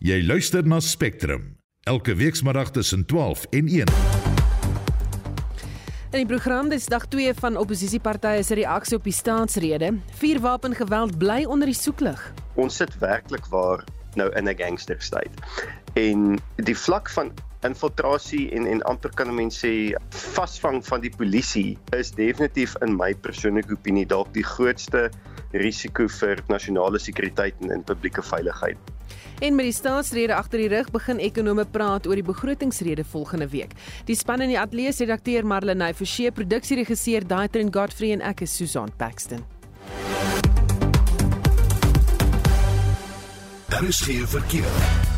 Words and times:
Jy 0.00 0.22
luister 0.24 0.64
na 0.64 0.78
Spectrum 0.80 1.42
elke 1.84 2.14
weekmiddag 2.16 2.70
tussen 2.72 3.02
12 3.06 3.42
en 3.50 3.66
1. 3.68 3.88
In 6.10 6.22
die 6.22 6.26
program 6.26 6.70
dis 6.72 6.86
dag 6.88 7.04
2 7.12 7.34
van 7.36 7.58
oppositiepartye 7.60 8.40
se 8.42 8.56
reaksie 8.56 8.96
op 8.96 9.04
die 9.04 9.12
staatsrede. 9.12 9.90
Vuurwapengeweld 10.22 11.18
bly 11.20 11.44
onder 11.44 11.68
die 11.68 11.76
soeklig. 11.76 12.22
Ons 12.56 12.78
sit 12.80 12.96
werklik 13.02 13.44
waar 13.52 13.84
nou 14.16 14.30
in 14.40 14.48
'n 14.48 14.56
gangsterstaat. 14.56 15.36
En 16.00 16.40
die 16.56 16.76
vlak 16.76 17.10
van 17.12 17.32
infiltrasie 17.60 18.50
en 18.56 18.66
en 18.66 18.82
amper 18.82 19.12
kan 19.14 19.34
mense 19.34 19.66
sê 19.66 19.92
vasvang 20.32 20.80
van 20.86 21.00
die 21.00 21.12
polisie 21.16 21.78
is 21.92 22.10
definitief 22.10 22.74
in 22.80 22.96
my 22.96 23.14
persoonlike 23.14 23.72
opinie 23.72 24.06
dalk 24.06 24.32
die 24.32 24.44
grootste 24.44 25.10
risiko 25.52 26.08
vir 26.08 26.40
nasionale 26.48 26.98
sekuriteit 26.98 27.54
en, 27.60 27.70
en 27.70 27.84
publieke 27.84 28.22
veiligheid. 28.22 28.78
En 29.40 29.54
met 29.54 29.64
die 29.64 29.74
staatsrede 29.74 30.34
agter 30.34 30.58
die 30.58 30.68
rug 30.68 30.90
begin 30.90 31.18
ekonome 31.18 31.64
praat 31.64 32.06
oor 32.06 32.18
die 32.18 32.26
begrotingsrede 32.26 33.04
volgende 33.04 33.48
week. 33.48 33.76
Die 34.04 34.16
span 34.16 34.44
in 34.44 34.52
die 34.52 34.60
ateljee 34.60 34.92
se 34.92 35.04
redakteur 35.04 35.46
Marlenae 35.46 35.94
Forsie, 35.94 36.30
produksieregisseur 36.30 37.26
Daitrin 37.26 37.72
Godfrey 37.74 38.12
en 38.12 38.24
ek 38.32 38.44
is 38.46 38.56
Susan 38.56 38.90
Paxton. 38.96 39.44
Daar 43.70 43.88
is 43.88 44.00
geen 44.00 44.26
verkeer. 44.28 45.09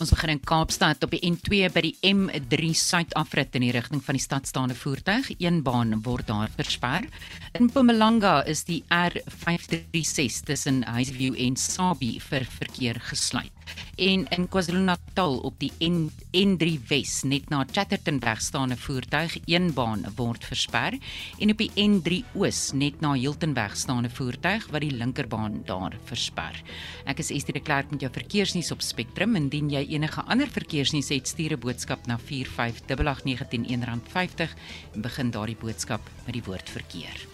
Ons 0.00 0.14
begin 0.14 0.30
in 0.32 0.38
Kaapstad 0.40 1.02
op 1.04 1.12
die 1.12 1.20
N2 1.28 1.66
by 1.74 1.80
die 1.84 1.96
M3 2.08 2.70
suidafrit 2.72 3.58
in 3.58 3.66
die 3.66 3.72
rigting 3.76 4.00
van 4.00 4.16
die 4.16 4.22
stadstaande 4.24 4.72
voertuig. 4.72 5.28
Een 5.36 5.60
baan 5.66 5.92
word 6.06 6.24
daar 6.30 6.48
versper. 6.56 7.04
In 7.52 7.68
Mpumalanga 7.68 8.38
is 8.48 8.64
die 8.64 8.80
R536 8.88 10.40
tussen 10.48 10.86
Highview 10.88 11.36
en 11.36 11.60
Sabie 11.60 12.16
vir 12.30 12.48
verkeer 12.48 13.02
gesluit 13.10 13.52
en 14.00 14.24
in 14.32 14.46
KwaZulu-Natal 14.48 15.38
op 15.44 15.58
die 15.60 15.70
N 15.84 16.08
N3 16.32 16.78
Wes 16.88 17.20
net 17.28 17.50
na 17.50 17.64
Chatterton 17.68 18.20
weg 18.22 18.40
staan 18.40 18.72
'n 18.72 18.76
voertuig 18.76 19.36
een 19.44 19.72
baan 19.74 20.04
word 20.16 20.44
versper 20.44 20.96
en 21.38 21.50
op 21.50 21.58
die 21.58 21.70
N3 21.76 22.24
Oos 22.34 22.72
net 22.72 23.00
na 23.00 23.12
Hilton 23.12 23.54
weg 23.54 23.76
staan 23.76 24.04
'n 24.04 24.10
voertuig 24.10 24.66
wat 24.70 24.80
die 24.80 24.96
linkerbaan 24.96 25.62
daar 25.66 25.96
versper. 26.04 26.62
Ek 27.04 27.18
is 27.18 27.30
Estie 27.30 27.52
de 27.52 27.60
Klerk 27.60 27.90
met 27.90 28.00
jou 28.00 28.12
verkeersnuus 28.12 28.70
op 28.70 28.80
Spectrum 28.80 29.36
indien 29.36 29.70
jy 29.70 29.86
enige 29.90 30.22
ander 30.22 30.48
verkeersnuus 30.48 31.08
het 31.08 31.28
stuur 31.28 31.52
'n 31.52 31.58
boodskap 31.58 32.06
na 32.06 32.18
4588910 32.18 33.84
R50 33.88 34.54
en 34.94 35.00
begin 35.00 35.30
daardie 35.30 35.56
boodskap 35.60 36.02
met 36.24 36.34
die 36.34 36.44
woord 36.44 36.70
verkeer. 36.70 37.26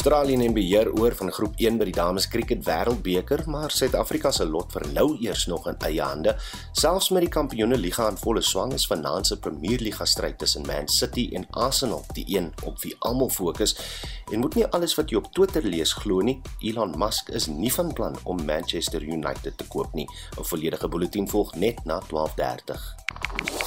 Australië 0.00 0.36
neem 0.40 0.54
beheer 0.56 0.88
oor 0.96 1.12
van 1.12 1.28
groep 1.36 1.58
1 1.60 1.74
by 1.76 1.84
die 1.84 1.92
dames 1.92 2.24
cricket 2.32 2.62
wêreldbeker, 2.64 3.42
maar 3.52 3.68
Suid-Afrika 3.68 4.30
se 4.32 4.46
lot 4.48 4.72
vir 4.72 4.86
nou 4.94 5.10
eers 5.20 5.42
nog 5.50 5.66
in 5.68 5.76
eie 5.84 6.00
hande. 6.00 6.32
Selfs 6.72 7.10
met 7.12 7.26
die 7.26 7.28
kampioene 7.34 7.76
liga 7.76 8.06
aan 8.08 8.16
volle 8.16 8.40
swang 8.40 8.72
is 8.72 8.88
vanaand 8.88 9.28
se 9.28 9.36
Premier 9.36 9.84
Liga 9.84 10.06
stryd 10.08 10.38
tussen 10.40 10.64
Man 10.64 10.88
City 10.88 11.26
en 11.36 11.44
Arsenal, 11.50 12.06
die 12.16 12.24
een 12.32 12.48
op 12.64 12.80
wie 12.80 12.94
almal 13.10 13.28
fokus. 13.28 13.76
En 14.32 14.40
moet 14.40 14.56
nie 14.56 14.64
alles 14.72 14.96
wat 14.96 15.12
jy 15.12 15.20
op 15.20 15.28
Twitter 15.36 15.68
lees 15.68 15.92
glo 16.00 16.24
nie. 16.24 16.38
Elon 16.64 16.96
Musk 16.96 17.28
is 17.28 17.50
nie 17.52 17.72
van 17.76 17.92
plan 17.92 18.16
om 18.24 18.40
Manchester 18.40 19.04
United 19.04 19.58
te 19.58 19.68
koop 19.68 19.92
nie. 19.92 20.08
'n 20.38 20.48
Volledige 20.48 20.88
bulletin 20.88 21.28
volg 21.28 21.54
net 21.60 21.84
na 21.84 22.00
12:30. 22.08 23.59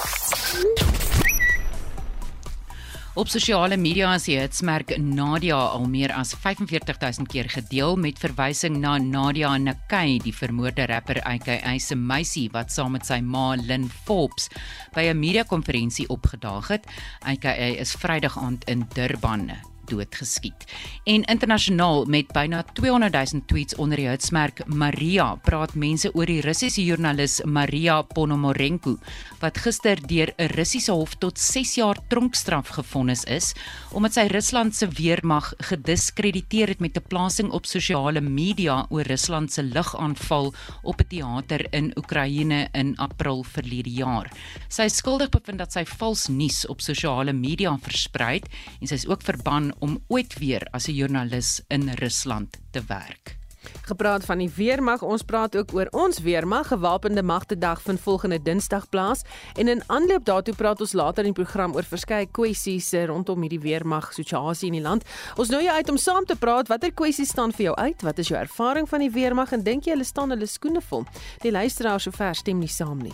Op 3.13 3.29
sosiale 3.29 3.77
media 3.77 4.07
is 4.17 4.23
die 4.25 4.39
hitsmerk 4.39 4.95
Nadia 4.97 5.59
al 5.75 5.83
meer 5.85 6.09
as 6.17 6.31
45000 6.33 7.27
keer 7.29 7.45
gedeel 7.53 7.93
met 8.01 8.17
verwysing 8.17 8.79
na 8.81 8.95
Nadia 8.97 9.51
Nakay, 9.61 10.15
die 10.23 10.33
vermoorde 10.33 10.87
rapper 10.89 11.19
AKA 11.21 11.75
se 11.77 11.93
meisie 11.93 12.47
wat 12.55 12.73
saam 12.73 12.97
met 12.97 13.05
sy 13.05 13.19
ma 13.21 13.51
Lynn 13.53 13.85
Forbes 14.07 14.49
by 14.95 15.05
'n 15.11 15.19
media-konferensie 15.19 16.09
opgedaag 16.09 16.73
het. 16.73 16.89
AKA 17.21 17.77
is 17.85 17.93
Vrydag 17.93 18.37
aand 18.37 18.65
in 18.65 18.87
Durban 18.95 19.72
doodgeskiet. 19.85 20.65
En 21.03 21.23
internasionaal 21.23 22.05
met 22.05 22.31
byna 22.31 22.63
200 22.73 23.13
000 23.31 23.45
tweets 23.45 23.75
onder 23.75 23.97
die 23.97 24.07
hitsmerk 24.07 24.65
Maria 24.67 25.35
praat 25.35 25.75
mense 25.75 26.13
oor 26.13 26.25
die 26.25 26.41
Russiese 26.41 26.83
joernalis 26.83 27.41
Maria 27.45 28.01
Ponomarenko 28.01 28.97
wat 29.41 29.57
gister 29.57 29.99
deur 30.07 30.33
'n 30.37 30.47
Russiese 30.55 30.91
hof 30.91 31.15
tot 31.15 31.39
6 31.39 31.75
jaar 31.75 31.97
tronkstraf 32.07 32.67
gefonnis 32.67 33.23
is 33.23 33.53
omdat 33.91 34.13
sy 34.13 34.27
Rusland 34.27 34.75
se 34.75 34.87
weermag 34.87 35.53
gediskrediteer 35.57 36.67
het 36.67 36.79
met 36.79 36.97
'n 36.97 37.07
plasing 37.07 37.51
op 37.51 37.65
sosiale 37.65 38.21
media 38.21 38.85
oor 38.89 39.03
Rusland 39.03 39.51
se 39.51 39.63
lugaanval 39.63 40.53
op 40.83 41.01
'n 41.01 41.07
teater 41.07 41.67
in 41.73 41.91
Oekraïne 41.97 42.67
in 42.71 42.97
April 42.97 43.43
verlede 43.43 43.89
jaar. 43.89 44.31
Sy 44.67 44.83
is 44.83 44.95
skuldig 44.95 45.29
bevind 45.29 45.57
dat 45.57 45.71
sy 45.71 45.85
vals 45.85 46.27
nuus 46.27 46.65
op 46.67 46.81
sosiale 46.81 47.33
media 47.33 47.77
versprei 47.81 48.33
het 48.33 48.47
en 48.81 48.87
sy 48.87 48.93
is 48.93 49.07
ook 49.07 49.21
verban 49.21 49.72
om 49.79 50.03
ooit 50.07 50.37
weer 50.39 50.67
as 50.71 50.87
'n 50.87 50.93
joernalis 50.93 51.61
in 51.67 51.89
Rusland 51.89 52.57
te 52.71 52.81
werk. 52.87 53.37
Gepraat 53.83 54.25
van 54.25 54.37
die 54.37 54.49
weermag, 54.55 55.01
ons 55.01 55.23
praat 55.27 55.55
ook 55.55 55.73
oor 55.73 55.87
ons 55.91 56.19
weermag. 56.23 56.67
Gewapende 56.67 57.23
magte 57.23 57.57
dag 57.57 57.81
vind 57.81 57.99
volgende 57.99 58.41
Dinsdag 58.41 58.89
plaas 58.89 59.23
en 59.55 59.67
in 59.67 59.83
aanloop 59.87 60.25
daartoe 60.25 60.55
praat 60.55 60.81
ons 60.81 60.93
later 60.93 61.23
in 61.23 61.33
die 61.33 61.43
program 61.43 61.75
oor 61.75 61.83
verskeie 61.83 62.27
kwessies 62.31 62.93
eh, 62.93 63.05
rondom 63.05 63.41
hierdie 63.41 63.59
weermag 63.59 64.13
situasie 64.13 64.67
in 64.67 64.77
die 64.79 64.83
land. 64.83 65.03
Ons 65.35 65.49
nooi 65.49 65.63
jou 65.65 65.75
uit 65.75 65.89
om 65.89 65.97
saam 65.97 66.25
te 66.25 66.35
praat. 66.35 66.67
Watter 66.67 66.93
kwessies 66.93 67.29
staan 67.29 67.51
vir 67.51 67.65
jou 67.71 67.75
uit? 67.75 68.01
Wat 68.01 68.19
is 68.19 68.31
jou 68.31 68.39
ervaring 68.39 68.89
van 68.89 68.99
die 68.99 69.11
weermag 69.11 69.51
en 69.51 69.63
dink 69.63 69.87
jy 69.87 69.97
hulle 69.97 70.07
staan 70.07 70.31
hulle 70.35 70.47
skoene 70.47 70.81
vol? 70.81 71.05
Die 71.41 71.51
luisteraars 71.51 72.03
sover 72.07 72.35
stem 72.35 72.59
nie 72.59 72.71
saam 72.71 73.03
nie. 73.03 73.13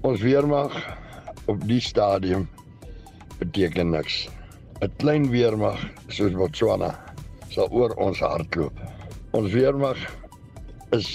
Ons 0.00 0.20
weermag 0.20 0.72
op 1.46 1.60
die 1.68 1.80
stadium 1.80 2.48
beteken 3.38 3.90
niks. 3.90 4.26
'n 4.84 4.92
klein 5.00 5.30
weermag 5.32 5.80
soos 6.12 6.34
Botswana 6.36 6.90
sal 7.48 7.70
oor 7.72 7.94
ons 8.06 8.18
hardloop. 8.20 8.76
Ons 9.32 9.54
weermag 9.56 9.96
is 10.92 11.08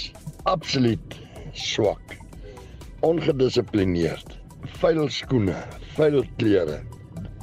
absoluut 0.50 1.18
swak. 1.54 2.16
Ongedissiplineerd. 3.06 4.34
Vuil 4.80 5.06
skoene, 5.14 5.54
vuil 5.94 6.26
klere. 6.42 6.80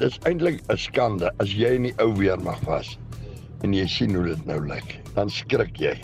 Dis 0.03 0.19
eintlik 0.27 0.59
'n 0.67 0.77
skande 0.77 1.31
as 1.39 1.55
jy 1.55 1.71
in 1.79 1.87
die 1.87 1.95
ou 2.03 2.11
weermag 2.19 2.59
was 2.67 2.97
en 3.63 3.73
jy 3.73 3.87
sien 3.87 4.15
hoe 4.15 4.27
dit 4.27 4.45
nou 4.45 4.59
lyk. 4.67 4.99
Dan 5.15 5.29
skrik 5.29 5.79
jy. 5.79 5.95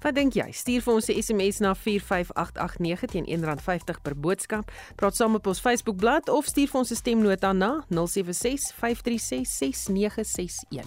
Wat 0.00 0.14
dink 0.14 0.32
jy? 0.38 0.46
Stuur 0.54 0.82
vir 0.82 0.94
ons 0.94 1.08
'n 1.08 1.22
SMS 1.22 1.58
na 1.58 1.74
45889 1.74 3.10
teen 3.10 3.26
R1.50 3.26 4.00
per 4.02 4.16
boodskap. 4.16 4.70
Praat 4.96 5.16
saam 5.16 5.34
op 5.34 5.46
ons 5.46 5.60
Facebookblad 5.60 6.28
of 6.28 6.44
stuur 6.44 6.68
vir 6.68 6.80
ons 6.80 6.90
'n 6.90 6.94
stemnota 6.94 7.52
na 7.52 7.84
0765366961. 7.88 10.86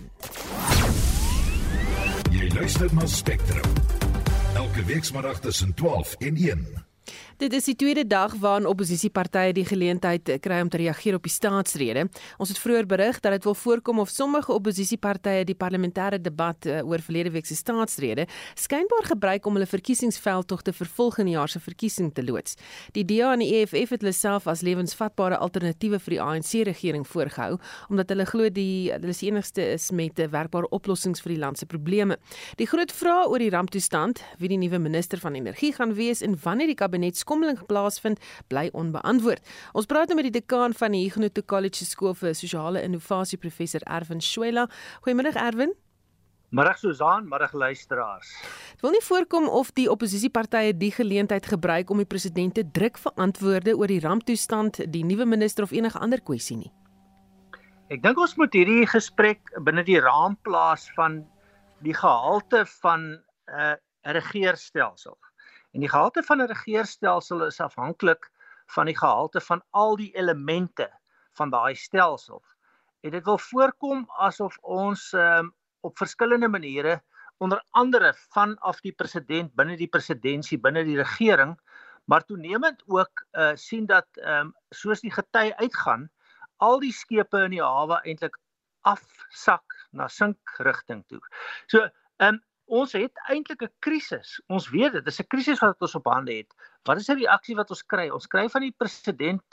Jy 2.31 2.49
luister 2.53 2.93
na 2.93 3.05
Spectrum. 3.05 3.73
Elke 4.55 4.83
weekmiddag 4.83 5.39
tussen 5.39 5.73
12 5.73 6.15
en 6.19 6.35
1. 6.35 6.83
Dit 7.41 7.55
is 7.57 7.65
die 7.65 7.73
tweede 7.73 8.03
dag 8.05 8.35
waarin 8.37 8.67
oppositiepartye 8.69 9.55
die 9.57 9.63
geleentheid 9.65 10.29
kry 10.45 10.59
om 10.61 10.67
te 10.69 10.77
reageer 10.77 11.15
op 11.17 11.23
die 11.25 11.31
staatsrede. 11.33 12.03
Ons 12.37 12.51
het 12.53 12.59
vroeër 12.61 12.85
berig 12.85 13.17
dat 13.23 13.33
dit 13.33 13.47
wil 13.47 13.55
voorkom 13.57 14.01
of 14.03 14.11
sommige 14.13 14.53
oppositiepartye 14.53 15.47
die 15.49 15.55
parlementêre 15.57 16.19
debat 16.21 16.67
uh, 16.69 16.83
oor 16.85 17.01
verlede 17.01 17.31
week 17.33 17.49
se 17.49 17.57
staatsrede 17.57 18.27
skynbaar 18.61 19.07
gebruik 19.09 19.49
om 19.49 19.57
hulle 19.57 19.65
verkiesingsveldtogte 19.65 20.73
vir 20.77 20.91
volgende 20.99 21.33
jaar 21.33 21.49
se 21.49 21.63
verkiesing 21.65 22.11
te 22.13 22.21
loods. 22.27 22.59
Die 22.93 23.05
DA 23.09 23.31
en 23.33 23.41
die 23.41 23.49
EFF 23.63 23.95
het 23.95 24.05
hulle 24.05 24.13
self 24.13 24.45
as 24.45 24.61
lewensvatbare 24.61 25.41
alternatiewe 25.41 25.97
vir 25.97 26.17
die 26.17 26.21
ANC 26.21 26.53
regering 26.69 27.07
voorgehou 27.09 27.57
omdat 27.89 28.13
hulle 28.13 28.29
glo 28.29 28.53
die 28.53 28.91
hulle 28.91 29.17
is 29.17 29.23
enigste 29.25 29.65
is 29.79 29.89
met 29.89 30.21
'n 30.21 30.29
werkbare 30.29 30.69
oplossings 30.69 31.25
vir 31.25 31.33
die 31.33 31.41
land 31.41 31.57
se 31.57 31.65
probleme. 31.65 32.19
Die 32.61 32.69
groot 32.69 32.91
vraag 32.91 33.33
oor 33.33 33.39
die 33.39 33.49
ramptoestand, 33.49 34.21
wie 34.37 34.53
die 34.53 34.61
nuwe 34.61 34.77
minister 34.77 35.17
van 35.17 35.33
energie 35.33 35.73
gaan 35.73 35.95
wees 35.95 36.21
en 36.21 36.37
wanneer 36.37 36.67
die 36.67 36.77
kabinet 36.77 37.17
skommeling 37.31 37.61
plaasvind, 37.67 38.19
bly 38.51 38.67
onbeantwoord. 38.75 39.45
Ons 39.77 39.87
praat 39.87 40.11
nou 40.11 40.19
met 40.19 40.27
die 40.27 40.39
dekaan 40.39 40.75
van 40.75 40.95
die 40.95 41.05
Huguenot 41.05 41.39
College 41.47 41.87
skool 41.87 42.15
vir 42.19 42.35
sosiale 42.35 42.83
innovasie 42.83 43.39
professor 43.39 43.83
Erwin 43.87 44.19
Schuela. 44.21 44.67
Goeiemôre 45.05 45.31
Erwin. 45.39 45.71
Middag 46.51 46.81
Susan, 46.81 47.29
middag 47.31 47.53
luisteraars. 47.55 48.27
Dit 48.73 48.81
wil 48.83 48.91
nie 48.91 49.03
voorkom 49.05 49.47
of 49.47 49.71
die 49.79 49.87
oppositiepartye 49.87 50.73
die 50.75 50.91
geleentheid 50.91 51.47
gebruik 51.47 51.89
om 51.89 52.01
die 52.03 52.09
president 52.09 52.57
te 52.59 52.65
druk 52.67 52.99
vir 52.99 53.15
antwoorde 53.15 53.77
oor 53.79 53.87
die 53.87 54.01
ramptoestand, 54.03 54.81
die 54.91 55.05
nuwe 55.07 55.25
minister 55.25 55.63
of 55.63 55.71
enige 55.71 55.99
ander 56.03 56.19
kwessie 56.19 56.59
nie. 56.59 56.73
Ek 57.91 58.03
dink 58.03 58.19
ons 58.19 58.35
moet 58.39 58.51
hierdie 58.55 58.83
gesprek 58.87 59.47
binne 59.63 59.87
die 59.87 59.99
raam 60.03 60.35
plaas 60.43 60.89
van 60.99 61.21
die 61.87 61.95
gehalte 61.95 62.65
van 62.83 63.15
'n 63.15 63.55
uh, 63.55 63.75
regeerstelsel. 64.19 65.15
En 65.71 65.79
die 65.79 65.89
gehalte 65.89 66.23
van 66.23 66.41
'n 66.41 66.51
regeringsstelsel 66.51 67.45
is 67.45 67.59
afhanklik 67.59 68.29
van 68.65 68.85
die 68.85 68.97
gehalte 68.97 69.41
van 69.41 69.63
al 69.69 69.95
die 69.95 70.11
elemente 70.15 70.89
van 71.33 71.49
daai 71.49 71.75
stelsel. 71.75 72.43
en 73.01 73.09
dit 73.09 73.23
wil 73.25 73.37
voorkom 73.37 74.03
asof 74.21 74.57
ons 74.61 75.13
um, 75.13 75.55
op 75.79 75.97
verskillende 75.97 76.47
maniere 76.47 77.01
onder 77.37 77.63
andere 77.69 78.13
vanaf 78.13 78.81
die 78.85 78.91
president 78.91 79.55
binne 79.55 79.77
die 79.77 79.89
presidentskap 79.89 80.61
binne 80.61 80.83
die 80.85 80.97
regering 80.97 81.55
maar 82.05 82.25
toenemend 82.25 82.83
ook 82.85 83.25
uh, 83.31 83.51
sien 83.55 83.85
dat 83.85 84.05
um, 84.21 84.53
soos 84.69 85.01
die 85.01 85.11
gety 85.11 85.49
uitgaan 85.55 86.09
al 86.57 86.79
die 86.79 86.93
skepe 86.93 87.41
in 87.47 87.55
die 87.55 87.63
hawe 87.63 87.97
eintlik 88.05 88.37
afsak 88.81 89.77
na 89.91 90.07
sinkrigting 90.07 91.03
toe. 91.09 91.19
So, 91.67 91.87
um, 92.17 92.39
ons 92.71 92.93
het 92.95 93.19
eintlik 93.29 93.63
'n 93.63 93.73
krisis. 93.83 94.39
Ons 94.47 94.69
weet 94.71 94.93
dit, 94.93 95.05
dis 95.05 95.19
'n 95.19 95.27
krisis 95.27 95.59
wat 95.59 95.81
ons 95.81 95.95
op 95.95 96.05
hande 96.05 96.33
het. 96.33 96.53
Wat 96.87 96.97
is 96.97 97.05
die 97.05 97.15
reaksie 97.15 97.55
wat 97.55 97.69
ons 97.69 97.83
kry? 97.83 98.09
Ons 98.09 98.27
kry 98.27 98.47
van 98.49 98.61
die 98.61 98.75
president 98.77 99.43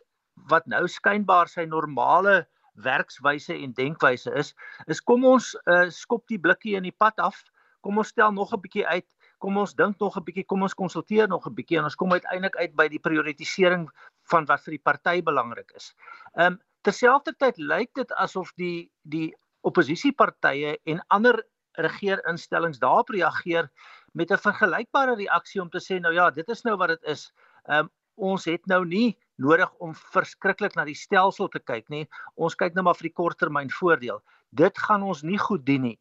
wat 0.49 0.67
nou 0.67 0.87
skynbaar 0.87 1.49
sy 1.49 1.65
normale 1.65 2.47
werkswyse 2.75 3.55
en 3.55 3.73
denkwyse 3.73 4.31
is, 4.35 4.55
is 4.87 5.01
kom 5.01 5.25
ons 5.25 5.57
uh, 5.67 5.91
skop 5.91 6.27
die 6.29 6.39
blikkie 6.39 6.77
in 6.77 6.83
die 6.83 6.95
pad 6.95 7.19
af. 7.19 7.43
Kom 7.81 7.99
ons 7.99 8.09
stel 8.09 8.33
nog 8.33 8.53
'n 8.55 8.61
bietjie 8.61 8.87
uit. 8.87 9.07
Kom 9.39 9.57
ons 9.57 9.75
dink 9.75 9.99
nog 9.99 10.17
'n 10.17 10.25
bietjie, 10.25 10.45
kom 10.45 10.63
ons 10.63 10.75
konsulteer 10.75 11.29
nog 11.29 11.47
'n 11.47 11.55
bietjie 11.55 11.79
en 11.79 11.85
ons 11.85 11.95
kom 11.95 12.13
uiteindelik 12.13 12.57
uit 12.57 12.77
by 12.77 12.89
die 12.89 13.03
prioritisering 13.03 13.89
van 14.31 14.47
wat 14.47 14.63
vir 14.65 14.71
die 14.71 14.85
party 14.85 15.23
belangrik 15.23 15.71
is. 15.75 15.95
Ehm 16.35 16.53
um, 16.53 16.61
terselfdertyd 16.83 17.59
lyk 17.59 17.95
dit 17.95 18.13
asof 18.13 18.53
die 18.57 18.91
die 19.03 19.35
oppositiepartye 19.63 20.79
en 20.87 21.03
ander 21.09 21.43
regeerinstellings 21.79 22.81
daarop 22.83 23.09
reageer 23.15 23.71
met 24.13 24.33
'n 24.33 24.43
vergelykbare 24.43 25.15
reaksie 25.17 25.63
om 25.63 25.71
te 25.71 25.81
sê 25.81 26.01
nou 26.01 26.13
ja, 26.15 26.31
dit 26.31 26.49
is 26.49 26.63
nou 26.63 26.77
wat 26.77 26.89
dit 26.89 27.03
is. 27.03 27.33
Ehm 27.69 27.79
um, 27.79 27.91
ons 28.19 28.45
het 28.45 28.67
nou 28.67 28.85
nie 28.85 29.17
nodig 29.37 29.71
om 29.79 29.95
verskriklik 29.95 30.75
na 30.75 30.85
die 30.85 30.99
stelsel 30.99 31.49
te 31.49 31.61
kyk 31.63 31.89
nie. 31.89 32.09
Ons 32.35 32.57
kyk 32.59 32.75
nou 32.75 32.83
maar 32.83 32.99
vir 32.99 33.09
die 33.09 33.15
korttermyn 33.15 33.71
voordeel. 33.71 34.19
Dit 34.51 34.79
gaan 34.79 35.03
ons 35.03 35.23
nie 35.23 35.39
goed 35.39 35.65
dien 35.67 35.83
nie. 35.83 35.99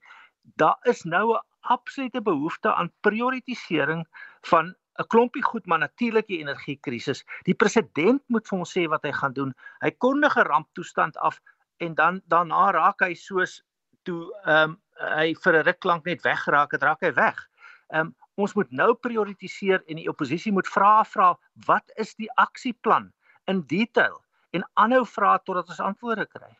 Daar 0.58 0.78
is 0.84 1.04
nou 1.04 1.36
'n 1.36 1.42
absolute 1.62 2.22
behoefte 2.22 2.74
aan 2.74 2.92
prioritisering 3.02 4.06
van 4.42 4.76
'n 5.00 5.08
klompie 5.08 5.44
goed 5.44 5.66
maar 5.66 5.80
natuurlik 5.80 6.28
die 6.28 6.40
energiekrisis. 6.40 7.24
Die 7.44 7.54
president 7.54 8.24
moet 8.28 8.48
vir 8.48 8.60
ons 8.60 8.74
sê 8.78 8.88
wat 8.90 9.04
hy 9.04 9.12
gaan 9.12 9.34
doen. 9.34 9.54
Hy 9.82 9.92
kondig 9.92 10.38
'n 10.38 10.48
ramptoestand 10.48 11.18
af 11.18 11.40
en 11.78 11.94
dan 11.94 12.22
daarna 12.26 12.72
raak 12.72 13.00
hy 13.00 13.14
soos 13.14 13.64
toe 14.04 14.34
ehm 14.46 14.72
um, 14.72 14.82
hy 15.00 15.34
vir 15.44 15.54
'n 15.60 15.66
ruk 15.66 15.84
lank 15.84 16.06
net 16.06 16.22
weggeraak 16.24 16.72
het, 16.72 16.84
raak 16.84 17.02
hy 17.02 17.14
weg. 17.14 17.48
Ehm 17.94 18.08
um, 18.08 18.16
ons 18.38 18.54
moet 18.54 18.72
nou 18.72 18.94
prioritiseer 18.94 19.82
en 19.88 19.96
die 19.98 20.10
oppositie 20.10 20.52
moet 20.52 20.68
vra 20.68 21.04
vra 21.04 21.34
wat 21.66 21.92
is 21.96 22.14
die 22.16 22.30
aksieplan 22.38 23.12
in 23.48 23.64
detail 23.66 24.22
en 24.54 24.66
aanhou 24.74 25.06
vra 25.06 25.38
totdat 25.38 25.70
ons 25.70 25.80
antwoorde 25.80 26.26
kry. 26.26 26.52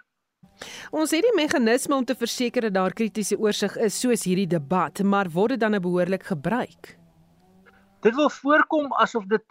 Ons 0.92 1.12
het 1.14 1.22
die 1.22 1.36
meganisme 1.36 1.96
om 1.96 2.06
te 2.06 2.16
verseker 2.16 2.68
dat 2.68 2.74
daar 2.74 2.94
kritiese 2.94 3.38
oorsig 3.38 3.76
is 3.78 4.00
soos 4.00 4.24
hierdie 4.26 4.48
debat, 4.50 5.04
maar 5.04 5.30
word 5.30 5.56
dit 5.56 5.60
dan 5.60 5.76
nou 5.76 5.82
behoorlik 5.84 6.24
gebruik? 6.32 6.96
Dit 8.02 8.16
wil 8.16 8.30
voorkom 8.30 8.94
asof 9.04 9.28
dit 9.30 9.44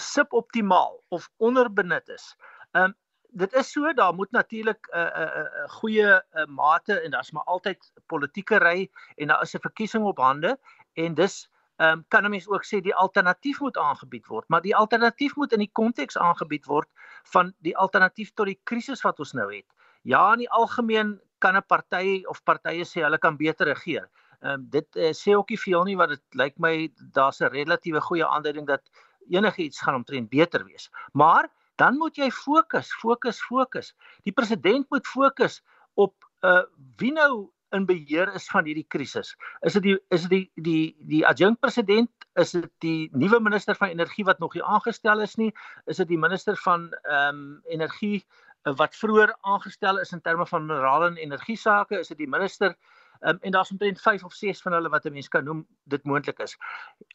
suboptimaal 0.00 0.98
of 1.14 1.28
onderbenut 1.36 2.08
is. 2.08 2.34
Um, 2.72 2.94
dit 3.30 3.52
is 3.54 3.72
so 3.72 3.92
daar 3.92 4.14
moet 4.14 4.30
natuurlik 4.30 4.88
'n 4.92 4.96
uh, 4.96 5.04
'n 5.04 5.22
uh, 5.22 5.36
'n 5.36 5.64
uh, 5.64 5.68
goeie 5.68 6.08
uh, 6.08 6.46
mate 6.46 7.00
en 7.00 7.10
daar's 7.10 7.30
maar 7.30 7.44
altyd 7.44 7.92
politieke 8.06 8.58
ry 8.58 8.90
en 9.16 9.28
daar 9.28 9.42
is 9.42 9.54
'n 9.54 9.60
verkiesing 9.60 10.04
op 10.04 10.18
hande 10.18 10.58
en 10.94 11.14
dis 11.14 11.48
um, 11.78 12.04
kan 12.08 12.24
'n 12.24 12.30
mens 12.30 12.48
ook 12.48 12.64
sê 12.64 12.80
die 12.80 12.94
alternatief 12.94 13.60
moet 13.60 13.76
aangebied 13.76 14.26
word, 14.26 14.48
maar 14.48 14.60
die 14.60 14.76
alternatief 14.76 15.36
moet 15.36 15.52
in 15.52 15.58
die 15.58 15.72
konteks 15.72 16.18
aangebied 16.18 16.66
word 16.66 16.88
van 17.22 17.54
die 17.58 17.76
alternatief 17.76 18.32
tot 18.34 18.46
die 18.46 18.60
krisis 18.64 19.02
wat 19.02 19.18
ons 19.18 19.32
nou 19.32 19.54
het. 19.54 19.66
Ja, 20.02 20.32
in 20.32 20.38
die 20.38 20.50
algemeen 20.50 21.20
kan 21.38 21.56
'n 21.56 21.62
party 21.66 22.22
of 22.26 22.42
partye 22.42 22.84
sê 22.84 23.02
hulle 23.02 23.18
kan 23.18 23.36
beter 23.36 23.66
regeer. 23.66 24.08
Ehm 24.40 24.52
um, 24.52 24.66
dit 24.70 24.96
uh, 24.96 25.12
sê 25.12 25.34
ook 25.36 25.48
nie 25.50 25.58
veel 25.58 25.84
nie 25.84 25.96
wat 25.96 26.08
dit 26.08 26.22
lyk 26.34 26.58
my 26.58 26.92
daar's 27.12 27.40
'n 27.40 27.52
relatiewe 27.52 28.00
goeie 28.00 28.26
aanduiding 28.26 28.66
dat 28.66 28.90
enigiets 29.30 29.80
gaan 29.80 29.94
omtrent 29.94 30.28
beter 30.28 30.64
wees. 30.64 30.90
Maar 31.12 31.48
dan 31.78 31.98
moet 31.98 32.16
jy 32.18 32.30
fokus, 32.34 32.90
fokus, 33.00 33.40
fokus. 33.42 33.92
Die 34.26 34.34
president 34.34 34.88
moet 34.90 35.06
fokus 35.06 35.62
op 35.94 36.14
uh 36.46 36.64
wie 36.98 37.12
nou 37.12 37.50
in 37.76 37.84
beheer 37.86 38.30
is 38.34 38.48
van 38.48 38.64
hierdie 38.64 38.86
krisis. 38.88 39.34
Is 39.66 39.76
dit 39.76 39.84
die 39.84 39.96
is 40.14 40.24
dit 40.26 40.30
die 40.30 40.64
die 40.68 41.08
die 41.10 41.22
adjunkt 41.26 41.60
president, 41.60 42.10
is 42.40 42.54
dit 42.56 42.70
die 42.84 43.08
nuwe 43.12 43.40
minister 43.44 43.76
van 43.76 43.92
energie 43.92 44.24
wat 44.24 44.38
nog 44.38 44.54
nie 44.56 44.64
aangestel 44.64 45.20
is 45.24 45.36
nie, 45.40 45.50
is 45.86 46.00
dit 46.00 46.08
die 46.08 46.20
minister 46.20 46.56
van 46.64 46.88
ehm 47.02 47.42
um, 47.42 47.42
energie 47.68 48.22
uh, 48.22 48.74
wat 48.80 48.96
vroeër 48.96 49.34
aangestel 49.40 50.00
is 50.00 50.12
in 50.16 50.24
terme 50.24 50.46
van 50.46 50.66
minerale 50.66 51.12
en 51.12 51.20
energie 51.20 51.56
sake, 51.56 51.98
is 51.98 52.08
dit 52.14 52.24
die 52.24 52.30
minister 52.30 52.74
um, 53.20 53.38
en 53.40 53.52
daar's 53.52 53.70
omtrent 53.70 54.00
5 54.00 54.24
of 54.24 54.32
6 54.32 54.62
van 54.62 54.72
hulle 54.72 54.88
wat 54.88 55.06
'n 55.06 55.12
mens 55.12 55.28
kan 55.28 55.44
noem 55.44 55.66
dit 55.84 56.04
moontlik 56.04 56.38
is. 56.38 56.56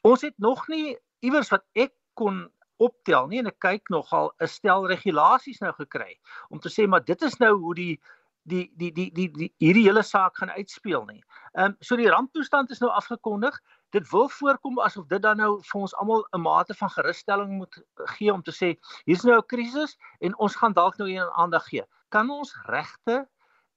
Ons 0.02 0.22
het 0.22 0.38
nog 0.38 0.68
nie 0.68 0.98
iewers 1.20 1.50
wat 1.50 1.66
ek 1.74 1.94
kon 2.14 2.50
optel 2.78 3.28
nie 3.28 3.40
en 3.40 3.48
ek 3.48 3.60
kyk 3.60 3.90
nogal 3.90 4.32
'n 4.42 4.48
stel 4.48 4.88
regulasies 4.88 5.62
nou 5.62 5.72
gekry 5.74 6.20
om 6.50 6.60
te 6.60 6.70
sê 6.70 6.88
maar 6.88 7.04
dit 7.04 7.22
is 7.22 7.38
nou 7.40 7.54
hoe 7.60 7.76
die 7.76 8.00
die 8.44 8.72
die 8.76 8.92
die 8.92 9.12
die, 9.12 9.30
die 9.32 9.54
hierdie 9.58 9.86
hele 9.88 10.04
saak 10.04 10.38
gaan 10.38 10.52
uitspeel 10.52 11.06
nie. 11.06 11.24
Ehm 11.54 11.66
um, 11.72 11.76
so 11.80 11.96
die 11.96 12.10
ramptoestand 12.10 12.72
is 12.72 12.80
nou 12.80 12.92
afgekondig. 12.92 13.60
Dit 13.96 14.10
wil 14.12 14.30
voorkom 14.30 14.80
asof 14.80 15.08
dit 15.08 15.22
dan 15.22 15.38
nou 15.38 15.62
vir 15.62 15.82
ons 15.82 15.96
almal 15.96 16.26
'n 16.34 16.42
mate 16.42 16.74
van 16.74 16.90
gerusstelling 16.90 17.52
moet 17.58 17.84
gee 18.16 18.34
om 18.34 18.44
te 18.44 18.52
sê 18.52 18.76
hier's 19.06 19.24
nou 19.24 19.38
'n 19.38 19.48
krisis 19.48 19.98
en 20.20 20.38
ons 20.38 20.56
gaan 20.56 20.74
dalk 20.74 20.98
nou 20.98 21.10
een 21.10 21.30
aandag 21.32 21.68
gee. 21.68 21.86
Kan 22.10 22.30
ons 22.30 22.56
regte 22.66 23.28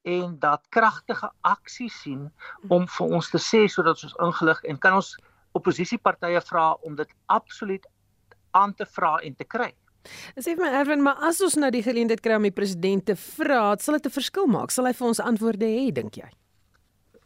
en 0.02 0.38
dat 0.38 0.66
kragtige 0.68 1.30
aksie 1.40 1.90
sien 1.90 2.32
om 2.68 2.88
vir 2.88 3.06
ons 3.06 3.30
te 3.30 3.38
sê 3.38 3.66
sodat 3.66 4.02
ons 4.02 4.18
ingelig 4.22 4.62
en 4.62 4.78
kan 4.78 4.94
ons 4.94 5.16
oppositiepartye 5.52 6.40
vra 6.40 6.72
om 6.86 6.94
dit 6.94 7.14
absoluut 7.26 7.86
aan 8.60 8.74
te 8.74 8.86
vra 8.96 9.16
en 9.22 9.34
te 9.34 9.44
kry. 9.44 9.72
Sê 10.38 10.54
vir 10.54 10.62
my 10.62 10.72
Erwin, 10.80 11.02
maar 11.02 11.22
as 11.28 11.40
ons 11.42 11.56
nou 11.58 11.70
die 11.74 11.82
geleentheid 11.82 12.22
kry 12.22 12.36
om 12.38 12.46
die 12.46 12.54
president 12.54 13.08
te 13.10 13.16
vra, 13.18 13.74
sal 13.82 13.98
dit 13.98 14.06
'n 14.06 14.18
verskil 14.18 14.46
maak? 14.46 14.70
Sal 14.70 14.86
hy 14.86 14.92
vir 14.92 15.08
ons 15.08 15.20
antwoorde 15.20 15.66
hê, 15.66 15.90
dink 15.92 16.20
jy? 16.22 16.30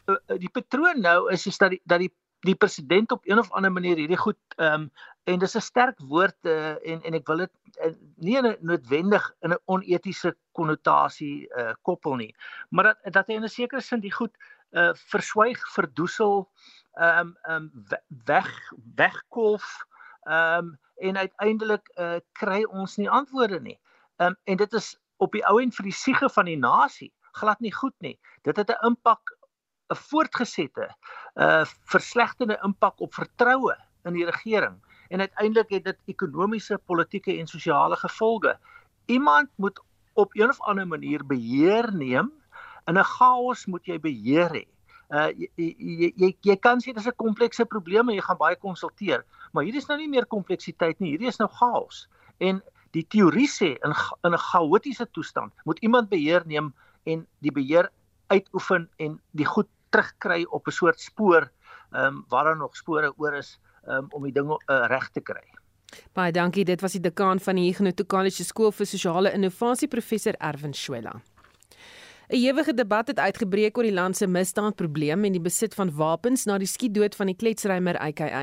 Uh, 0.08 0.16
uh, 0.16 0.38
die 0.38 0.48
patroon 0.48 1.00
nou 1.00 1.30
is 1.32 1.46
is 1.46 1.58
dat 1.58 1.70
die 1.70 1.80
dat 1.84 2.00
die 2.00 2.12
die 2.40 2.54
president 2.54 3.12
op 3.12 3.26
een 3.28 3.38
of 3.38 3.50
ander 3.52 3.72
manier 3.72 3.96
hierdie 3.96 4.16
goed 4.16 4.38
ehm 4.56 4.72
um, 4.72 4.90
en 5.28 5.38
dis 5.38 5.56
'n 5.56 5.60
sterk 5.60 5.98
woord 6.08 6.38
uh, 6.48 6.74
en 6.90 7.02
en 7.02 7.14
ek 7.14 7.26
wil 7.28 7.42
dit 7.44 7.52
uh, 7.84 7.92
nie 8.16 8.40
noodwendig 8.60 9.34
in 9.40 9.52
'n 9.52 9.60
onetiese 9.64 10.34
konnotasie 10.52 11.46
uh, 11.56 11.72
koppel 11.82 12.16
nie 12.16 12.34
maar 12.70 12.84
dat 12.84 13.12
dat 13.12 13.26
hy 13.26 13.34
in 13.34 13.44
'n 13.44 13.48
sekere 13.48 13.80
sin 13.80 14.00
die 14.00 14.12
goed 14.12 14.32
uh, 14.72 14.94
verswyg 14.94 15.60
verdoesel 15.74 16.48
ehm 16.94 17.18
um, 17.18 17.36
ehm 17.42 17.68
um, 17.72 17.86
weg 18.24 18.50
wegkolf 18.96 19.84
ehm 20.24 20.64
um, 20.64 20.78
en 21.00 21.16
uiteindelik 21.16 21.90
uh, 21.96 22.18
kry 22.32 22.64
ons 22.64 22.96
nie 22.96 23.10
antwoorde 23.10 23.60
nie. 23.60 23.78
Um, 24.16 24.36
en 24.44 24.56
dit 24.56 24.72
is 24.72 24.98
op 25.16 25.32
die 25.32 25.44
ou 25.48 25.58
end 25.60 25.74
vir 25.76 25.88
die 25.88 25.96
siege 25.96 26.28
van 26.28 26.48
die 26.48 26.58
nasie 26.60 27.12
glad 27.38 27.60
nie 27.60 27.72
goed 27.72 27.94
nie. 28.00 28.18
Dit 28.42 28.56
het 28.56 28.70
'n 28.70 28.86
impak 28.86 29.32
'n 29.90 29.96
voortgesette 29.96 30.88
uh 31.34 31.64
verslegtende 31.92 32.58
impak 32.64 33.00
op 33.00 33.14
vertroue 33.14 33.76
in 34.04 34.14
die 34.14 34.26
regering 34.26 34.80
en 35.08 35.20
uiteindelik 35.20 35.70
het 35.70 35.84
dit 35.84 35.98
ekonomiese, 36.06 36.78
politieke 36.78 37.38
en 37.38 37.46
sosiale 37.46 37.96
gevolge. 37.96 38.58
Iemand 39.06 39.48
moet 39.56 39.80
op 40.14 40.36
een 40.36 40.48
of 40.48 40.60
ander 40.60 40.86
manier 40.86 41.26
beheer 41.26 41.94
neem. 41.94 42.32
In 42.86 42.98
'n 42.98 43.04
chaos 43.04 43.66
moet 43.66 43.86
jy 43.86 44.00
beheer 44.00 44.50
hê. 44.50 44.66
Uh 45.10 45.28
jy 45.34 45.48
jy 45.58 46.12
jy, 46.16 46.36
jy 46.46 46.56
kan 46.56 46.78
sê 46.80 46.94
dis 46.94 47.06
'n 47.06 47.16
komplekse 47.16 47.64
probleem 47.64 48.08
en 48.08 48.14
jy 48.14 48.22
gaan 48.22 48.38
baie 48.38 48.56
konsulteer, 48.56 49.24
maar 49.52 49.64
hier 49.64 49.76
is 49.76 49.88
nou 49.88 49.98
nie 49.98 50.08
meer 50.08 50.26
kompleksiteit 50.26 51.00
nie, 51.00 51.10
hierdie 51.10 51.28
is 51.28 51.38
nou 51.38 51.48
chaos. 51.48 52.06
En 52.38 52.62
die 52.94 53.06
teorie 53.06 53.48
sê 53.48 53.76
in 53.84 53.94
in 54.24 54.32
'n 54.32 54.38
chaotiese 54.38 55.06
toestand 55.10 55.52
moet 55.64 55.78
iemand 55.78 56.08
beheer 56.08 56.46
neem 56.46 56.72
en 57.04 57.26
die 57.40 57.52
beheer 57.52 57.90
uitoefen 58.28 58.88
en 58.98 59.20
die 59.30 59.46
goed 59.46 59.68
terugkry 59.90 60.46
op 60.50 60.66
'n 60.66 60.72
soort 60.72 61.00
spoor 61.00 61.50
ehm 61.92 62.06
um, 62.06 62.24
waar 62.28 62.44
daar 62.44 62.56
nog 62.56 62.76
spore 62.76 63.12
oor 63.16 63.34
is 63.34 63.58
um, 63.86 64.06
om 64.10 64.22
die 64.22 64.32
ding 64.32 64.50
uh, 64.50 64.86
reg 64.86 65.10
te 65.10 65.20
kry. 65.20 65.42
Baie 66.12 66.32
dankie. 66.32 66.64
Dit 66.64 66.80
was 66.80 66.92
die 66.92 67.00
dekaan 67.00 67.40
van 67.40 67.54
die 67.54 67.66
Huguenot 67.66 68.06
College 68.06 68.44
Skool 68.44 68.72
vir 68.72 68.86
Sosiale 68.86 69.32
Innovasie 69.32 69.88
professor 69.88 70.34
Erwin 70.38 70.74
Schuela. 70.74 71.20
'n 72.30 72.36
Ewige 72.36 72.74
debat 72.74 73.08
het 73.08 73.18
uitgebreek 73.18 73.76
oor 73.76 73.82
die 73.82 73.92
land 73.92 74.16
se 74.16 74.26
misdaadprobleem 74.26 75.24
en 75.24 75.32
die 75.34 75.40
besit 75.42 75.74
van 75.74 75.90
wapens 75.90 76.44
na 76.46 76.58
die 76.62 76.66
skietdood 76.66 77.16
van 77.18 77.26
die 77.26 77.34
kletsrymer 77.34 77.96
AKA. 77.98 78.42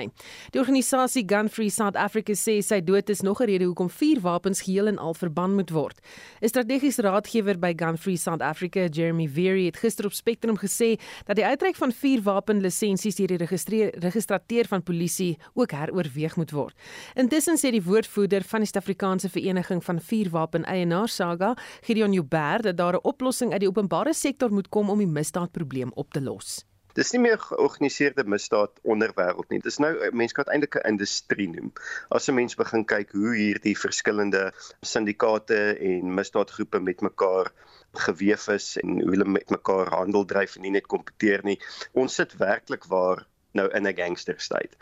Die 0.51 0.59
organisasie 0.59 1.23
Gun 1.25 1.47
Free 1.49 1.69
South 1.71 1.95
Africa 1.95 2.35
sê 2.35 2.57
sy 2.59 2.81
dood 2.83 3.09
is 3.09 3.21
nog 3.21 3.39
'n 3.39 3.45
rede 3.47 3.63
hoekom 3.63 3.89
vier 3.89 4.19
wapens 4.19 4.61
geheel 4.61 4.87
en 4.87 4.97
al 4.97 5.13
verbân 5.13 5.55
moet 5.55 5.69
word. 5.71 6.01
'n 6.41 6.47
Strategiese 6.47 7.01
raadgewer 7.01 7.59
by 7.59 7.73
Gun 7.77 7.97
Free 7.97 8.17
South 8.17 8.41
Africa, 8.41 8.87
Jeremy 8.91 9.27
Veery, 9.27 9.65
het 9.65 9.77
gister 9.77 10.05
op 10.05 10.13
Spectrum 10.13 10.57
gesê 10.57 10.99
dat 11.25 11.35
die 11.35 11.45
uitreik 11.45 11.75
van 11.75 11.91
vier 11.91 12.21
wapenlisensies 12.21 13.15
deur 13.15 13.37
die 13.37 13.91
registrateur 13.99 14.67
van 14.67 14.83
polisie 14.83 15.37
ook 15.53 15.71
heroorweeg 15.71 16.35
moet 16.35 16.51
word. 16.51 16.75
Intussen 17.15 17.55
sê 17.57 17.71
die 17.71 17.83
woordvoerder 17.83 18.43
van 18.43 18.59
die 18.59 18.67
Suid-Afrikaanse 18.67 19.29
Vereniging 19.29 19.83
van 19.83 20.01
Vuurwapen 20.01 20.65
Eienaars 20.65 21.15
Saga, 21.15 21.55
Gideon 21.81 22.11
Joubert, 22.11 22.63
dat 22.63 22.77
daar 22.77 22.93
'n 22.93 23.03
oplossing 23.03 23.51
uit 23.51 23.59
die 23.59 23.75
openbare 23.77 24.13
sektor 24.17 24.49
moet 24.49 24.71
kom 24.73 24.89
om 24.89 24.97
die 24.97 25.09
misdaadprobleem 25.09 25.91
op 26.01 26.09
te 26.09 26.21
los? 26.21 26.63
Dis 26.97 27.11
nie 27.13 27.19
meer 27.21 27.37
georganiseerde 27.37 28.23
misdaad 28.25 28.79
onderwêreld 28.81 29.51
nie. 29.53 29.59
Dis 29.61 29.77
nou 29.77 29.91
mense 30.17 30.33
kan 30.33 30.49
eintlik 30.49 30.79
'n 30.79 30.89
industrie 30.95 31.47
noem. 31.47 31.69
As 32.09 32.27
'n 32.27 32.33
mens 32.33 32.57
begin 32.57 32.85
kyk 32.85 33.13
hoe 33.13 33.35
hierdie 33.35 33.75
verskillende 33.77 34.51
syndikaate 34.81 35.77
en 35.77 36.13
misdaadgroepe 36.13 36.79
met 36.79 37.01
mekaar 37.01 37.51
geweef 37.93 38.47
is 38.47 38.77
en 38.81 39.01
hoe 39.01 39.11
hulle 39.11 39.29
met 39.29 39.49
mekaar 39.49 39.93
handel 39.93 40.25
dryf 40.25 40.55
en 40.55 40.61
nie 40.61 40.71
net 40.71 40.87
kompeteer 40.87 41.43
nie. 41.43 41.59
Ons 41.93 42.15
sit 42.15 42.33
werklik 42.37 42.85
waar 42.85 43.27
nou 43.53 43.69
in 43.69 43.85
'n 43.85 43.95
gangsterstaat. 43.95 44.73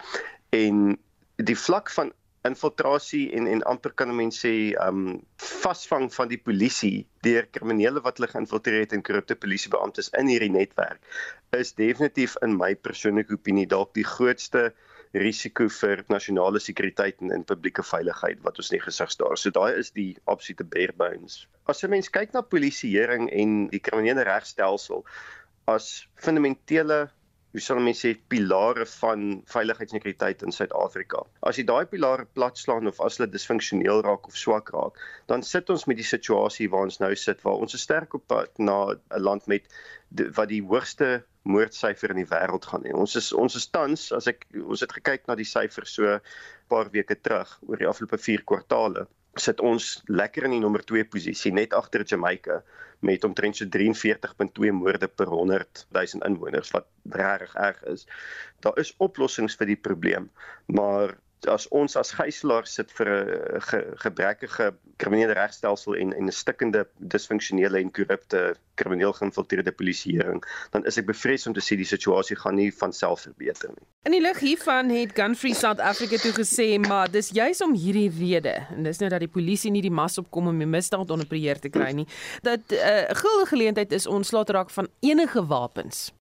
En 0.52 0.98
die 1.36 1.60
vlak 1.60 1.92
van 1.92 2.14
infiltrasie 2.48 3.26
en 3.38 3.48
en 3.52 3.64
amper 3.72 3.94
kan 4.00 4.12
mense 4.16 4.42
sê 4.46 4.56
um 4.88 5.22
vasvang 5.42 6.10
van 6.14 6.32
die 6.32 6.42
polisie 6.50 7.06
deur 7.28 7.48
kriminele 7.58 8.04
wat 8.06 8.20
hulle 8.20 8.32
geïnfiltreer 8.32 8.86
het 8.86 8.94
en 8.98 9.06
korrupte 9.06 9.36
polisiebeamptes 9.36 10.12
in 10.20 10.32
hierdie 10.32 10.54
netwerk 10.54 11.02
is 11.60 11.74
definitief 11.74 12.36
in 12.46 12.58
my 12.58 12.74
persoonlike 12.76 13.34
opinie 13.34 13.66
dalk 13.72 13.94
die 13.98 14.08
grootste 14.08 14.70
risiko 15.16 15.68
vir 15.72 16.04
nasionale 16.12 16.60
sekuriteit 16.60 17.22
en, 17.24 17.32
en 17.32 17.46
publieke 17.48 17.84
veiligheid 17.86 18.42
wat 18.44 18.60
ons 18.60 18.72
nie 18.74 18.82
gesig 18.84 19.12
staar. 19.14 19.38
So 19.40 19.54
daai 19.56 19.80
is 19.80 19.94
die 19.96 20.16
absolute 20.32 20.66
bare 20.68 20.96
bones. 20.98 21.46
As 21.72 21.84
'n 21.84 21.90
mens 21.90 22.10
kyk 22.10 22.34
na 22.34 22.42
polisieering 22.42 23.30
en 23.32 23.68
die 23.72 23.80
kriminele 23.80 24.26
regstelsel 24.28 25.06
as 25.68 26.08
fundamentele 26.16 27.10
hoe 27.56 27.64
sal 27.64 27.80
mense 27.80 28.04
sê 28.04 28.10
pilare 28.28 28.84
van 28.98 29.22
veiligheid 29.48 29.94
en 29.94 29.96
sekuriteit 29.96 30.42
in 30.44 30.52
Suid-Afrika. 30.52 31.22
As 31.48 31.56
jy 31.56 31.64
daai 31.70 31.86
pilare 31.88 32.26
platslaan 32.36 32.90
of 32.92 33.00
as 33.06 33.16
hulle 33.16 33.30
disfunksioneel 33.32 34.04
raak 34.04 34.28
of 34.28 34.36
swak 34.36 34.74
raak, 34.76 35.00
dan 35.32 35.46
sit 35.48 35.72
ons 35.72 35.86
met 35.88 35.96
die 35.96 36.08
situasie 36.08 36.68
waar 36.74 36.90
ons 36.90 37.00
nou 37.00 37.14
sit 37.16 37.40
waar 37.48 37.64
ons 37.64 37.78
is 37.78 37.86
sterk 37.88 38.18
op 38.20 38.28
pad 38.28 38.52
na 38.60 38.78
'n 38.92 39.24
land 39.24 39.48
met 39.48 39.72
die, 40.10 40.28
wat 40.36 40.52
die 40.52 40.62
hoogste 40.68 41.24
moordsyfer 41.48 42.12
in 42.12 42.20
die 42.24 42.32
wêreld 42.34 42.68
gaan 42.68 42.84
hê. 42.84 42.92
Ons 42.92 43.16
is 43.16 43.32
ons 43.32 43.56
is 43.56 43.72
tans 43.72 44.12
as 44.12 44.28
ek 44.28 44.44
ons 44.60 44.84
het 44.84 44.92
gekyk 44.92 45.28
na 45.28 45.40
die 45.40 45.48
syfers 45.48 45.96
so 45.96 46.20
paar 46.68 46.92
weke 46.92 47.16
terug 47.16 47.56
oor 47.70 47.80
die 47.80 47.88
afgelope 47.88 48.20
4 48.20 48.44
kwartaale 48.44 49.08
sit 49.36 49.60
ons 49.60 50.02
lekker 50.08 50.48
in 50.48 50.56
die 50.56 50.64
nommer 50.64 50.84
2 50.88 51.06
posisie 51.12 51.52
net 51.52 51.74
agter 51.76 52.06
Jamaica 52.08 52.62
met 53.06 53.26
omtrent 53.28 53.60
so 53.60 53.68
43.2 53.68 54.72
moorde 54.74 55.08
per 55.08 55.28
100 55.28 55.86
000 55.92 56.24
inwoners 56.28 56.72
wat 56.72 56.88
regtig 57.12 57.56
erg 57.56 57.84
is. 57.92 58.06
Daar 58.64 58.80
is 58.80 58.94
oplossings 59.04 59.58
vir 59.60 59.74
die 59.74 59.82
probleem, 59.88 60.30
maar 60.66 61.18
as 61.48 61.68
ons 61.68 61.96
as 61.96 62.12
gijslaers 62.12 62.74
sit 62.74 62.92
vir 62.98 63.08
'n 63.10 63.62
ge, 63.62 63.80
gebrekkige 64.04 64.74
kriminele 64.98 65.34
regstelsel 65.34 65.96
en 65.96 66.14
en 66.14 66.26
'n 66.28 66.32
stikkende 66.32 66.88
disfunksionele 66.98 67.80
en 67.80 67.92
korrupte 67.92 68.56
krimineel 68.76 69.14
geïnfiltreerde 69.14 69.72
polisieering, 69.72 70.44
dan 70.72 70.86
is 70.86 70.98
ek 70.98 71.06
bevrees 71.06 71.48
om 71.48 71.54
te 71.54 71.62
sê 71.62 71.76
die 71.76 71.86
situasie 71.86 72.36
gaan 72.36 72.56
nie 72.56 72.72
van 72.74 72.94
self 72.94 73.22
verbeter 73.22 73.70
nie. 73.70 73.88
In 74.04 74.12
die 74.12 74.22
lig 74.22 74.40
hiervan 74.40 74.90
het 74.90 75.16
Gunfree 75.16 75.54
South 75.54 75.80
Africa 75.80 76.18
toe 76.18 76.34
gesê, 76.34 76.80
maar 76.80 77.12
dis 77.12 77.30
juis 77.30 77.62
om 77.62 77.74
hierdie 77.74 78.12
rede 78.20 78.68
en 78.76 78.84
dis 78.84 79.00
nou 79.00 79.10
dat 79.10 79.20
die 79.20 79.32
polisie 79.32 79.72
nie 79.72 79.82
die 79.82 79.92
mas 79.92 80.18
opkom 80.18 80.48
om 80.48 80.58
die 80.58 80.68
misdaad 80.68 81.10
onder 81.10 81.28
beheer 81.28 81.60
te 81.60 81.70
kry 81.70 81.92
nie, 81.92 82.08
dat 82.42 82.60
'n 82.70 82.74
uh, 82.74 83.16
guldige 83.16 83.56
geleentheid 83.56 83.92
is 83.92 84.08
ons 84.08 84.32
laat 84.32 84.50
raak 84.50 84.70
van 84.70 84.88
enige 85.00 85.46
wapens. 85.46 86.12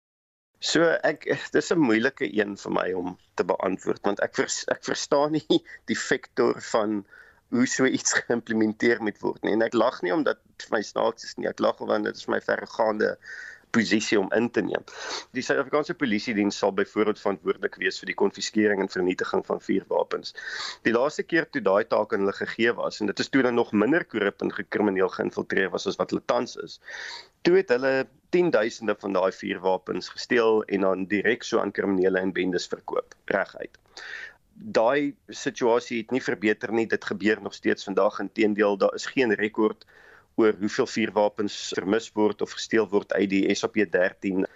So 0.64 0.86
ek 1.04 1.26
dis 1.52 1.72
'n 1.72 1.82
moeilike 1.88 2.24
een 2.24 2.56
vir 2.56 2.72
my 2.72 2.86
om 2.96 3.16
te 3.36 3.44
beantwoord 3.44 4.00
want 4.08 4.22
ek 4.24 4.38
vers, 4.40 4.62
ek 4.72 4.84
verstaan 4.86 5.36
nie 5.36 5.60
die 5.90 5.98
vektor 5.98 6.60
van 6.72 7.02
hoe 7.54 7.66
so 7.68 7.84
iets 7.84 8.16
geïmplementeer 8.20 9.02
moet 9.04 9.20
word 9.20 9.42
nie 9.44 9.52
en 9.56 9.66
ek 9.66 9.76
lag 9.76 10.00
nie 10.02 10.14
omdat 10.14 10.40
my 10.72 10.80
snaaks 10.80 11.28
is 11.28 11.36
nie 11.36 11.50
ek 11.50 11.60
lag 11.60 11.82
want 11.82 12.08
dit 12.08 12.16
is 12.16 12.30
my 12.32 12.40
verregaande 12.46 13.12
posisie 13.74 14.18
om 14.20 14.30
in 14.38 14.48
te 14.54 14.62
neem. 14.62 14.84
Die 15.34 15.42
Suid-Afrikaanse 15.42 15.96
Polisie 15.98 16.34
Diens 16.36 16.58
sal 16.62 16.72
byvoorbeeld 16.78 17.20
verantwoordelik 17.20 17.78
wees 17.82 17.98
vir 18.00 18.12
die 18.12 18.18
konfiskering 18.20 18.82
en 18.84 18.90
vernietiging 18.92 19.42
van 19.48 19.62
vuurwapens. 19.64 20.34
Die 20.86 20.94
laaste 20.94 21.24
keer 21.26 21.48
toe 21.50 21.62
daai 21.64 21.82
taak 21.90 22.14
aan 22.14 22.24
hulle 22.24 22.36
gegee 22.38 22.74
was 22.78 23.00
en 23.00 23.10
dit 23.10 23.24
is 23.24 23.32
toe 23.34 23.42
dan 23.46 23.58
nog 23.58 23.72
minder 23.84 24.06
korrup 24.06 24.44
en 24.46 24.54
gekrimineel 24.54 25.10
geïnfiltreer 25.16 25.72
was 25.74 25.88
as 25.90 25.98
wat 26.00 26.14
hulle 26.14 26.22
tans 26.30 26.56
is. 26.62 26.78
Toe 27.42 27.58
het 27.58 27.74
hulle 27.74 27.94
10000de 28.34 28.96
van 28.98 29.12
daai 29.12 29.32
vuurwapens 29.32 30.08
gesteel 30.08 30.62
en 30.64 30.80
dan 30.80 31.04
direk 31.10 31.42
so 31.42 31.60
aan 31.60 31.70
kriminele 31.70 32.18
en 32.18 32.32
bendes 32.32 32.66
verkoop 32.66 33.14
reguit. 33.24 33.78
Daai 34.54 35.14
situasie 35.28 36.00
het 36.02 36.10
nie 36.10 36.22
verbeter 36.22 36.72
nie, 36.72 36.86
dit 36.86 37.04
gebeur 37.04 37.42
nog 37.42 37.54
steeds 37.54 37.84
vandag. 37.84 38.18
Inteendeel, 38.22 38.76
daar 38.78 38.94
is 38.94 39.06
geen 39.06 39.34
rekord 39.34 39.86
oor 40.34 40.54
hoeveel 40.58 40.86
vuurwapens 40.86 41.72
vermis 41.76 42.10
word 42.14 42.42
of 42.42 42.54
gesteel 42.58 42.88
word 42.90 43.12
uit 43.12 43.30
die 43.30 43.46
SAP13 43.54 44.46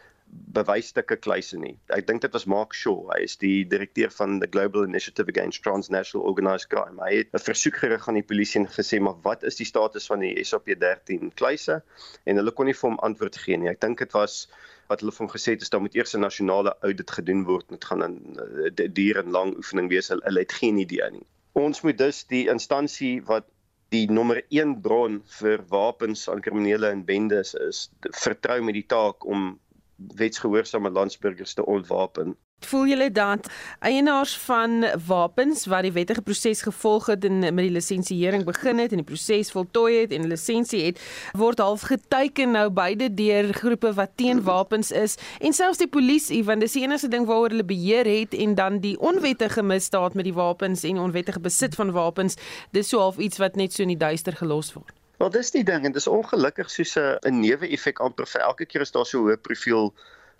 bewysstukke 0.56 1.16
kluise 1.20 1.58
nie. 1.60 1.74
Ek 1.94 2.06
dink 2.08 2.22
dit 2.24 2.32
was 2.34 2.46
Mark 2.50 2.74
Shaw, 2.76 3.08
hy 3.12 3.20
is 3.26 3.36
die 3.40 3.64
direkteur 3.68 4.10
van 4.14 4.38
the 4.42 4.48
Global 4.50 4.86
Initiative 4.86 5.30
Against 5.32 5.62
Transnational 5.64 6.26
Organised 6.28 6.70
Crime. 6.72 7.00
Hy 7.04 7.22
het 7.22 7.34
'n 7.34 7.44
versoek 7.44 7.76
gerig 7.82 8.08
aan 8.08 8.18
die 8.20 8.26
polisie 8.30 8.60
en 8.60 8.66
gesê, 8.66 9.00
"Maar 9.00 9.20
wat 9.22 9.42
is 9.42 9.56
die 9.56 9.66
status 9.66 10.06
van 10.06 10.20
die 10.20 10.34
SAP13 10.44 11.32
kluise?" 11.34 11.82
En 12.26 12.36
hulle 12.36 12.50
kon 12.50 12.66
nie 12.66 12.74
vir 12.74 12.90
hom 12.90 12.98
antwoord 12.98 13.36
gee 13.36 13.56
nie. 13.56 13.68
Ek 13.68 13.80
dink 13.80 13.98
dit 13.98 14.12
was 14.12 14.48
wat 14.88 15.00
hulle 15.00 15.12
vir 15.12 15.26
hom 15.26 15.34
gesê 15.34 15.52
het 15.52 15.62
is 15.62 15.70
daar 15.70 15.80
moet 15.80 15.94
eers 15.94 16.14
'n 16.14 16.20
nasionale 16.20 16.76
audit 16.80 17.10
gedoen 17.10 17.44
word. 17.44 17.68
Dit 17.68 17.84
gaan 17.84 18.02
'n 18.02 18.92
duur 18.92 19.18
en 19.18 19.30
lang 19.30 19.56
oefening 19.56 19.88
wees. 19.88 20.08
Hulle 20.08 20.40
het 20.40 20.52
geen 20.52 20.78
idee 20.78 21.10
nie. 21.10 21.26
Ons 21.52 21.82
moet 21.82 21.98
dus 21.98 22.24
die 22.24 22.48
instansie 22.48 23.22
wat 23.22 23.44
die 23.88 24.06
nommer 24.10 24.42
1 24.48 24.80
bron 24.80 25.22
vir 25.40 25.62
wapens 25.68 26.28
aan 26.28 26.40
kriminele 26.40 26.90
en 26.92 27.04
bendes 27.04 27.54
is 27.54 27.90
vertrou 28.00 28.60
met 28.62 28.74
die 28.74 28.86
taak 28.86 29.24
om 29.24 29.58
wetsgehoorsame 29.98 30.90
landsburgers 30.90 31.54
te 31.54 31.66
ontwapen. 31.66 32.36
Voel 32.66 32.88
julle 32.90 33.06
dat 33.14 33.46
eienaars 33.86 34.32
van 34.38 34.84
wapens 35.06 35.66
wat 35.70 35.84
die 35.86 35.92
wettige 35.94 36.22
proses 36.26 36.62
gevolg 36.66 37.06
het 37.06 37.24
en 37.24 37.38
met 37.38 37.62
die 37.62 37.70
lisensiering 37.70 38.42
begin 38.44 38.82
het 38.82 38.90
en 38.90 39.02
die 39.02 39.06
proses 39.06 39.52
voltooi 39.54 40.00
het 40.00 40.12
en 40.12 40.26
lisensie 40.26 40.82
het, 40.88 40.98
word 41.38 41.62
half 41.62 41.86
geteken 41.86 42.50
nou 42.58 42.66
beide 42.74 43.12
deur 43.14 43.52
groepe 43.54 43.94
wat 43.94 44.16
teen 44.18 44.42
wapens 44.42 44.90
is 44.90 45.14
en 45.38 45.54
selfs 45.54 45.78
die 45.78 45.88
polisie 45.88 46.42
want 46.44 46.66
dis 46.66 46.74
die 46.74 46.82
enigste 46.82 47.10
ding 47.14 47.30
waaroor 47.30 47.54
hulle 47.54 47.66
beheer 47.66 48.10
het 48.10 48.34
en 48.34 48.58
dan 48.58 48.82
die 48.82 48.96
onwettige 48.98 49.62
misdaad 49.62 50.18
met 50.18 50.26
die 50.26 50.34
wapens 50.34 50.82
en 50.82 50.98
onwettige 50.98 51.40
besit 51.40 51.78
van 51.78 51.94
wapens, 51.94 52.34
dis 52.74 52.90
so 52.90 52.98
half 52.98 53.22
iets 53.22 53.38
wat 53.38 53.54
net 53.54 53.72
so 53.72 53.86
in 53.86 53.94
die 53.94 54.02
duister 54.02 54.34
gelos 54.34 54.74
word. 54.74 54.97
Wel 55.18 55.30
dis 55.34 55.50
die 55.50 55.64
ding 55.66 55.84
en 55.84 55.92
dis 55.92 56.06
ongelukkig 56.06 56.70
soos 56.70 56.94
'n 56.98 57.40
neeweffek 57.40 57.98
amper 58.00 58.26
vir 58.26 58.40
elke 58.40 58.66
keer 58.66 58.86
as 58.86 58.94
daar 58.94 59.06
so 59.06 59.18
'n 59.18 59.24
hoë 59.26 59.42
profiel 59.42 59.94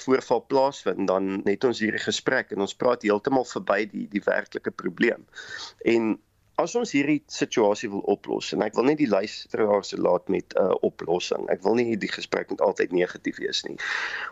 voorval 0.04 0.44
plaasvind 0.46 1.06
dan 1.06 1.42
net 1.44 1.64
ons 1.64 1.80
hierdie 1.82 2.04
gesprek 2.04 2.52
en 2.54 2.60
ons 2.60 2.74
praat 2.74 3.02
heeltemal 3.02 3.44
verby 3.44 3.80
die 3.90 4.06
die 4.12 4.22
werklike 4.24 4.70
probleem. 4.70 5.26
En 5.84 6.18
as 6.58 6.74
ons 6.74 6.92
hierdie 6.94 7.20
situasie 7.30 7.90
wil 7.90 8.02
oplos 8.10 8.52
en 8.54 8.62
ek 8.66 8.74
wil 8.78 8.88
net 8.90 8.98
die 8.98 9.10
luisteraars 9.10 9.92
laat 9.98 10.28
met 10.28 10.54
'n 10.54 10.62
uh, 10.62 10.74
oplossing. 10.90 11.50
Ek 11.50 11.62
wil 11.62 11.74
nie 11.74 11.96
die 11.96 12.14
gesprek 12.14 12.50
moet 12.50 12.60
altyd 12.60 12.92
negatief 12.92 13.38
wees 13.38 13.62
nie. 13.62 13.76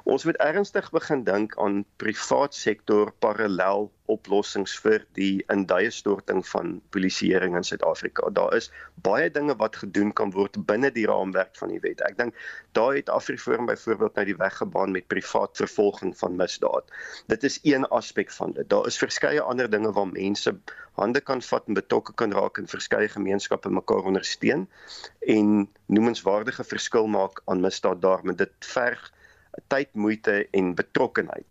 Ons 0.05 0.25
moet 0.25 0.39
ernstig 0.43 0.91
begin 0.91 1.25
dink 1.25 1.59
aan 1.59 1.85
privaat 1.97 2.55
sektor 2.55 3.13
parallel 3.19 3.91
oplossings 4.13 4.75
vir 4.85 5.05
die 5.19 5.45
induie 5.53 5.91
storting 5.95 6.43
van 6.47 6.77
polisieering 6.95 7.57
in 7.59 7.67
Suid-Afrika. 7.67 8.31
Daar 8.31 8.55
is 8.57 8.71
baie 9.07 9.31
dinge 9.31 9.57
wat 9.61 9.77
gedoen 9.83 10.13
kan 10.17 10.33
word 10.35 10.59
binne 10.69 10.91
die 10.95 11.07
raamwerk 11.11 11.57
van 11.61 11.73
die 11.75 11.81
wet. 11.85 12.03
Ek 12.07 12.19
dink 12.19 12.35
daar 12.79 12.95
het 12.97 13.11
Afriforum 13.13 13.67
byvoorbeeld 13.71 14.15
nou 14.19 14.27
die 14.31 14.39
weg 14.41 14.57
gebaan 14.61 14.95
met 14.97 15.09
privaat 15.13 15.57
vervolging 15.57 16.15
van 16.19 16.37
misdaad. 16.37 16.93
Dit 17.33 17.45
is 17.45 17.59
een 17.63 17.89
aspek 17.89 18.31
van 18.33 18.53
dit. 18.57 18.69
Daar 18.71 18.87
is 18.87 19.01
verskeie 19.01 19.41
ander 19.41 19.71
dinge 19.71 19.93
waar 19.93 20.09
mense 20.13 20.55
hande 20.97 21.21
kan 21.21 21.43
vat 21.43 21.67
en 21.69 21.77
betrokke 21.77 22.15
kan 22.15 22.33
raak 22.33 22.59
in 22.59 22.71
verskeie 22.71 23.09
gemeenskappe 23.13 23.71
mekaar 23.71 24.09
ondersteun 24.09 24.65
en 25.21 25.69
noemenswaardige 25.87 26.65
verskil 26.65 27.07
maak 27.07 27.43
aan 27.45 27.61
misdaad 27.61 28.01
daar, 28.03 28.25
maar 28.25 28.37
dit 28.37 28.71
verg 28.73 29.13
tyd, 29.69 29.93
moeite 29.95 30.47
en 30.53 30.75
betrokkenheid. 30.75 31.47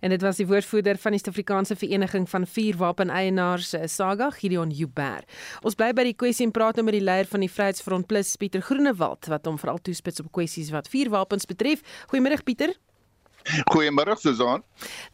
En 0.00 0.10
dit 0.10 0.22
was 0.22 0.36
die 0.36 0.46
woordvoerder 0.46 0.98
van 0.98 1.16
die 1.16 1.20
Suid-Afrikaanse 1.20 1.76
Vereniging 1.76 2.28
van 2.30 2.46
Vuurwapeneienaars, 2.46 3.72
eh, 3.72 3.86
Saga 3.86 4.30
Gideon 4.30 4.70
Huber. 4.70 5.24
Ons 5.62 5.74
bly 5.74 5.92
by 5.92 6.04
die 6.10 6.16
kwessie 6.16 6.46
en 6.46 6.52
praat 6.52 6.76
nou 6.76 6.84
met 6.84 6.96
die 6.98 7.04
leier 7.04 7.28
van 7.30 7.40
die 7.40 7.50
Vryheidsfront 7.50 8.06
Plus, 8.06 8.36
Pieter 8.36 8.62
Groenewald, 8.62 9.26
wat 9.26 9.46
hom 9.46 9.58
veral 9.58 9.78
toespits 9.78 10.20
op 10.20 10.32
kwessies 10.32 10.70
wat 10.70 10.88
vuurwapens 10.88 11.46
betref. 11.46 11.82
Goeiemôre 12.12 12.42
Pieter. 12.44 12.74
Goeiemôre 13.72 14.16
Susan. 14.20 14.62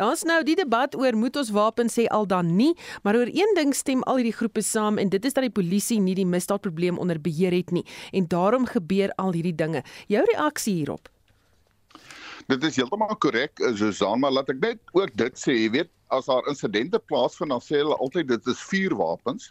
Nou 0.01 0.11
ons 0.11 0.25
nou 0.27 0.39
die 0.47 0.57
debat 0.59 0.95
oor 0.99 1.17
moet 1.19 1.37
ons 1.39 1.53
wapens 1.55 1.97
sê 1.99 2.07
al 2.13 2.27
dan 2.27 2.55
nie, 2.59 2.73
maar 3.07 3.19
oor 3.19 3.31
een 3.31 3.55
ding 3.59 3.75
stem 3.75 4.03
al 4.03 4.21
hierdie 4.21 4.37
groepe 4.37 4.65
saam 4.67 4.99
en 4.99 5.13
dit 5.13 5.25
is 5.25 5.37
dat 5.37 5.47
die 5.47 5.55
polisie 5.55 6.01
nie 6.03 6.17
die 6.19 6.27
misdaadprobleem 6.27 6.99
onder 6.99 7.21
beheer 7.23 7.55
het 7.55 7.73
nie 7.73 7.87
en 8.13 8.27
daarom 8.31 8.67
gebeur 8.67 9.15
al 9.23 9.33
hierdie 9.37 9.55
dinge. 9.55 9.85
Jou 10.11 10.25
reaksie 10.33 10.75
hierop? 10.81 11.11
Dit 12.47 12.62
is 12.62 12.76
heeltemal 12.79 13.17
korrek, 13.19 13.59
eh, 13.59 13.73
Susan, 13.75 14.21
maar 14.23 14.31
laat 14.31 14.50
ek 14.53 14.61
net 14.62 14.91
ook 14.95 15.11
dit 15.19 15.35
sê, 15.35 15.55
jy 15.65 15.71
weet, 15.75 15.88
as 16.15 16.29
daar 16.31 16.47
insidente 16.47 17.00
plaasvind, 17.11 17.50
dan 17.50 17.62
sê 17.65 17.81
hulle 17.81 17.97
altyd 17.99 18.29
dit 18.31 18.50
is 18.53 18.61
vuurwapens. 18.71 19.49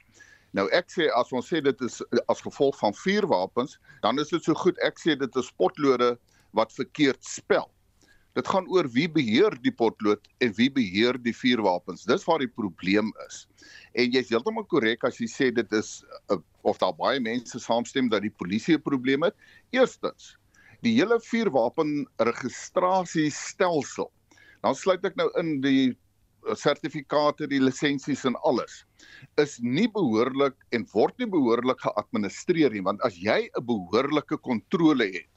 Nou 0.55 0.69
ek 0.71 0.87
sê 0.93 1.09
as 1.11 1.33
ons 1.35 1.43
sê 1.51 1.59
dit 1.59 1.81
is 1.83 1.97
eh, 2.05 2.21
as 2.31 2.39
gevolg 2.45 2.77
van 2.79 2.95
vuurwapens, 2.95 3.75
dan 4.05 4.21
is 4.23 4.31
dit 4.31 4.47
so 4.47 4.55
goed 4.55 4.79
ek 4.87 5.01
sê 5.03 5.17
dit 5.19 5.39
is 5.41 5.51
spotlode 5.51 6.13
wat 6.55 6.71
verkeerd 6.71 7.19
spel. 7.27 7.67
Dit 8.39 8.47
gaan 8.47 8.71
oor 8.71 8.87
wie 8.95 9.09
beheer 9.11 9.51
die 9.63 9.75
potlood 9.75 10.23
en 10.39 10.55
wie 10.55 10.69
beheer 10.71 11.19
die 11.19 11.35
vuurwapens. 11.35 12.07
Dis 12.07 12.23
waar 12.23 12.39
die 12.39 12.51
probleem 12.51 13.11
is. 13.27 13.43
En 13.91 14.07
jy's 14.15 14.31
heeltemal 14.31 14.63
korrek 14.71 15.03
as 15.03 15.19
jy 15.19 15.27
sê 15.31 15.51
dit 15.51 15.75
is 15.75 15.97
uh, 16.31 16.39
of 16.63 16.79
daar 16.79 16.95
baie 16.95 17.19
mense 17.19 17.59
saamstem 17.59 18.07
dat 18.07 18.23
die 18.23 18.31
polisie 18.39 18.79
'n 18.79 18.87
probleem 18.87 19.27
het. 19.27 19.35
Eerstens, 19.75 20.37
die 20.85 20.93
hele 20.99 21.17
vuurwapen 21.25 22.05
registrasiestelsel. 22.21 24.09
Dan 24.65 24.77
sluit 24.77 25.05
ek 25.05 25.17
nou 25.19 25.27
in 25.41 25.59
die 25.63 25.93
uh, 25.93 26.55
sertifikate, 26.57 27.49
die 27.49 27.61
lisensies 27.61 28.25
en 28.29 28.37
alles 28.45 28.83
is 29.41 29.57
nie 29.61 29.87
behoorlik 29.91 30.55
en 30.75 30.85
word 30.93 31.17
nie 31.21 31.29
behoorlik 31.29 31.81
geadministreer 31.83 32.73
nie 32.73 32.83
want 32.85 33.01
as 33.07 33.17
jy 33.21 33.45
'n 33.47 33.65
behoorlike 33.65 34.37
kontrole 34.45 35.07
het 35.13 35.29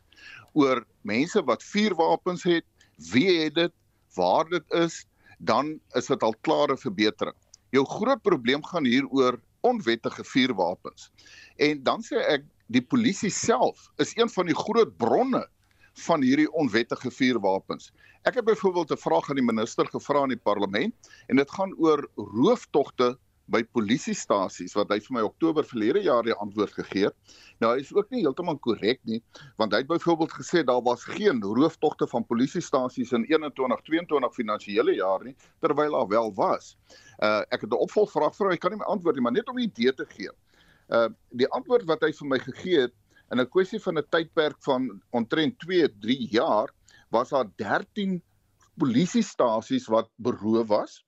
oor 0.56 0.82
mense 1.04 1.42
wat 1.46 1.62
vuurwapens 1.62 2.44
het 2.48 2.64
wie 3.12 3.44
het 3.44 3.54
dit, 3.54 3.74
waar 4.16 4.48
dit 4.50 4.64
is, 4.74 5.04
dan 5.38 5.78
is 5.94 6.08
dit 6.10 6.22
al 6.22 6.34
klare 6.42 6.76
verbetering. 6.76 7.36
Jou 7.70 7.84
groot 7.86 8.22
probleem 8.22 8.64
gaan 8.64 8.84
hier 8.84 9.06
oor 9.14 9.38
onwettige 9.60 10.24
vuurwapens. 10.24 11.10
En 11.56 11.82
dan 11.82 12.02
sê 12.02 12.18
ek 12.26 12.44
die 12.68 12.84
polisie 12.84 13.30
self 13.32 13.88
is 13.96 14.12
een 14.16 14.28
van 14.28 14.48
die 14.50 14.56
groot 14.56 14.96
bronne 15.00 15.44
van 16.04 16.22
hierdie 16.22 16.50
onwettige 16.52 17.10
vuurwapens. 17.10 17.90
Ek 18.28 18.36
het 18.38 18.44
byvoorbeeld 18.44 18.92
'n 18.92 19.04
vraag 19.04 19.30
aan 19.30 19.40
die 19.40 19.50
minister 19.52 19.86
gevra 19.86 20.22
in 20.22 20.36
die 20.36 20.44
parlement 20.50 20.94
en 21.28 21.36
dit 21.36 21.50
gaan 21.50 21.74
oor 21.78 22.08
rooftogte 22.14 23.16
by 23.48 23.62
polisiestasies 23.72 24.74
wat 24.76 24.90
hy 24.92 24.98
vir 25.00 25.14
my 25.16 25.22
Oktober 25.24 25.64
verlede 25.64 26.02
jaar 26.04 26.22
die 26.22 26.36
antwoord 26.36 26.74
gegee 26.76 27.08
het. 27.08 27.16
Nou 27.60 27.72
hy 27.72 27.80
is 27.80 27.92
ook 27.94 28.10
nie 28.10 28.20
heeltemal 28.20 28.58
korrek 28.58 29.00
nie, 29.08 29.22
want 29.56 29.72
hy 29.72 29.78
het 29.78 29.88
byvoorbeeld 29.88 30.34
gesê 30.36 30.62
daar 30.64 30.82
was 30.84 31.04
geen 31.04 31.40
rooftogte 31.42 32.06
van 32.06 32.26
polisiestasies 32.26 33.12
in 33.12 33.24
21-22 33.24 34.34
finansiële 34.36 34.94
jaar 34.94 35.24
nie, 35.24 35.34
terwyl 35.60 35.96
daar 35.96 36.08
wel 36.08 36.34
was. 36.34 36.76
Uh 37.18 37.40
ek 37.48 37.64
het 37.64 37.72
'n 37.72 37.80
opvolgvraag 37.88 38.36
vir 38.36 38.46
hom, 38.46 38.52
hy 38.52 38.58
kan 38.58 38.70
nie 38.70 38.78
my 38.78 38.84
antwoord 38.84 39.16
nie, 39.16 39.22
maar 39.22 39.32
net 39.32 39.48
om 39.48 39.56
'n 39.56 39.70
idee 39.70 39.94
te 39.94 40.04
gee. 40.08 40.30
Uh 40.88 41.08
die 41.36 41.48
antwoord 41.52 41.84
wat 41.88 42.02
hy 42.02 42.12
vir 42.12 42.28
my 42.28 42.38
gegee 42.38 42.80
het 42.86 42.94
in 43.32 43.40
'n 43.40 43.50
kwessie 43.52 43.80
van 43.80 43.98
'n 43.98 44.08
tydperk 44.10 44.56
van 44.64 44.88
omtrent 45.10 45.58
2-3 45.64 46.28
jaar 46.32 46.72
was 47.10 47.28
daar 47.30 47.48
13 47.56 48.22
polisiestasies 48.78 49.86
wat 49.86 50.08
beroof 50.16 50.68
was 50.68 51.04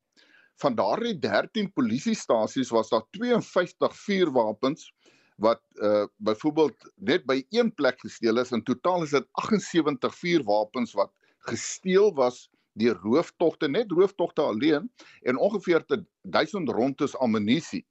van 0.60 0.74
daardie 0.76 1.18
13 1.18 1.72
polisiestasies 1.72 2.70
was 2.70 2.88
daar 2.88 3.04
52 3.16 3.96
vuurwapens 3.96 4.92
wat 5.40 5.62
uh 5.80 6.04
byvoorbeeld 6.16 6.92
net 6.96 7.24
by 7.24 7.40
een 7.48 7.74
plek 7.74 8.00
gesteel 8.00 8.38
is. 8.38 8.52
In 8.52 8.62
totaal 8.62 9.02
is 9.02 9.14
dit 9.16 9.26
78 9.32 10.14
vuurwapens 10.14 10.92
wat 10.92 11.12
gesteel 11.48 12.12
was 12.14 12.50
deur 12.72 12.98
rooftogte, 13.02 13.68
net 13.68 13.92
rooftogte 13.92 14.42
alleen 14.42 14.90
en 15.22 15.38
ongeveer 15.38 15.84
1000 16.22 16.68
rondes 16.68 17.16
ammunisie. 17.16 17.86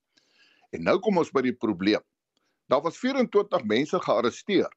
En 0.75 0.83
nou 0.83 0.97
kom 1.03 1.17
ons 1.17 1.31
by 1.33 1.43
die 1.45 1.55
probleem. 1.55 2.03
Daar 2.69 2.83
was 2.85 2.99
24 3.01 3.63
mense 3.65 3.99
gearresteer. 3.99 4.69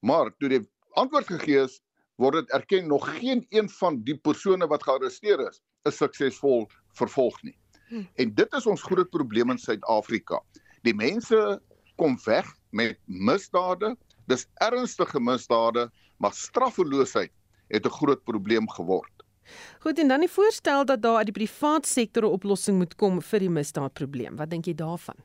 Maar 0.00 0.32
toe 0.38 0.48
die 0.52 0.60
antwoord 1.00 1.30
gegee 1.32 1.64
is, 1.64 1.80
word 2.20 2.42
dit 2.42 2.52
erken 2.56 2.88
nog 2.88 3.06
geen 3.16 3.46
een 3.48 3.68
van 3.78 4.02
die 4.04 4.16
persone 4.18 4.68
wat 4.68 4.84
gearresteer 4.84 5.40
is 5.48 5.62
is 5.88 5.96
suksesvol 5.96 6.66
vervolg 6.98 7.38
nie. 7.42 7.56
Hmm. 7.88 8.04
En 8.20 8.34
dit 8.36 8.56
is 8.58 8.66
ons 8.68 8.82
groot 8.84 9.08
probleem 9.10 9.50
in 9.54 9.58
Suid-Afrika. 9.58 10.42
Die 10.84 10.92
mense 10.94 11.38
kom 11.96 12.18
weg 12.26 12.48
met 12.76 12.98
misdade, 13.06 13.94
dis 14.28 14.44
ernstige 14.60 15.20
misdade, 15.20 15.88
maar 16.20 16.36
straffeloosheid 16.36 17.32
het 17.72 17.86
'n 17.86 17.96
groot 17.96 18.22
probleem 18.24 18.68
geword. 18.76 19.19
Goed 19.80 19.98
en 19.98 20.08
dan 20.08 20.20
die 20.20 20.30
voorstel 20.30 20.84
dat 20.84 21.02
daar 21.02 21.16
uit 21.16 21.26
die 21.26 21.38
privaat 21.40 21.86
sektor 21.86 22.24
'n 22.24 22.32
oplossing 22.32 22.78
moet 22.78 22.94
kom 22.96 23.20
vir 23.20 23.40
die 23.40 23.50
misdaadprobleem. 23.50 24.36
Wat 24.36 24.50
dink 24.50 24.66
jy 24.66 24.74
daarvan? 24.74 25.16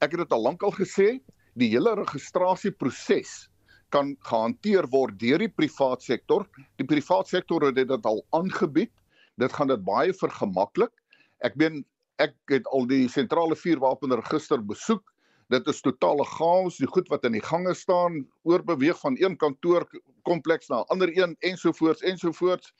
Ek 0.00 0.10
het 0.10 0.20
dit 0.20 0.32
al 0.32 0.42
lankal 0.42 0.72
gesê, 0.72 1.20
die 1.54 1.68
hele 1.68 1.94
registrasieproses 1.94 3.48
kan 3.88 4.16
gehanteer 4.20 4.86
word 4.90 5.18
deur 5.18 5.38
die 5.38 5.48
privaat 5.48 6.02
sektor. 6.02 6.46
Die 6.76 6.86
privaat 6.86 7.28
sektor 7.28 7.62
het 7.62 7.74
dit 7.74 8.06
al 8.06 8.24
aangebied 8.30 8.90
dit 9.40 9.52
gaan 9.52 9.70
dit 9.70 9.82
baie 9.84 10.14
vergemaklik. 10.14 10.92
Ek 11.44 11.56
meen 11.60 11.82
ek 12.22 12.36
het 12.52 12.68
al 12.70 12.86
die 12.90 13.06
sentrale 13.10 13.56
vuurwapenregister 13.58 14.62
besoek. 14.62 15.02
Dit 15.52 15.66
is 15.68 15.82
totale 15.84 16.24
chaos, 16.24 16.78
die 16.80 16.88
goed 16.88 17.10
wat 17.12 17.26
in 17.28 17.34
die 17.36 17.44
gange 17.44 17.74
staan, 17.76 18.22
oorbeweeg 18.48 18.96
van 19.02 19.18
een 19.20 19.36
kantoor 19.36 19.84
kompleks 20.24 20.70
na 20.70 20.80
'n 20.80 20.90
ander 20.94 21.10
een 21.12 21.36
ensovoorts 21.40 22.02
ensovoorts. 22.02 22.72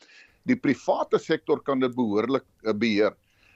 Die 0.48 0.56
private 0.56 1.18
sektor 1.18 1.62
kan 1.64 1.80
dit 1.80 1.94
behoorlik 1.96 2.44
uh, 2.64 2.72
beheer. 2.72 3.14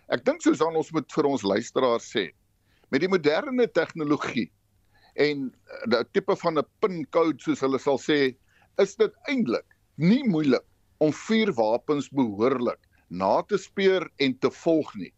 Ek 0.09 0.25
dink 0.25 0.41
soos 0.43 0.61
dan 0.63 0.77
ons 0.77 0.93
moet 0.97 1.09
vir 1.13 1.29
ons 1.29 1.45
luisteraars 1.45 2.07
sê, 2.15 2.31
met 2.89 3.03
die 3.05 3.11
moderne 3.13 3.67
tegnologie 3.69 4.49
en 5.19 5.49
eh, 5.51 5.99
'n 5.99 6.07
tipe 6.15 6.37
van 6.43 6.59
'n 6.59 6.69
pinkode 6.81 7.43
soos 7.43 7.61
hulle 7.61 7.79
sal 7.79 7.99
sê, 7.99 8.35
is 8.79 8.97
dit 8.97 9.13
eintlik 9.29 9.67
nie 9.99 10.23
moeilik 10.25 10.65
om 11.05 11.13
vuurwapens 11.13 12.09
behoorlik 12.09 12.81
na 13.11 13.43
te 13.43 13.59
speur 13.59 14.09
en 14.19 14.35
te 14.39 14.51
volg 14.51 14.95
nie. 14.97 15.13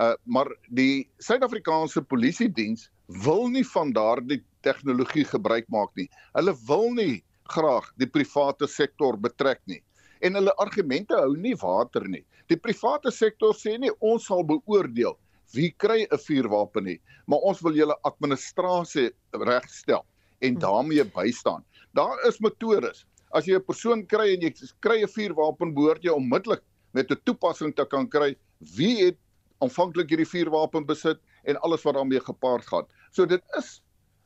Uh 0.00 0.14
maar 0.24 0.48
die 0.70 1.08
Suid-Afrikaanse 1.18 2.02
Polisie 2.02 2.48
Diens 2.48 2.88
wil 3.24 3.48
nie 3.48 3.64
van 3.74 3.92
daardie 3.92 4.42
tegnologie 4.62 5.24
gebruik 5.24 5.68
maak 5.68 5.92
nie. 5.96 6.08
Hulle 6.34 6.54
wil 6.66 6.90
nie 6.96 7.22
graag 7.52 7.90
die 8.00 8.08
private 8.08 8.66
sektor 8.66 9.18
betrek 9.20 9.60
nie. 9.66 9.82
En 10.24 10.38
hulle 10.38 10.54
argumente 10.62 11.16
hou 11.20 11.34
nie 11.36 11.54
water 11.60 12.06
nie. 12.08 12.24
Die 12.48 12.56
private 12.56 13.12
sektor 13.12 13.54
sê 13.56 13.76
nie 13.80 13.92
ons 14.00 14.26
sal 14.30 14.44
beoordeel 14.48 15.16
wie 15.54 15.70
kry 15.78 16.04
'n 16.04 16.18
vuurwapen 16.18 16.84
nie, 16.84 17.00
maar 17.26 17.44
ons 17.50 17.60
wil 17.62 17.76
julle 17.76 17.96
administrasie 18.08 19.10
regstel 19.32 20.04
en 20.40 20.54
hm. 20.54 20.60
daarmee 20.60 21.04
bystaan. 21.04 21.64
Daar 21.94 22.18
is 22.28 22.40
metodes. 22.40 23.04
As 23.32 23.46
jy 23.46 23.56
'n 23.56 23.66
persoon 23.66 24.06
kry 24.06 24.34
en 24.34 24.40
jy 24.40 24.52
kry 24.80 25.02
'n 25.02 25.08
vuurwapen, 25.08 25.74
behoort 25.74 26.02
jy 26.02 26.10
onmiddellik 26.10 26.62
met 26.92 27.10
'n 27.10 27.20
toepassing 27.24 27.74
te 27.74 27.84
kan 27.84 28.08
kry 28.08 28.34
wie 28.76 29.04
het 29.04 29.18
aanvanklik 29.60 30.08
hierdie 30.10 30.28
vuurwapen 30.28 30.86
besit 30.86 31.20
en 31.44 31.56
alles 31.62 31.84
wat 31.84 31.94
daarmee 31.94 32.20
gepaard 32.20 32.66
gaan. 32.66 32.86
So 33.12 33.26
dit 33.26 33.42
is 33.58 33.82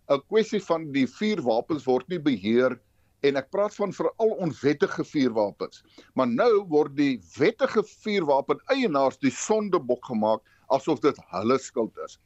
'n 0.08 0.22
kwessie 0.28 0.60
van 0.60 0.92
die 0.92 1.06
vuurwapens 1.06 1.84
word 1.84 2.08
nie 2.08 2.18
beheer 2.18 2.78
en 3.26 3.38
ek 3.40 3.50
praat 3.50 3.74
van 3.74 3.92
veral 3.94 4.34
onwettige 4.44 5.04
vuurwapens. 5.04 5.82
Maar 6.14 6.28
nou 6.30 6.52
word 6.70 6.94
die 6.98 7.18
wettige 7.36 7.82
vuurwapen 8.02 8.60
eienaars 8.74 9.18
die 9.22 9.32
sondebok 9.34 10.06
gemaak 10.06 10.44
asof 10.74 11.02
dit 11.02 11.18
hulle 11.32 11.58
skuld 11.62 11.98
is. 12.06 12.18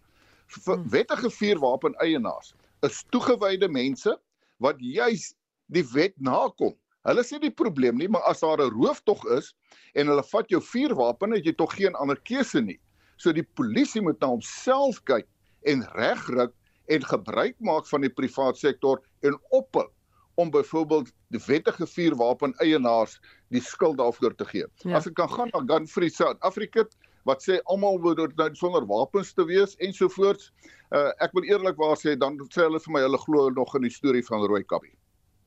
Hmm. 0.65 0.85
Wettige 0.93 1.31
vuurwapen 1.33 1.97
eienaars 2.05 2.53
is 2.85 3.01
toegewyde 3.15 3.71
mense 3.73 4.19
wat 4.61 4.81
juis 4.85 5.33
die 5.73 5.85
wet 5.95 6.15
nakom. 6.21 6.75
Hulle 7.09 7.25
sê 7.27 7.41
die 7.43 7.51
probleem 7.51 7.97
nie, 7.99 8.09
maar 8.09 8.23
as 8.31 8.45
daar 8.45 8.61
'n 8.61 8.71
rooftog 8.71 9.25
is 9.39 9.55
en 9.95 10.07
hulle 10.07 10.23
vat 10.23 10.49
jou 10.49 10.61
vuurwapen, 10.61 11.33
het 11.33 11.45
jy 11.45 11.55
tog 11.57 11.75
geen 11.75 11.95
ander 11.95 12.21
keuse 12.21 12.61
nie. 12.61 12.79
So 13.17 13.33
die 13.33 13.47
polisie 13.57 14.03
moet 14.03 14.21
na 14.21 14.27
homself 14.27 15.03
kyk 15.05 15.27
en 15.65 15.87
regryk 15.95 16.53
en 16.89 17.03
gebruik 17.03 17.57
maak 17.61 17.87
van 17.87 18.01
die 18.01 18.11
privaat 18.11 18.57
sektor 18.59 19.01
en 19.23 19.39
ophou 19.51 19.89
om 20.35 20.51
byvoorbeeld 20.51 21.13
die 21.29 21.41
wettige 21.47 21.87
vuurwapen 21.87 22.55
eienaars 22.65 23.19
die 23.53 23.63
skuld 23.63 23.99
daarvoor 23.99 24.35
te 24.35 24.45
gee. 24.45 24.67
Ja. 24.85 24.97
As 24.97 25.07
ek 25.07 25.15
kan 25.19 25.31
gaan 25.31 25.53
na 25.53 25.63
Gun 25.67 25.89
Free 25.89 26.11
South 26.11 26.41
Africa 26.41 26.87
wat 27.29 27.45
sê 27.45 27.61
almal 27.71 28.01
moet 28.03 28.19
nou 28.37 28.49
sonder 28.59 28.87
wapens 28.87 29.33
te 29.33 29.45
wees 29.47 29.77
ensovoorts. 29.79 30.51
Uh, 30.91 31.11
ek 31.23 31.35
wil 31.37 31.47
eerlikwaar 31.49 31.97
sê 32.01 32.17
dan 32.19 32.39
sê 32.51 32.67
hulle 32.67 32.81
vir 32.83 32.97
my 32.97 33.05
hulle 33.05 33.21
glo 33.23 33.49
nog 33.55 33.77
in 33.79 33.87
die 33.87 33.95
storie 33.95 34.25
van 34.27 34.43
Rooi 34.49 34.65
Kappie. 34.65 34.95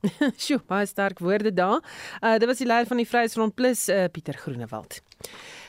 Sjoe, 0.42 0.62
baie 0.70 0.86
sterk 0.90 1.20
woorde 1.24 1.54
daar. 1.54 1.82
Uh 2.22 2.38
dit 2.40 2.48
was 2.50 2.62
die 2.62 2.70
leier 2.70 2.88
van 2.90 3.02
die 3.02 3.10
Vryheidsfront 3.10 3.56
Plus, 3.58 3.88
uh 3.90 4.06
Pieter 4.14 4.38
Groenewald. 4.38 5.02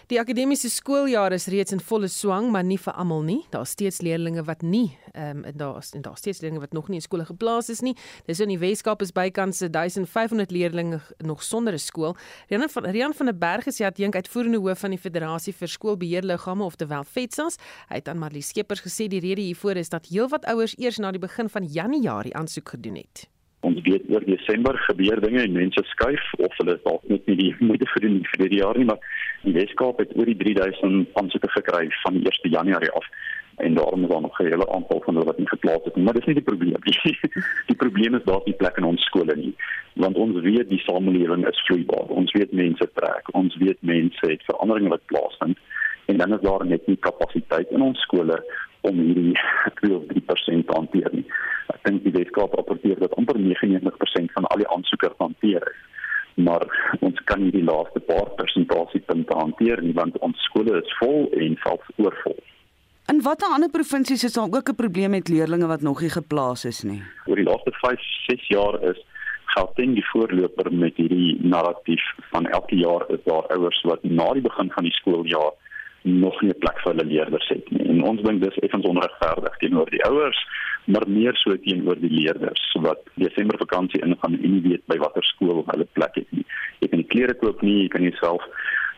Die 0.06 0.20
akademiese 0.20 0.68
skooljaar 0.70 1.34
is 1.34 1.48
reeds 1.50 1.74
in 1.74 1.80
volle 1.82 2.06
swang, 2.06 2.44
maar 2.54 2.62
nie 2.62 2.76
vir 2.78 2.94
almal 2.94 3.24
nie. 3.26 3.40
Daar's 3.50 3.72
steeds 3.74 4.04
leerders 4.06 4.44
wat 4.46 4.62
nie 4.62 4.92
ehm 5.16 5.42
um, 5.42 5.56
daar's 5.58 5.90
en 5.98 6.04
daar's 6.04 6.22
steeds 6.22 6.44
leerders 6.44 6.62
wat 6.62 6.72
nog 6.78 6.88
nie 6.88 7.00
in 7.00 7.02
skole 7.02 7.24
geplaas 7.26 7.72
is 7.74 7.82
nie. 7.82 7.96
Dis 8.26 8.38
in 8.38 8.52
die 8.52 8.58
Weskaap 8.58 9.02
is 9.02 9.10
bykans 9.10 9.64
1500 9.64 10.54
leerders 10.54 11.10
nog 11.18 11.42
sonder 11.42 11.74
'n 11.74 11.78
skool. 11.78 12.14
Rian 12.48 12.68
van 12.68 12.84
Rian 12.84 13.14
van 13.14 13.26
der 13.26 13.38
Berg 13.38 13.66
is 13.66 13.76
die 13.76 13.86
adjunk 13.86 14.14
uitvoerende 14.14 14.58
hoof 14.58 14.78
van 14.78 14.90
die 14.90 14.98
Federasie 14.98 15.54
vir 15.54 15.68
Skoolbeheerliggame 15.68 16.64
oftewel 16.64 17.04
FETSAS. 17.04 17.56
Hy 17.88 17.94
het 17.94 18.08
aan 18.08 18.18
Marlie 18.18 18.42
Skeepers 18.42 18.82
gesê 18.82 19.08
die 19.08 19.20
rede 19.20 19.40
hiervoor 19.40 19.76
is 19.76 19.88
dat 19.88 20.06
heelwat 20.06 20.44
ouers 20.44 20.78
eers 20.78 20.98
na 20.98 21.10
die 21.10 21.18
begin 21.18 21.48
van 21.48 21.64
Januarie 21.64 22.34
aansoek 22.34 22.68
gedoen 22.68 22.94
het. 22.94 23.28
Ons 23.66 23.80
weet 23.86 24.04
oor 24.12 24.24
Desember 24.24 24.78
gebeur 24.88 25.20
dinge 25.20 25.42
en 25.42 25.56
mense 25.56 25.82
skuif 25.92 26.26
of 26.38 26.58
hulle 26.60 26.78
dalk 26.84 27.06
net 27.12 27.26
nie 27.30 27.38
die 27.42 27.54
moeite 27.68 27.88
vir 27.94 28.06
die 28.06 28.20
vir 28.32 28.48
die 28.52 28.60
jaar 28.62 28.78
nie, 28.78 28.88
maar 28.90 29.02
die 29.46 29.56
Weskaap 29.56 30.02
het 30.02 30.14
oor 30.18 30.28
die 30.30 30.38
3000 30.42 31.18
aansoeke 31.20 31.50
gekry 31.58 31.88
van 32.02 32.20
die 32.20 32.30
1 32.30 32.54
Januarie 32.58 32.94
af. 33.00 33.10
en 33.56 33.74
daarom 33.74 34.02
is 34.02 34.08
daar 34.08 34.20
nog 34.20 34.38
'n 34.38 34.44
hele 34.44 34.68
aantal 34.68 35.00
van 35.04 35.14
hulle 35.14 35.26
wat 35.26 35.38
nie 35.38 35.48
geplaas 35.48 35.84
het 35.84 35.96
nie 35.96 36.04
maar 36.04 36.14
dis 36.14 36.24
nie 36.24 36.34
die 36.34 36.48
probleem 36.50 36.80
nie 36.80 37.18
die 37.70 37.76
probleem 37.76 38.14
is 38.14 38.24
daar's 38.24 38.44
nie 38.44 38.54
plek 38.54 38.76
in 38.76 38.84
ons 38.84 39.04
skole 39.04 39.36
nie 39.36 39.54
want 39.92 40.16
ons 40.16 40.40
weet 40.40 40.68
die 40.68 40.82
samelewing 40.88 41.48
is 41.48 41.64
vloeibaar 41.66 42.08
ons 42.20 42.32
weet 42.32 42.52
mense 42.52 42.90
trek 42.92 43.24
ons 43.32 43.56
weet 43.56 43.78
mense 43.80 44.26
het 44.26 44.42
veranderinge 44.44 44.88
wat 44.88 45.06
plaasvind 45.06 45.58
en 46.06 46.22
dan 46.22 46.34
is 46.34 46.44
daar 46.46 46.66
net 46.66 46.86
nie 46.86 46.96
kapasiteit 47.08 47.70
in 47.70 47.82
ons 47.82 48.00
skole 48.08 48.38
om 48.80 49.02
hierdie 49.02 49.34
2-3% 49.82 50.66
te 50.70 50.78
hanteer 50.80 51.12
nie 51.12 51.26
ek 51.74 51.82
dink 51.88 52.04
die 52.04 52.14
wetenskap 52.14 52.54
rapporteer 52.54 52.98
dat 53.02 53.14
amper 53.20 53.38
99% 53.42 54.34
van 54.38 54.50
al 54.50 54.64
die 54.64 54.72
aansoekers 54.76 55.18
hanteer 55.18 55.62
is 55.72 55.84
maar 56.36 56.64
ons 57.00 57.20
kan 57.24 57.40
nie 57.40 57.52
die 57.52 57.64
laaste 57.64 58.00
paar 58.04 58.28
persentasiepunte 58.36 59.36
hanteer 59.38 59.80
nie 59.82 59.94
want 59.96 60.18
ons 60.26 60.42
skole 60.50 60.76
is 60.82 60.94
vol 61.00 61.26
en 61.32 61.56
selfs 61.64 61.92
oorvol. 61.96 62.36
In 63.12 63.22
watter 63.24 63.52
ander 63.54 63.70
provinsies 63.72 64.24
is 64.28 64.36
daar 64.36 64.50
ook 64.52 64.68
'n 64.68 64.80
probleem 64.82 65.10
met 65.10 65.28
leerders 65.28 65.66
wat 65.72 65.80
nog 65.80 66.00
nie 66.00 66.10
geplaas 66.10 66.64
is 66.64 66.82
nie? 66.82 67.02
Oor 67.26 67.36
die 67.36 67.48
laaste 67.50 67.72
5, 67.72 68.00
6 68.28 68.48
jaar 68.48 68.82
is 68.82 68.98
Gauteng 69.54 69.94
die 69.94 70.04
voorloper 70.12 70.72
met 70.72 70.96
hierdie 70.96 71.38
narratief 71.40 72.02
van 72.30 72.46
elke 72.46 72.76
jaar 72.76 73.04
is 73.08 73.22
daar 73.24 73.46
ouers 73.56 73.82
wat 73.82 74.02
na 74.02 74.32
die 74.32 74.42
begin 74.42 74.70
van 74.70 74.84
die 74.84 74.92
skooljaar 74.92 75.52
nog 76.06 76.40
nie 76.40 76.50
'n 76.50 76.58
plek 76.58 76.78
vir 76.80 76.92
hulle 76.92 77.04
leerders 77.04 77.48
het 77.48 77.70
nie. 77.70 77.88
En 77.88 78.02
ons 78.02 78.22
dink 78.22 78.42
dis 78.42 78.58
effens 78.58 78.86
onregverdig 78.86 79.56
teenoor 79.56 79.90
die 79.90 80.04
ouers, 80.04 80.46
maar 80.84 81.04
meer 81.06 81.34
so 81.36 81.56
teenoor 81.56 81.98
die 82.00 82.10
leerders 82.10 82.76
wat 82.80 82.98
Desember 83.14 83.58
vakansie 83.58 84.00
ingaan 84.00 84.38
en 84.42 84.52
nie 84.52 84.70
weet 84.70 84.86
by 84.86 84.96
watter 84.96 85.22
skool 85.22 85.64
hulle 85.66 85.86
plek 85.92 86.14
het 86.14 86.30
nie. 86.30 86.46
Jy 86.78 86.88
kan 86.88 86.98
nie 86.98 87.08
klere 87.14 87.34
koop 87.34 87.62
nie, 87.62 87.82
jy 87.82 87.88
kan 87.88 88.02
jouself 88.02 88.42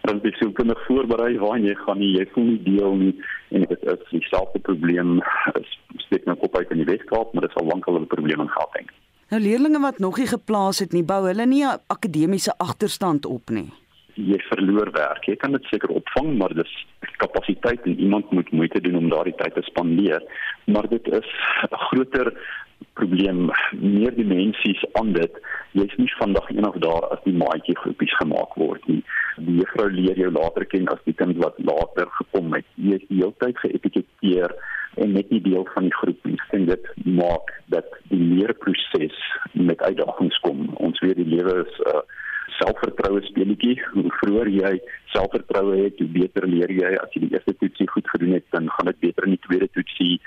relatief 0.02 0.36
sielkundig 0.36 0.86
voorberei 0.86 1.38
waar 1.38 1.58
jy 1.58 1.74
gaan 1.74 1.98
nie, 1.98 2.16
jy 2.18 2.26
voel 2.32 2.44
nie 2.44 2.62
deel 2.62 2.94
nie 2.94 3.14
en 3.48 3.60
dit 3.60 3.82
is 3.82 4.10
dieselfde 4.10 4.58
probleem 4.58 5.22
is 5.60 5.78
steek 5.96 6.24
nou 6.24 6.36
kop 6.36 6.56
uit 6.56 6.70
in 6.70 6.76
die 6.76 6.90
Weskaap, 6.92 7.32
maar 7.32 7.42
dit 7.42 7.52
sal 7.52 7.66
lankal 7.66 8.00
'n 8.00 8.06
probleem 8.06 8.40
in 8.40 8.48
Gauteng. 8.48 8.88
Nou 9.30 9.40
leerders 9.40 9.80
wat 9.80 9.98
nog 9.98 10.16
nie 10.18 10.26
geplaas 10.26 10.78
het 10.78 10.92
nie, 10.92 11.04
bou 11.04 11.26
hulle 11.26 11.46
nie 11.46 11.64
'n 11.64 11.80
akademiese 11.86 12.52
agterstand 12.58 13.26
op 13.26 13.50
nie 13.50 13.70
jy 14.18 14.38
verloor 14.48 14.90
werk. 14.94 15.26
Jy 15.30 15.36
kan 15.38 15.54
dit 15.54 15.66
seker 15.70 15.92
opvang, 15.94 16.32
maar 16.40 16.54
dis 16.56 16.72
kapasiteit 17.22 17.84
en 17.86 17.98
iemand 17.98 18.30
moet 18.34 18.50
moeite 18.50 18.80
doen 18.82 18.98
om 18.98 19.10
daardie 19.12 19.36
tyd 19.38 19.54
te 19.54 19.62
spandeer. 19.70 20.22
Maar 20.66 20.88
dit 20.90 21.06
is 21.20 21.28
'n 21.70 21.82
groter 21.88 22.32
probleem, 22.94 23.50
meer 23.72 24.14
dimensies 24.14 24.82
aan 24.92 25.12
dit. 25.12 25.32
Jy's 25.72 25.96
nie 25.96 26.10
vandag 26.18 26.50
eendag 26.50 26.78
daar 26.78 27.04
as 27.14 27.22
die 27.24 27.34
maatjie 27.34 27.76
groepies 27.76 28.14
gemaak 28.16 28.54
word 28.54 28.86
nie. 28.86 29.02
Die 29.36 29.56
juffrou 29.60 29.90
leer 29.90 30.18
jou 30.18 30.30
later 30.32 30.64
ken 30.64 30.88
as 30.88 31.02
die 31.04 31.14
kind 31.14 31.36
wat 31.36 31.54
later 31.58 32.06
gekom 32.20 32.52
het. 32.52 32.66
Jy 32.74 32.94
is 32.94 33.08
die 33.08 33.20
hele 33.20 33.34
tyd 33.38 33.58
geetiketeer 33.58 34.54
en 34.96 35.12
net 35.12 35.30
nie 35.30 35.40
deel 35.40 35.66
van 35.74 35.82
die 35.82 35.94
groep 35.94 36.24
nie. 36.24 36.38
En 36.50 36.66
dit 36.66 36.86
maak 37.04 37.52
dat 37.66 37.86
die 38.08 38.20
leerproses 38.20 39.18
met 39.52 39.82
uitdagings 39.82 40.38
kom. 40.38 40.70
Ons 40.74 41.00
weet 41.00 41.16
die 41.16 41.30
lewe 41.36 41.66
is 41.66 41.78
'n 41.78 41.96
uh, 41.96 42.02
selfvertroue 42.58 43.22
speletjie. 43.26 43.76
Hoe 43.92 44.10
vroeër 44.20 44.50
jy 44.52 44.72
selfvertroue 45.14 45.76
het, 45.84 45.98
hoe 46.02 46.08
beter 46.14 46.46
leer 46.46 46.72
jy. 46.72 46.92
As 47.02 47.12
jy 47.14 47.24
die 47.24 47.32
eerste 47.36 47.54
toetsie 47.60 47.88
goed 47.92 48.08
gedoen 48.12 48.36
het, 48.36 48.46
dan 48.54 48.68
gaan 48.74 48.90
dit 48.90 49.00
beter 49.06 49.28
in 49.28 49.36
die 49.36 49.44
tweede 49.46 49.68
toetsie 49.76 50.18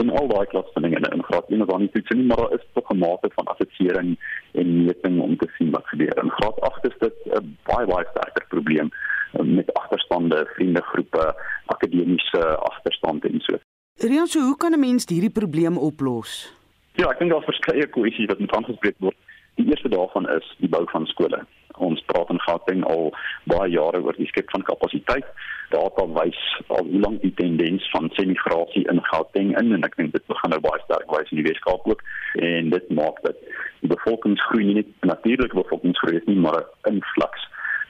en 0.00 0.10
al 0.18 0.28
daai 0.28 0.46
klas 0.52 0.68
van 0.74 0.84
dinge 0.84 1.00
in 1.00 1.22
graad 1.28 1.50
1 1.50 1.62
of 1.62 1.70
dan 1.70 1.84
nie 1.84 1.92
toetsie 1.94 2.16
nie, 2.18 2.26
maar 2.28 2.42
daar 2.42 2.56
is 2.58 2.66
tog 2.74 2.90
'n 2.92 2.98
mate 2.98 3.30
van 3.34 3.50
assessering 3.52 4.16
en 4.52 4.84
meting 4.84 5.20
om 5.20 5.36
te 5.36 5.48
sien 5.56 5.70
wat 5.70 5.86
gebeur. 5.86 6.16
In 6.22 6.30
graad 6.30 6.60
8 6.60 6.86
is 6.90 6.98
dit 6.98 7.16
'n 7.40 7.56
baie 7.70 7.86
baie 7.86 8.06
sterker 8.10 8.44
probleem 8.48 8.90
eh, 9.32 9.44
met 9.44 9.74
agterstande, 9.74 10.46
vriendegroepe, 10.54 11.34
akademiese 11.66 12.56
agterstande 12.56 13.28
en 13.28 13.40
so. 13.40 13.58
Rian, 13.98 14.26
so 14.26 14.40
hoe 14.40 14.56
kan 14.56 14.72
'n 14.72 14.80
mens 14.80 15.04
hierdie 15.08 15.30
probleem 15.40 15.78
oplos? 15.78 16.52
Ja, 16.96 17.10
ek 17.10 17.18
dink 17.18 17.30
daar's 17.30 17.44
verskeie 17.44 17.86
kwessies 17.86 18.26
wat 18.26 18.38
moet 18.38 18.54
aangespreek 18.56 18.94
word. 18.98 19.16
Die 19.54 19.66
eerste 19.68 19.88
daarvan 19.88 20.28
is 20.28 20.46
die 20.58 20.68
bou 20.68 20.84
van 20.92 21.06
skole. 21.06 21.46
Ons 21.78 22.02
praat 22.06 22.30
in 22.30 22.40
Gauteng 22.40 22.84
al 22.84 23.10
baie 23.44 23.70
jare 23.70 24.00
oor 24.02 24.16
die 24.16 24.28
skep 24.30 24.50
van 24.50 24.62
kapasiteit. 24.62 25.26
Data 25.70 26.06
wys 26.18 26.38
al 26.68 26.86
hoe 26.86 27.00
lank 27.00 27.22
die 27.22 27.34
tendens 27.34 27.88
van 27.90 28.10
semigrasie 28.18 28.86
in 28.92 29.02
Gauteng 29.10 29.52
in 29.60 29.74
en 29.76 29.84
ek 29.88 29.96
dink 29.96 30.12
dit 30.12 30.26
begin 30.30 30.54
nou 30.54 30.60
baie 30.60 30.82
sterk 30.84 31.10
wys 31.10 31.32
in 31.34 31.42
die 31.42 31.48
Weskaap 31.48 31.88
ook 31.90 32.04
en 32.48 32.70
dit 32.70 32.88
maak 33.00 33.20
dat 33.26 33.40
die 33.82 33.90
bevolkingsgroei 33.90 34.64
nie 34.64 34.78
net 34.80 35.10
natuurlike 35.10 35.58
bevolkingsgroei 35.58 36.22
nie, 36.26 36.40
maar 36.40 36.62
'n 36.62 36.94
influx 36.94 37.48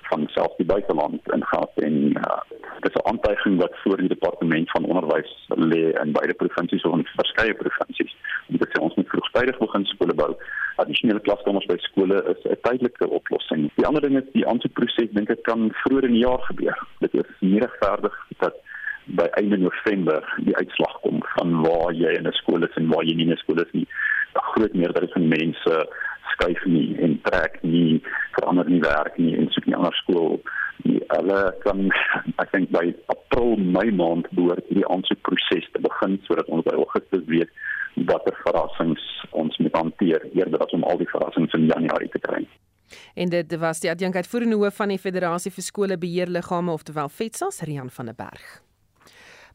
van 0.09 0.27
self 0.31 0.57
die 0.57 0.67
buiteland 0.67 1.21
in 1.33 1.45
Gauteng. 1.45 2.19
Uh, 2.19 2.41
dit 2.81 2.91
is 2.95 3.03
'n 3.03 3.09
aantuiging 3.11 3.59
wat 3.61 3.75
voor 3.83 3.97
die 3.97 4.09
departement 4.09 4.71
van 4.71 4.85
onderwys 4.85 5.47
lê 5.49 5.85
in 6.03 6.13
beide 6.13 6.35
provinsies 6.35 6.83
of 6.83 6.93
in 6.99 7.09
verskeie 7.17 7.55
provinsies. 7.55 8.17
Dit 8.47 8.69
sê 8.69 8.83
ons 8.83 8.95
moet 8.95 9.09
vroegtydig 9.09 9.59
begin 9.59 9.85
skole 9.85 10.15
bou 10.15 10.37
addisionele 10.83 11.21
klaskamers 11.21 11.67
by 11.67 11.77
skole 11.89 12.19
is 12.33 12.41
'n 12.45 12.57
tydelike 12.67 13.09
oplossing. 13.09 13.71
Die 13.77 13.87
ander 13.87 14.03
ding 14.03 14.17
is 14.17 14.33
die 14.33 14.47
aansoekproses 14.47 15.11
dink 15.13 15.31
ek 15.31 15.43
kan 15.43 15.71
vroeër 15.83 16.05
in 16.05 16.17
die 16.19 16.27
jaar 16.27 16.43
gebeur. 16.51 16.79
Dit 17.01 17.15
is 17.15 17.31
nie 17.41 17.61
regverdig 17.61 18.17
dat 18.39 18.55
by 19.07 19.27
einde 19.39 19.57
November 19.57 20.21
die 20.43 20.57
uitslag 20.57 21.01
kom 21.01 21.23
van 21.37 21.63
waar 21.63 21.93
jy 21.95 22.11
in 22.19 22.27
'n 22.27 22.33
skool 22.33 22.63
is 22.65 22.77
en 22.77 22.89
waar 22.89 23.05
jy 23.05 23.15
nie 23.15 23.27
in 23.27 23.33
'n 23.33 23.45
skool 23.45 23.61
is 23.61 23.73
nie. 23.73 23.87
'n 24.35 24.49
Groot 24.53 24.75
meerderheid 24.75 25.13
van 25.13 25.29
mense 25.29 25.89
skuif 26.33 26.65
nie 26.65 26.97
en 26.99 27.21
trek 27.23 27.63
nie 27.63 28.03
verander 28.33 28.69
nie 28.69 28.81
werk 28.81 29.19
nie 29.19 29.37
en 29.37 29.49
soek 29.51 29.67
nie 29.67 29.77
ander 29.77 29.95
skool 29.95 30.41
nie. 30.83 31.01
Hulle 31.09 31.55
kan 31.65 31.91
ek 32.39 32.53
dink 32.53 32.71
by 32.71 32.95
April, 33.07 33.57
Mei 33.57 33.91
maand 33.91 34.29
behoort 34.31 34.67
hierdie 34.69 34.89
aansoekproses 34.89 35.71
te 35.73 35.81
begin 35.81 36.21
sodat 36.27 36.49
ons 36.49 36.65
by 36.65 36.75
Augustus 36.75 37.25
weet 37.27 37.51
watter 37.95 38.37
verrassings 38.45 39.16
ons 39.37 39.59
moet 39.63 39.77
hanteer 39.77 40.29
eerder 40.33 40.63
as 40.65 40.75
om 40.77 40.85
al 40.85 40.99
die 41.01 41.11
verrassings 41.11 41.55
in 41.59 41.69
Januarie 41.71 42.11
te 42.13 42.23
kry. 42.23 42.45
En 43.15 43.33
dit 43.33 43.57
was 43.63 43.83
die 43.83 43.91
adjunkheidvoerende 43.91 44.59
hoof 44.61 44.79
van 44.83 44.95
die 44.95 45.01
Federasie 45.03 45.53
vir 45.55 45.67
skole 45.67 45.99
beheerliggame 45.99 46.73
oftewel 46.73 47.11
FETSAS, 47.11 47.65
Rian 47.67 47.91
van 47.91 48.13
der 48.13 48.19
Berg. 48.19 48.63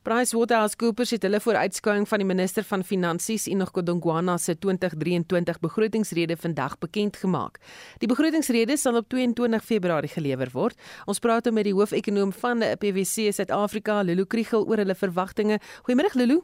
PricewaterhouseCoopers 0.02 1.12
het 1.14 1.26
hulle 1.28 1.38
vooruitskouing 1.44 2.08
van 2.10 2.24
die 2.24 2.26
minister 2.26 2.66
van 2.66 2.82
Finansies 2.82 3.44
Enoch 3.46 3.70
Godongwana 3.76 4.34
se 4.42 4.56
2023 4.58 5.60
begrotingsrede 5.62 6.38
vandag 6.42 6.80
bekend 6.82 7.20
gemaak. 7.22 7.60
Die 8.02 8.10
begrotingsrede 8.10 8.80
sal 8.82 8.98
op 8.98 9.12
22 9.14 9.62
Februarie 9.66 10.10
gelewer 10.10 10.50
word. 10.58 10.80
Ons 11.06 11.22
praat 11.22 11.46
nou 11.46 11.54
met 11.54 11.70
die 11.70 11.76
hoofekonoom 11.78 12.34
van 12.34 12.66
PwC 12.82 13.30
Suid-Afrika, 13.30 14.02
Lulu 14.02 14.26
Kriel 14.26 14.66
oor 14.66 14.82
hulle 14.82 14.98
verwagtinge. 14.98 15.62
Goeiemôre 15.86 16.18
Lulu. 16.18 16.42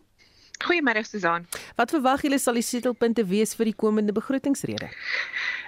Goeiemôre 0.66 1.04
Susan. 1.06 1.46
Wat 1.76 1.92
verwag 1.94 2.24
julle 2.26 2.40
sal 2.42 2.58
die 2.58 2.66
sleutelpunte 2.66 3.26
wees 3.30 3.54
vir 3.56 3.70
die 3.70 3.76
komende 3.78 4.14
begrotingsrede? 4.14 4.90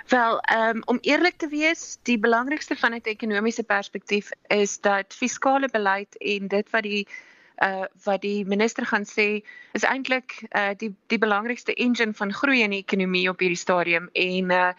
Wel, 0.10 0.40
um, 0.56 0.82
om 0.86 0.98
eerlik 1.06 1.38
te 1.38 1.48
wees, 1.48 2.00
die 2.10 2.18
belangrikste 2.18 2.76
van 2.76 2.96
'n 2.96 3.02
ekonomiese 3.04 3.64
perspektief 3.64 4.32
is 4.48 4.80
dat 4.80 5.14
fiskale 5.14 5.70
beleid 5.70 6.18
en 6.18 6.48
dit 6.48 6.70
wat 6.70 6.84
die 6.84 7.08
uh 7.62 7.86
wat 8.04 8.22
die 8.22 8.46
minister 8.46 8.86
gaan 8.86 9.06
sê 9.06 9.44
is 9.72 9.84
eintlik 9.84 10.48
uh 10.56 10.72
die 10.78 10.96
die 11.08 11.20
belangrikste 11.20 11.74
engine 11.74 12.14
van 12.14 12.34
groei 12.34 12.62
in 12.64 12.72
die 12.72 12.80
ekonomie 12.80 13.30
op 13.30 13.40
hierdie 13.40 13.60
stadium 13.60 14.10
en 14.14 14.52
uh 14.52 14.74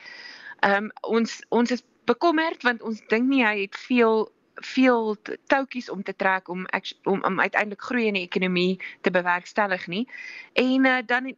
um 0.64 0.90
ons 1.00 1.40
ons 1.48 1.70
is 1.70 1.84
bekommerd 2.04 2.62
want 2.62 2.82
ons 2.82 3.02
dink 3.08 3.28
nie 3.28 3.44
hy 3.44 3.60
het 3.60 3.76
veel 3.76 4.30
veel 4.60 5.16
toutjies 5.46 5.90
om 5.90 6.02
te 6.02 6.16
trek 6.16 6.48
om 6.48 6.66
om, 7.04 7.24
om 7.24 7.40
uiteindelik 7.40 7.82
groei 7.82 8.06
in 8.06 8.14
die 8.14 8.26
ekonomie 8.28 8.80
te 9.00 9.10
bewerkstellig 9.10 9.86
nie. 9.86 10.08
En 10.52 10.86
uh, 10.86 10.98
dan 11.06 11.34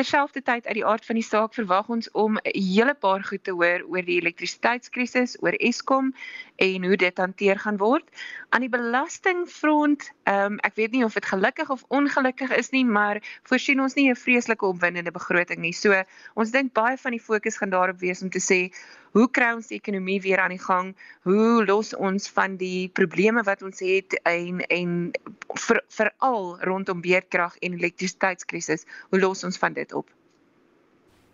terselfdertyd 0.00 0.66
uit 0.66 0.74
die 0.78 0.86
aard 0.86 1.04
van 1.04 1.18
die 1.18 1.24
saak 1.26 1.54
verwag 1.54 1.88
ons 1.92 2.08
om 2.16 2.38
'n 2.38 2.52
hele 2.54 2.94
paar 2.94 3.24
goed 3.24 3.44
te 3.44 3.52
hoor 3.52 3.82
oor 3.88 4.04
die 4.06 4.20
elektrisiteitskrisis, 4.20 5.36
oor 5.42 5.52
Eskom 5.58 6.14
en 6.56 6.84
hoe 6.84 6.96
dit 6.96 7.18
hanteer 7.18 7.58
gaan 7.58 7.76
word. 7.76 8.06
Aan 8.48 8.60
die 8.60 8.72
belastingfront, 8.72 10.10
um, 10.24 10.58
ek 10.58 10.74
weet 10.74 10.92
nie 10.92 11.04
of 11.04 11.14
dit 11.14 11.26
gelukkig 11.26 11.70
of 11.70 11.84
ongelukkig 11.88 12.50
is 12.56 12.70
nie, 12.70 12.84
maar 12.84 13.20
voorsien 13.42 13.80
ons 13.80 13.94
nie 13.94 14.08
'n 14.10 14.16
vreeslike 14.16 14.66
opwindende 14.66 15.10
begroting 15.10 15.60
nie. 15.60 15.72
So 15.72 16.04
ons 16.34 16.50
dink 16.50 16.72
baie 16.72 16.96
van 16.96 17.10
die 17.10 17.26
fokus 17.28 17.56
gaan 17.56 17.70
daarop 17.70 17.98
wees 17.98 18.22
om 18.22 18.30
te 18.30 18.40
sê 18.40 18.72
hoe 19.16 19.26
kry 19.30 19.50
ons 19.56 19.70
die 19.70 19.78
ekonomie 19.80 20.20
weer 20.22 20.40
aan 20.42 20.54
die 20.54 20.62
gang? 20.62 20.92
Hoe 21.26 21.64
los 21.66 21.94
ons 21.96 22.28
van 22.30 22.56
die 22.60 22.88
probleme 22.94 23.42
wat 23.46 23.62
ons 23.66 23.82
het 23.82 24.14
en 24.28 24.62
en 24.68 25.10
veral 25.66 26.56
vir 26.56 26.66
rondom 26.70 27.02
beerdkrag 27.02 27.56
en 27.60 27.78
elektrisiteitskrisis? 27.78 28.86
Hoe 29.10 29.20
los 29.20 29.44
ons 29.44 29.58
van 29.58 29.74
dit 29.74 29.92
op? 29.92 30.10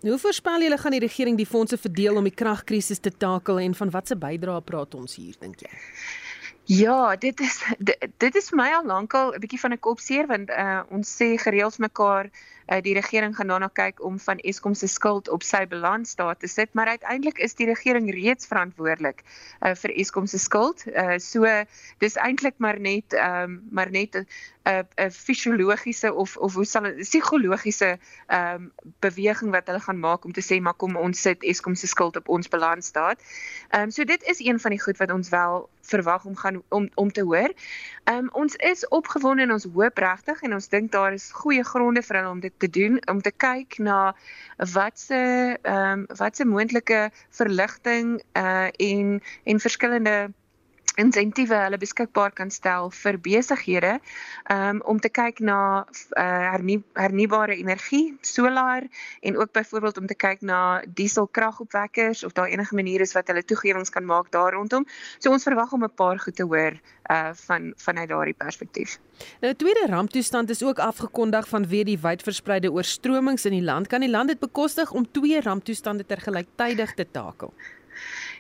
Hoe 0.01 0.19
voorspel 0.19 0.63
julle 0.63 0.79
gaan 0.79 0.95
die 0.95 1.03
regering 1.03 1.37
die 1.37 1.49
fondse 1.49 1.77
verdeel 1.77 2.17
om 2.17 2.25
die 2.25 2.35
kragkrisis 2.35 3.01
te 3.01 3.11
takel 3.11 3.59
en 3.59 3.75
van 3.75 3.91
watter 3.91 4.19
bydrae 4.19 4.63
praat 4.63 4.95
ons 4.95 5.17
hier 5.17 5.37
dink 5.41 5.61
jy? 5.61 5.73
Ja, 6.67 7.17
dit 7.17 7.41
is 7.41 7.61
dit, 7.79 8.09
dit 8.19 8.37
is 8.37 8.51
my 8.53 8.73
al 8.75 8.87
lankal 8.87 9.35
'n 9.35 9.41
bietjie 9.41 9.61
van 9.61 9.73
'n 9.73 9.79
kopseer 9.79 10.27
want 10.27 10.51
uh, 10.51 10.83
ons 10.91 11.17
sê 11.23 11.37
gereeld 11.39 11.79
mekaar 11.79 12.27
uh, 12.27 12.56
die 12.67 12.95
regering 12.95 13.37
gaan 13.37 13.47
daarna 13.53 13.69
kyk 13.69 14.03
om 14.05 14.19
van 14.19 14.39
Eskom 14.43 14.75
se 14.75 14.87
skuld 14.87 15.29
op 15.29 15.43
sy 15.47 15.67
balansstaat 15.71 16.41
te 16.41 16.49
sit, 16.51 16.73
maar 16.75 16.87
uiteindelik 16.87 17.39
is 17.39 17.55
die 17.55 17.67
regering 17.67 18.11
reeds 18.11 18.47
verantwoordelik 18.47 19.23
uh, 19.61 19.75
vir 19.75 19.95
Eskom 19.95 20.27
se 20.27 20.39
skuld. 20.39 20.83
Uh, 20.91 21.19
so 21.23 21.47
dis 22.03 22.19
eintlik 22.19 22.59
maar 22.59 22.81
net 22.81 23.15
um, 23.15 23.61
maar 23.71 23.91
net 23.91 24.17
'n 24.17 24.27
'n 24.67 25.11
fisiologiese 25.11 26.15
of 26.15 26.37
of 26.37 26.55
hoe 26.55 26.65
sal 26.65 26.83
dit 26.83 26.97
psigologiese 26.97 27.99
um, 28.29 28.73
beweging 28.99 29.51
wat 29.51 29.67
hulle 29.67 29.81
gaan 29.81 30.01
maak 30.01 30.25
om 30.25 30.33
te 30.33 30.43
sê 30.43 30.61
maar 30.61 30.75
kom 30.75 30.97
ons 30.97 31.21
sit 31.21 31.43
Eskom 31.43 31.75
se 31.75 31.87
skuld 31.87 32.17
op 32.17 32.29
ons 32.29 32.49
balansstaat. 32.49 33.23
Ehm 33.71 33.83
um, 33.83 33.91
so 33.91 34.05
dit 34.05 34.23
is 34.23 34.39
een 34.39 34.61
van 34.61 34.71
die 34.71 34.81
goed 34.81 34.97
wat 34.97 35.11
ons 35.11 35.29
wel 35.29 35.69
verwag 35.83 36.25
om 36.25 36.37
gaan 36.37 36.63
om 36.69 36.89
om 36.95 37.13
te 37.13 37.23
hoor. 37.23 37.53
Ehm 38.05 38.17
um, 38.19 38.29
ons 38.33 38.55
is 38.57 38.89
opgewonde 38.89 39.43
en 39.43 39.53
ons 39.53 39.67
hoop 39.75 39.99
regtig 39.99 40.43
en 40.43 40.55
ons 40.55 40.69
dink 40.69 40.93
daar 40.93 41.13
is 41.13 41.31
goeie 41.33 41.65
gronde 41.65 42.03
vir 42.03 42.17
hulle 42.17 42.31
om 42.31 42.41
dit 42.41 42.56
te 42.59 42.71
doen 42.71 43.01
om 43.09 43.21
te 43.23 43.33
kyk 43.37 43.79
na 43.79 44.15
wat 44.73 44.99
se 44.99 45.21
ehm 45.63 45.93
um, 45.93 46.07
wat 46.17 46.37
se 46.37 46.45
moontlike 46.45 47.11
verligting 47.31 48.23
uh 48.33 48.69
en 48.77 49.23
en 49.45 49.61
verskillende 49.61 50.33
insentiewe 50.97 51.57
hulle 51.61 51.79
beskikbaar 51.79 52.33
kan 52.37 52.51
stel 52.51 52.91
vir 53.03 53.19
besighede 53.21 53.97
um, 54.53 54.81
om 54.89 55.01
te 55.01 55.11
kyk 55.13 55.41
na 55.45 55.59
uh, 55.85 56.25
hernie, 56.53 56.79
hernubare 56.97 57.57
energie, 57.57 58.17
solar 58.21 58.87
en 59.21 59.37
ook 59.37 59.53
byvoorbeeld 59.53 59.99
om 59.99 60.07
te 60.07 60.17
kyk 60.17 60.41
na 60.41 60.83
dieselkragopwekkers 60.99 62.25
of 62.25 62.33
daar 62.33 62.49
enige 62.49 62.75
maniere 62.75 63.05
is 63.05 63.15
wat 63.17 63.29
hulle 63.29 63.45
toegewings 63.45 63.93
kan 63.93 64.05
maak 64.05 64.31
daar 64.33 64.57
rondom. 64.57 64.87
So 65.19 65.31
ons 65.31 65.45
verwag 65.45 65.73
om 65.73 65.85
'n 65.85 65.95
paar 65.95 66.19
goed 66.19 66.37
te 66.37 66.45
hoor 66.45 66.81
uh 67.11 67.31
van 67.47 67.73
vanuit 67.77 68.09
daardie 68.09 68.35
perspektief. 68.35 68.99
Nou 69.41 69.53
'n 69.53 69.57
tweede 69.57 69.87
ramptoestand 69.87 70.51
is 70.51 70.63
ook 70.63 70.79
afgekondig 70.79 71.49
vanweë 71.49 71.85
die 71.85 71.99
wydverspreide 71.99 72.73
oorstromings 72.73 73.45
in 73.45 73.53
die 73.53 73.63
land. 73.63 73.87
Kan 73.87 74.01
die 74.01 74.11
land 74.11 74.29
dit 74.29 74.39
bekostig 74.39 74.93
om 74.93 75.11
twee 75.11 75.41
ramptoestande 75.41 76.07
tergelyktydig 76.07 76.95
te 76.95 77.07
takel? 77.11 77.53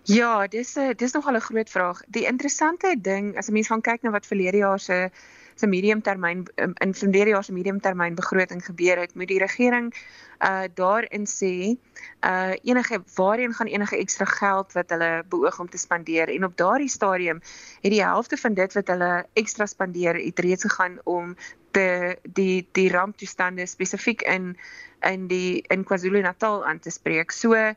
Ja, 0.07 0.47
dis 0.47 0.77
'n 0.77 0.95
dis 0.97 1.13
nogal 1.13 1.35
'n 1.35 1.41
groot 1.41 1.71
vraag. 1.71 2.01
Die 2.07 2.27
interessante 2.27 2.97
ding 3.01 3.37
as 3.37 3.49
'n 3.49 3.53
mens 3.53 3.67
gaan 3.67 3.81
kyk 3.81 4.03
na 4.03 4.11
wat 4.11 4.27
verlede 4.27 4.57
jaar 4.57 4.79
se 4.81 5.11
se 5.55 5.67
mediumtermyn 5.67 6.47
in 6.85 6.95
verlede 6.95 7.31
jaar 7.31 7.45
se 7.45 7.53
mediumtermyn 7.53 8.15
begroting 8.15 8.65
gebeur 8.65 8.99
het, 8.99 9.15
moet 9.15 9.29
die 9.29 9.39
regering 9.39 9.95
uh 10.41 10.65
daarin 10.75 11.27
sê 11.27 11.77
uh 12.21 12.55
enige 12.63 13.03
waarheen 13.15 13.53
gaan 13.53 13.67
enige 13.67 13.97
ekstra 13.97 14.25
geld 14.25 14.73
wat 14.73 14.91
hulle 14.91 15.25
beoog 15.29 15.61
om 15.61 15.69
te 15.69 15.79
spandeer 15.79 16.29
en 16.29 16.45
op 16.45 16.57
daardie 16.57 16.89
stadium 16.89 17.41
het 17.81 17.93
die 17.93 18.05
helfte 18.05 18.37
van 18.37 18.55
dit 18.55 18.73
wat 18.73 18.89
hulle 18.89 19.27
ekstra 19.33 19.67
spandeer 19.67 20.15
het 20.15 20.39
reeds 20.39 20.63
gegaan 20.63 20.99
om 21.05 21.37
te 21.71 22.17
die 22.23 22.69
die 22.73 22.91
ramptoestande 22.91 23.67
spesifiek 23.67 24.23
in 24.23 24.57
in 25.03 25.27
die 25.27 25.65
in 25.69 25.85
KwaZulu-Natal 25.85 26.67
aan 26.67 26.79
te 26.79 26.91
spreek. 26.91 27.31
So 27.31 27.53
ehm 27.55 27.77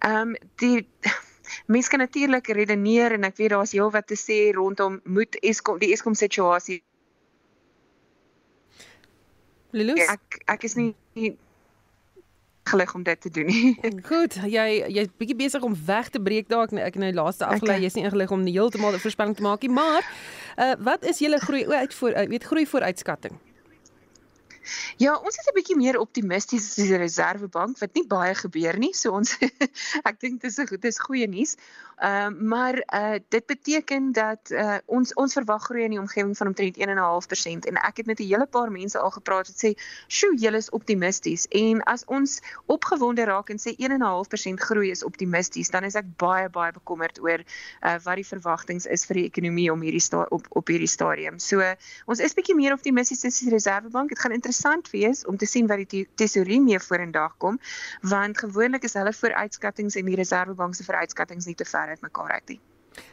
um, 0.00 0.36
die 0.56 0.88
Mens 1.66 1.88
kan 1.88 1.98
natuurlik 1.98 2.46
redeneer 2.46 3.12
en 3.12 3.24
ek 3.24 3.36
weet 3.36 3.50
daar's 3.54 3.72
heelwat 3.72 4.06
te 4.06 4.18
sê 4.18 4.50
rondom 4.54 5.00
moet 5.04 5.36
Eskom 5.42 5.78
die 5.78 5.92
Eskom 5.92 6.14
situasie. 6.14 6.82
Lilus, 9.70 10.02
ek 10.10 10.42
ek 10.50 10.66
is 10.66 10.74
nie, 10.74 10.90
nie 11.14 11.36
gelig 12.70 12.94
om 12.94 13.02
dit 13.02 13.20
te 13.20 13.30
doen 13.30 13.46
nie. 13.46 13.74
Goed, 14.10 14.36
jy 14.46 14.66
jy's 14.94 15.10
bietjie 15.18 15.38
besig 15.38 15.64
om 15.66 15.76
weg 15.86 16.10
te 16.14 16.22
breek 16.22 16.50
daar 16.50 16.68
ek 16.68 16.74
ek 16.90 16.98
nou 17.02 17.12
laaste 17.18 17.46
afgelei 17.46 17.80
jy's 17.84 17.98
nie 17.98 18.06
ingelig 18.06 18.34
om 18.34 18.46
heeltemal 18.46 18.94
'n 18.94 19.02
voorspelling 19.02 19.36
te 19.36 19.46
maak 19.46 19.62
nie, 19.66 19.72
maar 19.74 20.02
uh, 20.56 20.74
wat 20.78 21.04
is 21.04 21.22
julle 21.22 21.40
groei 21.42 21.66
uit 21.66 21.94
voor 21.94 22.10
uh, 22.10 22.26
weet 22.34 22.44
groei 22.44 22.66
vooruitskatting? 22.66 23.38
Ja, 24.96 25.16
ons 25.16 25.36
is 25.36 25.48
'n 25.48 25.54
bietjie 25.54 25.76
meer 25.76 25.98
optimisties 25.98 26.68
as 26.70 26.88
die 26.88 26.96
Reserwebank 26.96 27.78
wat 27.78 27.94
nie 27.94 28.06
baie 28.06 28.34
gebeur 28.34 28.78
nie. 28.78 28.92
So 28.94 29.12
ons 29.12 29.36
ek 30.08 30.20
dink 30.20 30.40
dis 30.42 30.58
'n 30.58 30.80
dis 30.80 30.98
goeie 30.98 31.26
nuus. 31.26 31.56
Ehm 32.00 32.34
uh, 32.34 32.48
maar 32.50 32.76
uh 32.94 33.18
dit 33.28 33.46
beteken 33.46 34.12
dat 34.12 34.50
uh 34.50 34.78
ons 34.86 35.14
ons 35.14 35.32
verwag 35.32 35.62
groei 35.62 35.84
in 35.84 35.90
die 35.90 36.00
omgewing 36.00 36.36
van 36.36 36.46
omtrent 36.46 36.76
1.5% 36.76 37.68
en 37.68 37.76
ek 37.76 37.96
het 37.96 38.06
met 38.06 38.20
'n 38.20 38.28
hele 38.32 38.46
paar 38.46 38.70
mense 38.72 38.98
al 38.98 39.10
gepraat 39.10 39.46
wat 39.46 39.58
sê, 39.64 39.70
"Sjoe, 40.08 40.36
julle 40.36 40.56
is 40.56 40.70
optimisties." 40.70 41.46
En 41.48 41.82
as 41.82 42.04
ons 42.04 42.40
opgewonde 42.66 43.24
raak 43.24 43.50
en 43.50 43.58
sê 43.58 43.76
1.5% 43.76 44.60
groei 44.60 44.90
is 44.90 45.04
optimisties, 45.04 45.70
dan 45.70 45.84
is 45.84 45.94
ek 45.94 46.06
baie 46.16 46.48
baie 46.48 46.72
bekommerd 46.72 47.20
oor 47.20 47.40
uh 47.82 47.98
wat 48.04 48.16
die 48.16 48.26
verwagtinge 48.26 48.88
is 48.90 49.04
vir 49.04 49.14
die 49.14 49.24
ekonomie 49.24 49.72
om 49.72 49.80
hierdie 49.80 50.16
op 50.30 50.46
op 50.48 50.66
hierdie 50.66 50.88
stadium. 50.88 51.38
So 51.38 51.60
uh, 51.60 51.74
ons 52.06 52.20
is 52.20 52.34
bietjie 52.34 52.56
meer 52.56 52.72
optimisties 52.72 53.24
as 53.24 53.40
die 53.40 53.50
Reserwebank. 53.50 54.08
Dit 54.08 54.18
gaan 54.18 54.32
interessant 54.32 54.59
wees 54.92 55.24
om 55.26 55.36
te 55.36 55.46
sien 55.46 55.66
wat 55.66 55.82
die 55.90 56.06
tesourier 56.14 56.62
mee 56.62 56.78
vorendag 56.78 57.36
kom, 57.38 57.58
want 58.02 58.38
gewoonlik 58.38 58.84
is 58.84 58.94
hulle 58.94 59.12
vooruitskattinge 59.12 59.98
en 59.98 60.06
die 60.06 60.16
Reserwebank 60.16 60.74
se 60.74 60.84
vooruitskattinge 60.84 61.46
nie 61.46 61.54
te 61.54 61.64
ver 61.64 61.88
uit 61.88 62.00
mekaar 62.00 62.30
uit 62.30 62.48
nie. 62.48 62.60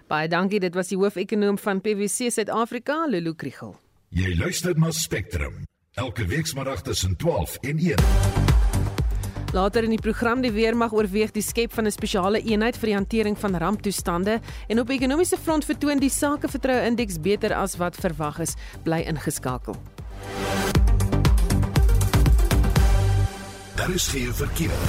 Baie 0.07 0.27
dankie, 0.27 0.59
dit 0.59 0.75
was 0.75 0.87
die 0.87 0.97
hoofekonoom 0.97 1.57
van 1.57 1.81
PwC 1.81 2.31
Suid-Afrika, 2.31 3.05
Lulu 3.07 3.35
Kriel. 3.35 3.75
Jy 4.09 4.35
luister 4.39 4.77
na 4.79 4.91
Spectrum 4.91 5.65
elke 5.97 6.25
weekmiddag 6.25 6.81
tussen 6.81 7.15
12 7.15 7.57
en 7.61 7.77
1. 7.77 7.95
Later 9.53 9.83
in 9.83 9.89
die 9.95 10.01
program 10.01 10.41
die 10.43 10.51
weermag 10.51 10.93
oorweeg 10.93 11.31
die 11.33 11.41
skep 11.41 11.73
van 11.73 11.87
'n 11.87 11.91
spesiale 11.91 12.41
eenheid 12.43 12.77
vir 12.77 12.87
die 12.87 12.95
hantering 12.95 13.37
van 13.37 13.55
ramptoestande 13.55 14.39
en 14.67 14.79
op 14.79 14.89
ekonomiese 14.89 15.37
front 15.37 15.65
vertoon 15.65 15.99
die 15.99 16.09
sakevertroue 16.09 16.85
indeks 16.85 17.19
beter 17.19 17.53
as 17.53 17.77
wat 17.77 17.95
verwag 17.95 18.39
is, 18.39 18.55
bly 18.83 19.01
ingeskakel. 19.07 19.75
Daar 23.77 23.93
is 23.93 24.07
geen 24.07 24.33
verkeer. 24.33 24.79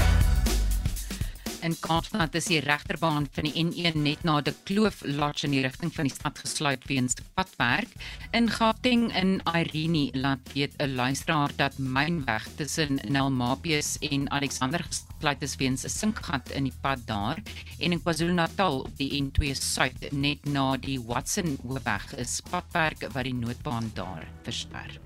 In 1.60 1.74
Kaapstad 1.80 2.34
is 2.38 2.46
die 2.48 2.60
regterbaan 2.64 3.26
van 3.32 3.44
die 3.44 3.60
N1 3.60 3.98
net 4.00 4.22
na 4.24 4.38
die 4.40 4.54
Kloof 4.64 5.02
Lodge 5.04 5.44
in 5.44 5.52
die 5.52 5.60
rigting 5.60 5.92
van 5.92 6.08
die 6.08 6.14
stad 6.14 6.38
gesluit 6.40 6.86
weens 6.88 7.18
padwerk. 7.36 7.90
In 8.32 8.48
Gauteng 8.48 9.10
in 9.12 9.34
Irene 9.44 10.08
laat 10.16 10.54
weet 10.54 10.78
'n 10.80 10.94
luisteraar 10.94 11.52
dat 11.56 11.76
mynweg 11.78 12.46
tussen 12.56 13.00
Nelmapius 13.08 13.98
en 14.00 14.30
Alexander 14.30 14.84
gesluit 14.88 15.42
is 15.42 15.56
weens 15.56 15.84
'n 15.84 15.92
sinkgat 15.92 16.50
in 16.50 16.64
die 16.64 16.78
pad 16.80 17.04
daar. 17.04 17.42
En 17.78 17.92
in 17.92 18.02
KwaZulu-Natal 18.02 18.80
op 18.80 18.96
die 18.96 19.22
N2 19.22 19.54
suid 19.54 20.12
net 20.12 20.44
na 20.44 20.76
die 20.76 21.00
Watson 21.00 21.58
hoofweg 21.62 22.14
is 22.16 22.40
padwerk 22.50 23.12
wat 23.12 23.24
die 23.24 23.34
noodbaan 23.34 23.90
daar 23.94 24.24
versper. 24.42 25.00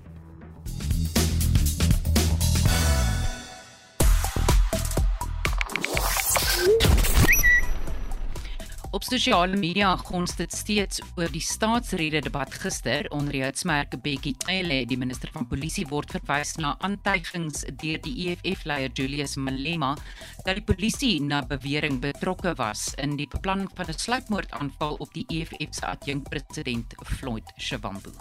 Op 8.93 9.01
sosiale 9.03 9.57
media 9.57 9.95
gons 9.97 10.35
dit 10.37 10.53
steeds 10.53 10.99
oor 11.17 11.31
die 11.33 11.41
staatsrede 11.41 12.19
debat 12.21 12.51
gister 12.61 13.07
onder 13.09 13.33
die 13.33 13.41
uitsmerke 13.41 13.97
Bekkie 13.97 14.35
Cele, 14.43 14.83
die 14.85 14.97
minister 15.01 15.31
van 15.33 15.47
polisie 15.49 15.87
word 15.89 16.13
verwys 16.13 16.51
na 16.61 16.75
aantuigings 16.85 17.63
deur 17.81 17.97
die 18.05 18.13
EFF-leier 18.27 18.93
Julius 18.93 19.33
Malema 19.41 19.95
dat 20.45 20.59
die 20.59 20.65
polisie 20.67 21.15
na 21.25 21.41
bewering 21.41 21.97
betrokke 22.05 22.53
was 22.61 22.91
in 23.01 23.17
die 23.17 23.27
beplanning 23.33 23.71
van 23.73 23.89
'n 23.89 23.97
sluipmoordaanval 24.05 25.01
op 25.01 25.13
die 25.17 25.25
EFF 25.25 25.73
se 25.73 25.85
adjunkpresident 25.89 26.93
Floyd 27.17 27.49
Shivambu. 27.57 28.13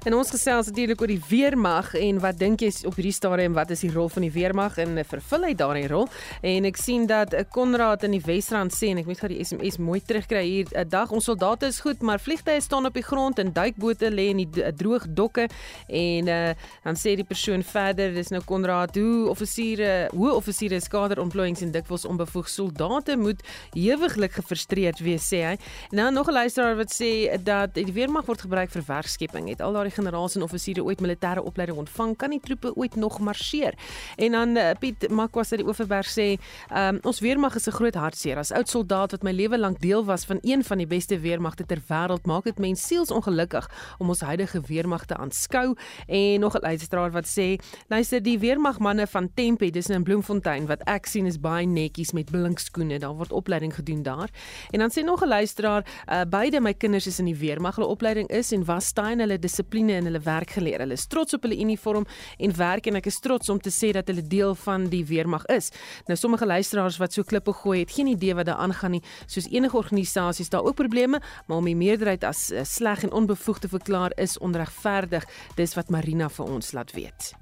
En 0.00 0.14
ons 0.16 0.30
gesels 0.32 0.70
natuurlik 0.70 1.02
oor 1.02 1.10
die 1.12 1.20
weermag 1.28 1.90
en 2.00 2.22
wat 2.22 2.38
dink 2.40 2.62
jy 2.64 2.70
op 2.88 2.94
hierdie 2.96 3.12
stadium 3.12 3.52
wat 3.52 3.68
is 3.74 3.82
die 3.84 3.90
rol 3.92 4.08
van 4.08 4.24
die 4.24 4.30
weermag 4.32 4.78
en 4.80 4.96
vervul 5.04 5.42
hy 5.44 5.50
daardie 5.52 5.90
rol? 5.90 6.06
En 6.40 6.64
ek 6.64 6.78
sien 6.80 7.02
dat 7.08 7.34
Konrad 7.52 8.06
in 8.08 8.14
die 8.16 8.22
Wesrand 8.24 8.72
sê 8.72 8.94
en 8.94 9.02
ek 9.02 9.10
moet 9.10 9.20
gou 9.20 9.28
die 9.28 9.44
SMS 9.44 9.76
mooi 9.76 9.98
terugkry 10.00 10.40
hier. 10.46 10.70
'n 10.72 10.88
Dag 10.88 11.12
ons 11.12 11.28
soldate 11.28 11.68
is 11.68 11.82
goed, 11.84 12.00
maar 12.00 12.16
vliegtye 12.16 12.62
staan 12.64 12.88
op 12.88 12.96
die 12.96 13.04
grond 13.04 13.38
en 13.38 13.52
duikbote 13.52 14.08
lê 14.08 14.30
in 14.32 14.40
die 14.40 14.72
droog 14.72 15.04
dokke 15.04 15.50
en 15.88 16.28
uh, 16.32 16.54
dan 16.84 16.96
sê 16.96 17.14
die 17.20 17.28
persoon 17.28 17.62
verder, 17.62 18.14
dis 18.14 18.32
nou 18.32 18.40
Konrad, 18.40 18.96
hoe 18.96 19.28
offisiere, 19.28 20.08
hoe 20.16 20.32
offisiere 20.32 20.80
skader 20.80 21.20
ontplooiings 21.20 21.60
en 21.60 21.72
dikwels 21.76 22.08
onbevoeg 22.08 22.48
soldate 22.48 23.18
moet 23.20 23.44
hewiglik 23.76 24.32
gefrustreerd 24.32 25.04
wees 25.04 25.28
sê 25.28 25.44
hy. 25.44 25.54
En 25.92 25.96
dan 25.96 26.14
nog 26.14 26.28
'n 26.28 26.32
luisteraar 26.40 26.76
wat 26.76 26.88
sê 26.88 27.36
dat 27.44 27.74
die 27.74 27.92
weermag 27.92 28.24
word 28.24 28.40
gebruik 28.48 28.70
vir 28.70 28.82
werkskepping. 28.86 29.48
Het 29.48 29.60
al 29.60 29.89
daardie 29.90 30.10
generaals 30.10 30.36
en 30.36 30.42
offisiere 30.42 30.82
ooit 30.84 31.00
militêre 31.00 31.42
opleiding 31.42 31.78
ontvang, 31.78 32.16
kan 32.16 32.30
die 32.30 32.40
troepe 32.40 32.74
ooit 32.76 32.96
nog 32.96 33.20
marseer. 33.20 33.74
En 34.16 34.32
dan 34.32 34.56
uh, 34.56 34.70
Piet 34.78 35.08
Makwas 35.10 35.52
uit 35.52 35.60
die 35.60 35.66
Oeverberg 35.66 36.06
sê, 36.06 36.38
um, 36.72 36.98
ons 37.02 37.20
weermag 37.20 37.56
is 37.56 37.66
'n 37.66 37.72
groot 37.72 37.94
hartseer. 37.94 38.38
As 38.38 38.52
oud 38.52 38.68
soldaat 38.68 39.10
wat 39.10 39.22
my 39.22 39.32
lewe 39.32 39.58
lank 39.58 39.80
deel 39.80 40.04
was 40.04 40.24
van 40.24 40.38
een 40.42 40.64
van 40.64 40.78
die 40.78 40.86
beste 40.86 41.18
weermagte 41.18 41.66
ter 41.66 41.80
wêreld, 41.88 42.26
maak 42.26 42.44
dit 42.44 42.58
mens 42.58 42.86
siels 42.86 43.10
ongelukkig 43.10 43.68
om 43.98 44.08
ons 44.08 44.20
huidige 44.20 44.60
weermag 44.66 45.06
te 45.06 45.16
aanskou. 45.16 45.76
En 46.06 46.40
nog 46.40 46.54
'n 46.54 46.62
luisteraar 46.62 47.10
wat 47.10 47.26
sê, 47.26 47.58
luister 47.88 48.22
die 48.22 48.38
weermagmanne 48.38 49.06
van 49.06 49.30
Tempe, 49.34 49.70
dis 49.70 49.88
in 49.88 50.02
Bloemfontein 50.02 50.66
wat 50.66 50.82
ek 50.86 51.06
sien 51.06 51.26
is 51.26 51.40
baie 51.40 51.66
netjies 51.66 52.12
met 52.12 52.30
blink 52.30 52.58
skoene. 52.58 52.98
Daar 52.98 53.14
word 53.14 53.32
opleiding 53.32 53.74
gedoen 53.74 54.02
daar. 54.02 54.30
En 54.70 54.78
dan 54.78 54.90
sê 54.90 55.02
nog 55.04 55.22
'n 55.22 55.28
luisteraar, 55.28 55.84
uh, 56.08 56.20
beide 56.28 56.60
my 56.60 56.74
kinders 56.74 57.06
is 57.06 57.18
in 57.18 57.24
die 57.24 57.36
weermag. 57.36 57.76
Hulle 57.76 57.88
opleiding 57.88 58.28
is 58.28 58.52
en 58.52 58.64
was 58.64 58.86
staan 58.86 59.18
hulle 59.18 59.38
dissipline 59.38 59.79
vriende 59.80 59.94
en 59.94 60.04
hulle 60.04 60.20
werk 60.20 60.50
geleer. 60.50 60.80
Hulle 60.80 60.92
is 60.92 61.06
trots 61.06 61.34
op 61.34 61.42
hulle 61.42 61.58
uniform 61.58 62.06
en 62.38 62.56
werk 62.56 62.86
en 62.86 62.98
ek 63.00 63.06
is 63.06 63.20
trots 63.20 63.48
om 63.48 63.60
te 63.60 63.70
sê 63.70 63.92
dat 63.92 64.08
hulle 64.08 64.22
deel 64.22 64.54
van 64.54 64.88
die 64.90 65.04
weermag 65.06 65.46
is. 65.48 65.70
Nou 66.06 66.16
sommige 66.16 66.46
luisteraars 66.46 66.98
wat 67.00 67.12
so 67.12 67.22
klippe 67.24 67.52
gooi 67.52 67.80
het 67.80 67.92
geen 67.92 68.06
idee 68.12 68.34
wat 68.34 68.46
daar 68.46 68.60
aangaan 68.60 68.98
nie. 68.98 69.02
Soos 69.26 69.48
enige 69.50 69.76
organisasies 69.76 70.50
daar 70.50 70.64
ook 70.64 70.76
probleme, 70.76 71.20
maar 71.46 71.56
om 71.56 71.64
die 71.64 71.76
meerderheid 71.76 72.24
as 72.24 72.50
uh, 72.50 72.64
sleg 72.64 73.04
en 73.04 73.12
onbevoegd 73.12 73.60
te 73.60 73.68
verklaar 73.68 74.12
is 74.16 74.38
onregverdig. 74.38 75.24
Dis 75.56 75.74
wat 75.74 75.90
Marina 75.90 76.28
vir 76.28 76.44
ons 76.46 76.72
laat 76.72 76.92
weet. 76.92 77.32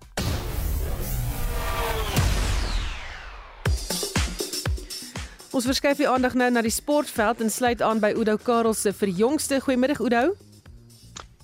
Ons 5.50 5.64
verskuif 5.66 5.98
die 5.98 6.06
aandag 6.06 6.36
nou 6.38 6.50
na 6.52 6.62
die 6.62 6.70
sportveld 6.70 7.40
en 7.42 7.50
sluit 7.50 7.82
aan 7.82 7.98
by 8.04 8.12
Udo 8.14 8.36
Karel 8.36 8.76
se 8.76 8.92
vir 8.92 9.16
jongste. 9.24 9.58
Goeiemiddag 9.64 10.04
Udo. 10.04 10.47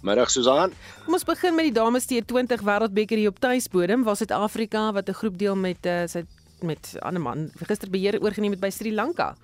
Middag 0.04 0.28
Susan. 0.28 0.72
Kom 1.06 1.16
ons 1.16 1.24
begin 1.24 1.54
met 1.56 1.70
die 1.70 1.72
dames 1.72 2.04
T20 2.10 2.60
Wêreldbeker 2.66 3.16
hier 3.16 3.32
op 3.32 3.38
tuisbodem 3.40 4.02
waar 4.04 4.18
Suid-Afrika 4.20 4.90
wat 4.92 5.08
'n 5.08 5.16
groep 5.16 5.38
deel 5.40 5.56
met 5.56 5.86
uh, 5.86 6.04
sy 6.06 6.26
met 6.60 6.92
ander 7.00 7.22
man 7.22 7.50
gister 7.68 7.88
beheer 7.88 8.20
oorgeneem 8.20 8.52
het 8.52 8.60
by 8.60 8.70
Sri 8.70 8.92
Lanka. 8.92 9.34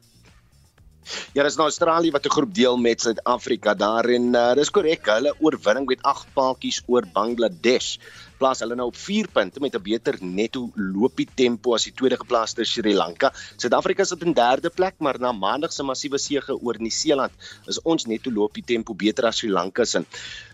Ja, 1.32 1.42
dis 1.42 1.56
nou 1.56 1.64
Australië 1.64 2.10
wat 2.12 2.26
'n 2.26 2.30
groep 2.36 2.54
deel 2.54 2.76
met 2.76 3.00
Suid-Afrika 3.00 3.74
daarin. 3.74 4.34
Uh, 4.34 4.52
dis 4.54 4.70
korrek. 4.70 5.06
Hulle 5.06 5.34
oorwinning 5.40 5.86
met 5.88 6.02
8 6.02 6.26
paaltjies 6.34 6.82
oor 6.86 7.04
Bangladesh 7.12 7.96
plaas 8.40 8.62
hulle 8.64 8.76
nou 8.78 8.88
op 8.88 8.96
4 8.96 9.28
punte 9.34 9.60
met 9.60 9.74
'n 9.76 9.82
beter 9.82 10.16
netto 10.20 10.70
loopie 10.74 11.28
tempo 11.34 11.74
as 11.74 11.84
die 11.84 11.92
tweede 11.92 12.16
geplaaste 12.16 12.64
Sri 12.64 12.94
Lanka. 12.94 13.32
Suid-Afrika 13.56 14.04
sit 14.04 14.22
in 14.22 14.32
derde 14.32 14.70
plek, 14.70 14.94
maar 14.98 15.18
na 15.20 15.32
Maandag 15.32 15.72
se 15.72 15.82
massiewe 15.82 16.18
sege 16.18 16.56
oor 16.56 16.76
Nieu-Seeland 16.78 17.32
is 17.66 17.82
ons 17.82 18.06
netto 18.06 18.30
loopie 18.30 18.64
tempo 18.64 18.94
beter 18.94 19.26
as 19.26 19.36
Sri 19.36 19.50
Lanka 19.50 19.84
se. 19.84 20.04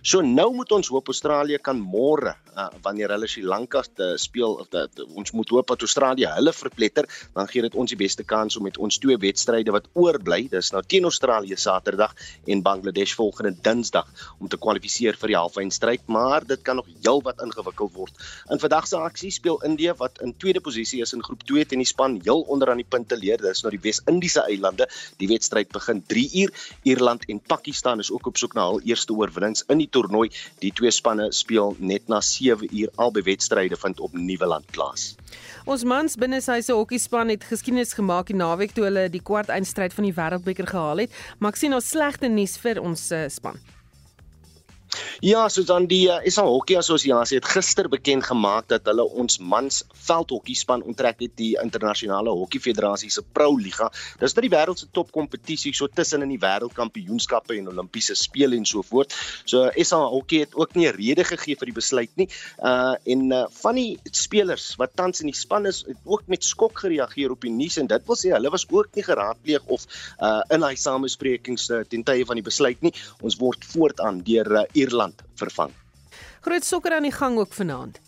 So 0.02 0.20
nou 0.20 0.52
moet 0.54 0.72
ons 0.72 0.88
hoop 0.88 1.06
Australië 1.08 1.58
kan 1.58 1.78
môre 1.78 2.34
uh, 2.56 2.68
wanneer 2.82 3.10
hulle 3.10 3.28
Sri 3.28 3.42
Lanka 3.42 3.82
te 3.94 4.14
speel 4.16 4.58
of 4.60 4.68
dat 4.68 4.90
ons 5.14 5.32
moet 5.32 5.48
hoop 5.48 5.66
dat 5.66 5.80
Australië 5.80 6.26
hulle 6.26 6.52
verpletter, 6.52 7.06
dan 7.34 7.48
gee 7.48 7.62
dit 7.62 7.74
ons 7.74 7.90
die 7.90 7.96
beste 7.96 8.24
kans 8.24 8.56
om 8.56 8.62
met 8.62 8.78
ons 8.78 8.98
twee 8.98 9.16
wedstryde 9.16 9.72
wat 9.72 9.88
oorbly, 9.94 10.48
dis 10.48 10.72
nou 10.72 10.82
teen 10.82 11.04
Australië 11.04 11.56
Saterdag 11.56 12.14
en 12.46 12.62
Bangladesh 12.62 13.14
volgende 13.14 13.54
Dinsdag 13.62 14.06
om 14.40 14.48
te 14.48 14.56
kwalifiseer 14.56 15.16
vir 15.16 15.28
die 15.28 15.36
halfeindstryd, 15.36 16.06
maar 16.06 16.46
dit 16.46 16.62
kan 16.62 16.76
nog 16.76 16.86
heelwat 17.02 17.42
ingewikkeld 17.42 17.75
ontwikkel 17.76 17.90
word. 17.92 18.14
In 18.50 18.58
vandag 18.58 18.86
se 18.86 18.96
aksie 18.96 19.30
speel 19.30 19.60
Indië 19.64 19.94
wat 19.96 20.20
in 20.22 20.34
tweede 20.36 20.60
posisie 20.60 21.02
is 21.02 21.12
in 21.12 21.22
groep 21.22 21.42
2 21.44 21.66
teen 21.66 21.78
die 21.78 21.86
span 21.86 22.20
heel 22.22 22.40
onder 22.48 22.70
aan 22.70 22.80
die 22.80 22.88
punte 22.88 23.16
leer. 23.16 23.38
Dit 23.38 23.50
is 23.50 23.62
nou 23.62 23.70
die 23.70 23.80
Wes-Indiese 23.82 24.46
eilande. 24.46 24.88
Die 25.18 25.28
wedstryd 25.28 25.70
begin 25.72 26.02
3 26.06 26.30
uur. 26.42 26.52
Ierland 26.84 27.26
en 27.28 27.40
Pakistan 27.40 28.00
is 28.00 28.10
ook 28.10 28.26
op 28.26 28.36
soek 28.36 28.54
na 28.54 28.66
hul 28.68 28.80
eerste 28.84 29.12
oorwinnings 29.12 29.64
in 29.68 29.78
die 29.78 29.88
toernooi. 29.88 30.30
Die 30.60 30.72
twee 30.72 30.90
spanne 30.90 31.32
speel 31.32 31.76
net 31.78 32.08
na 32.08 32.20
7 32.20 32.68
uur 32.72 32.90
albei 32.96 33.22
wedstryde 33.22 33.76
vind 33.76 34.00
op 34.00 34.12
Nieuweland 34.16 34.66
plaas. 34.72 35.14
Ons 35.66 35.82
mans 35.84 36.14
binne 36.16 36.40
sy 36.40 36.60
se 36.62 36.72
hokkiespan 36.72 37.32
het 37.34 37.44
geskiedenis 37.44 37.96
gemaak 37.98 38.30
die 38.30 38.38
naweek 38.38 38.74
toe 38.74 38.86
hulle 38.86 39.08
die 39.10 39.22
kwart 39.22 39.50
eindstryd 39.50 39.94
van 39.96 40.06
die 40.06 40.14
Wêreldbeker 40.14 40.68
gehaal 40.70 41.02
het, 41.04 41.22
maar 41.38 41.56
ek 41.56 41.58
sien 41.58 41.74
nou 41.74 41.82
slegte 41.82 42.30
nuus 42.30 42.54
vir 42.62 42.78
ons 42.78 43.10
uh, 43.10 43.26
span. 43.32 43.58
Ja, 45.24 45.46
Susan 45.48 45.86
die 45.88 46.10
uh, 46.12 46.18
SA 46.28 46.42
Hockey 46.44 46.76
Assosiasie 46.76 47.38
het 47.38 47.46
gister 47.48 47.86
bekend 47.88 48.26
gemaak 48.28 48.66
dat 48.68 48.84
hulle 48.84 49.04
ons 49.16 49.38
mans 49.40 49.78
veldhokkiespan 50.04 50.82
onttrek 50.84 51.22
het 51.24 51.32
die 51.40 51.54
internasionale 51.56 52.34
hokkie 52.36 52.60
federasie 52.60 53.08
se 53.08 53.22
Pro 53.24 53.54
Liga. 53.56 53.88
Dis 54.20 54.34
nou 54.36 54.44
die 54.44 54.52
wêreld 54.52 54.82
se 54.82 54.90
topkompetisie 54.92 55.72
so 55.72 55.88
tussen 55.88 56.26
in 56.26 56.34
die 56.34 56.40
wêreldkampioenskappe 56.42 57.56
en 57.56 57.70
Olimpiese 57.72 58.12
spele 58.20 58.58
en 58.60 58.68
so 58.68 58.84
voort. 58.84 59.14
So 59.48 59.70
SA 59.80 60.02
Hockey 60.12 60.42
het 60.44 60.52
ook 60.54 60.76
nie 60.76 60.84
'n 60.90 60.96
rede 60.98 61.24
gegee 61.24 61.56
vir 61.56 61.72
die 61.72 61.78
besluit 61.80 62.12
nie. 62.16 62.28
Uh 62.60 62.94
en 63.06 63.32
uh, 63.32 63.46
van 63.62 63.74
die 63.74 63.98
spelers 64.12 64.76
wat 64.76 64.92
tans 64.96 65.20
in 65.20 65.32
die 65.32 65.40
span 65.40 65.64
is, 65.66 65.82
het 65.88 65.96
ook 66.04 66.26
met 66.26 66.44
skok 66.44 66.78
gereageer 66.78 67.30
op 67.30 67.40
die 67.40 67.50
nuus 67.50 67.78
en 67.78 67.86
dit 67.86 68.06
wil 68.06 68.16
sê 68.16 68.36
hulle 68.36 68.50
was 68.50 68.66
ook 68.68 68.94
nie 68.94 69.04
geraadpleeg 69.04 69.64
of 69.64 69.86
uh 70.20 70.42
in 70.50 70.62
hy 70.62 70.74
samesprekings 70.74 71.70
uh, 71.70 71.80
ten 71.88 72.04
tye 72.04 72.24
van 72.26 72.36
die 72.36 72.44
besluit 72.44 72.82
nie. 72.82 72.92
Ons 73.22 73.40
word 73.40 73.64
voortaan 73.64 74.20
deur 74.20 74.52
uh, 74.52 74.64
Ierland 74.74 75.05
vervang. 75.34 75.72
Groot 76.40 76.64
sokker 76.64 76.94
aan 76.94 77.02
die 77.02 77.12
gang 77.12 77.38
ook 77.38 77.52
vanaand. 77.52 78.00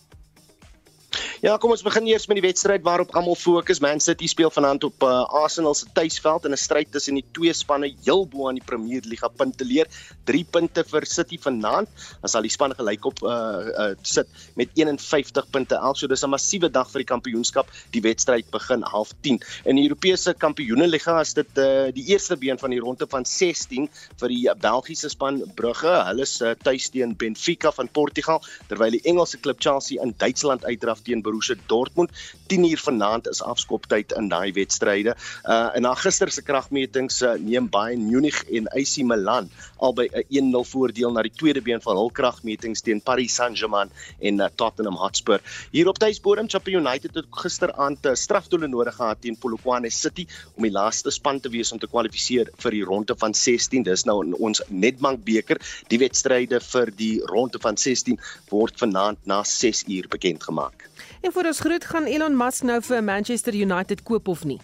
Ja, 1.38 1.52
kom 1.54 1.70
ons 1.70 1.84
begin 1.86 2.08
eers 2.10 2.24
met 2.26 2.40
die 2.40 2.42
wedstryd 2.42 2.82
waarop 2.82 3.12
almal 3.14 3.36
fokus. 3.38 3.78
Man 3.78 4.00
City 4.02 4.26
speel 4.26 4.50
vanaand 4.50 4.82
op 4.88 5.04
uh, 5.06 5.20
Arsenal 5.38 5.76
se 5.78 5.86
tuisveld 5.94 6.48
in 6.48 6.50
'n 6.50 6.58
stryd 6.58 6.90
tussen 6.90 7.14
die 7.14 7.22
twee 7.30 7.52
spanne 7.54 7.92
heel 8.02 8.24
bo 8.26 8.48
aan 8.48 8.56
die 8.58 8.64
Premier 8.66 9.06
Liga 9.06 9.28
punte 9.28 9.62
leer. 9.64 9.86
3 10.26 10.42
punte 10.50 10.82
vir 10.82 11.06
City 11.06 11.38
vanaand. 11.38 11.86
Dan 12.22 12.28
sal 12.32 12.42
die 12.42 12.50
span 12.50 12.74
gelyk 12.74 13.06
op 13.06 13.22
uh, 13.22 13.30
uh 13.30 13.94
sit 14.02 14.26
met 14.56 14.74
51 14.74 15.46
punte 15.50 15.76
elk. 15.78 15.96
So 15.96 16.08
dis 16.08 16.24
'n 16.24 16.30
massiewe 16.30 16.70
dag 16.70 16.90
vir 16.90 17.04
die 17.04 17.10
kampioenskap. 17.12 17.70
Die 17.94 18.02
wedstryd 18.02 18.50
begin 18.50 18.82
09:30. 18.82 19.38
In 19.64 19.76
die 19.76 19.86
Europese 19.86 20.34
Kampioenenliga 20.34 21.20
is 21.20 21.34
dit 21.34 21.54
uh 21.58 21.94
die 21.94 22.08
eerste 22.10 22.36
been 22.36 22.58
van 22.58 22.70
die 22.70 22.80
ronde 22.80 23.06
van 23.06 23.24
16 23.24 23.88
vir 24.18 24.28
die 24.28 24.50
Belgiese 24.58 25.08
span 25.08 25.44
Brugge. 25.54 26.02
Hulle 26.02 26.26
is 26.26 26.40
uh, 26.42 26.56
tuis 26.58 26.90
teen 26.90 27.14
Benfica 27.16 27.70
van 27.70 27.88
Portugal, 27.88 28.42
terwyl 28.66 28.90
die 28.90 29.04
Engelse 29.04 29.38
klub 29.38 29.60
Chelsea 29.60 30.02
in 30.02 30.14
Duitsland 30.18 30.64
uitdraf 30.64 31.06
teen 31.06 31.22
Borussia 31.28 31.56
Dortmund. 31.68 32.10
10uur 32.48 32.80
vanaand 32.80 33.28
is 33.28 33.42
afskoptyd 33.44 34.16
in 34.16 34.30
daai 34.32 34.52
wedstryde. 34.56 35.14
Uh 35.44 35.68
en 35.76 35.84
na 35.84 35.94
gister 35.94 36.30
se 36.32 36.42
kragmetings 36.42 37.20
uh, 37.22 37.34
neem 37.36 37.68
Bayern 37.68 38.06
Munich 38.08 38.40
en 38.50 38.68
AC 38.72 39.02
Milan 39.04 39.50
albei 39.76 40.08
'n 40.08 40.52
1-0 40.52 40.64
voordeel 40.72 41.12
na 41.12 41.22
die 41.22 41.34
tweede 41.40 41.62
been 41.62 41.82
van 41.84 41.96
hul 42.00 42.10
kragmetings 42.10 42.82
teen 42.82 43.00
Paris 43.00 43.34
Saint-Germain 43.34 43.90
en 44.20 44.40
uh, 44.40 44.48
Tottenham 44.54 44.96
Hotspur. 44.96 45.40
Hier 45.72 45.88
op 45.88 45.98
tuisbodem 45.98 46.48
Champions 46.48 46.86
United 46.86 47.14
het 47.14 47.28
gisteraand 47.30 48.04
'n 48.04 48.08
uh, 48.08 48.14
strafdoele 48.14 48.68
nodig 48.68 48.94
gehad 48.94 49.20
teen 49.20 49.36
Polokwane 49.36 49.90
City 49.90 50.26
om 50.56 50.62
die 50.62 50.72
laaste 50.72 51.10
span 51.10 51.40
te 51.40 51.48
wees 51.48 51.72
om 51.72 51.78
te 51.78 51.86
kwalifiseer 51.86 52.50
vir 52.56 52.70
die 52.70 52.84
ronde 52.84 53.14
van 53.18 53.34
16. 53.34 53.82
Dis 53.82 54.04
nou 54.04 54.24
in 54.24 54.34
ons 54.34 54.62
Nedbank 54.68 55.24
beker. 55.24 55.60
Die 55.88 55.98
wedstryde 55.98 56.60
vir 56.60 56.92
die 56.96 57.20
ronde 57.32 57.58
van 57.62 57.76
16 57.76 58.18
word 58.50 58.78
vanaand 58.78 59.26
na 59.26 59.42
6uur 59.42 60.08
bekend 60.08 60.42
gemaak. 60.42 60.88
En 61.20 61.32
voor 61.32 61.44
ons 61.44 61.60
groet 61.60 61.84
gaan 61.84 62.04
Elon 62.04 62.36
Musk 62.36 62.62
nou 62.62 62.82
vir 62.82 63.04
Manchester 63.04 63.54
United 63.54 64.02
koop 64.02 64.28
of 64.28 64.44
nie? 64.44 64.60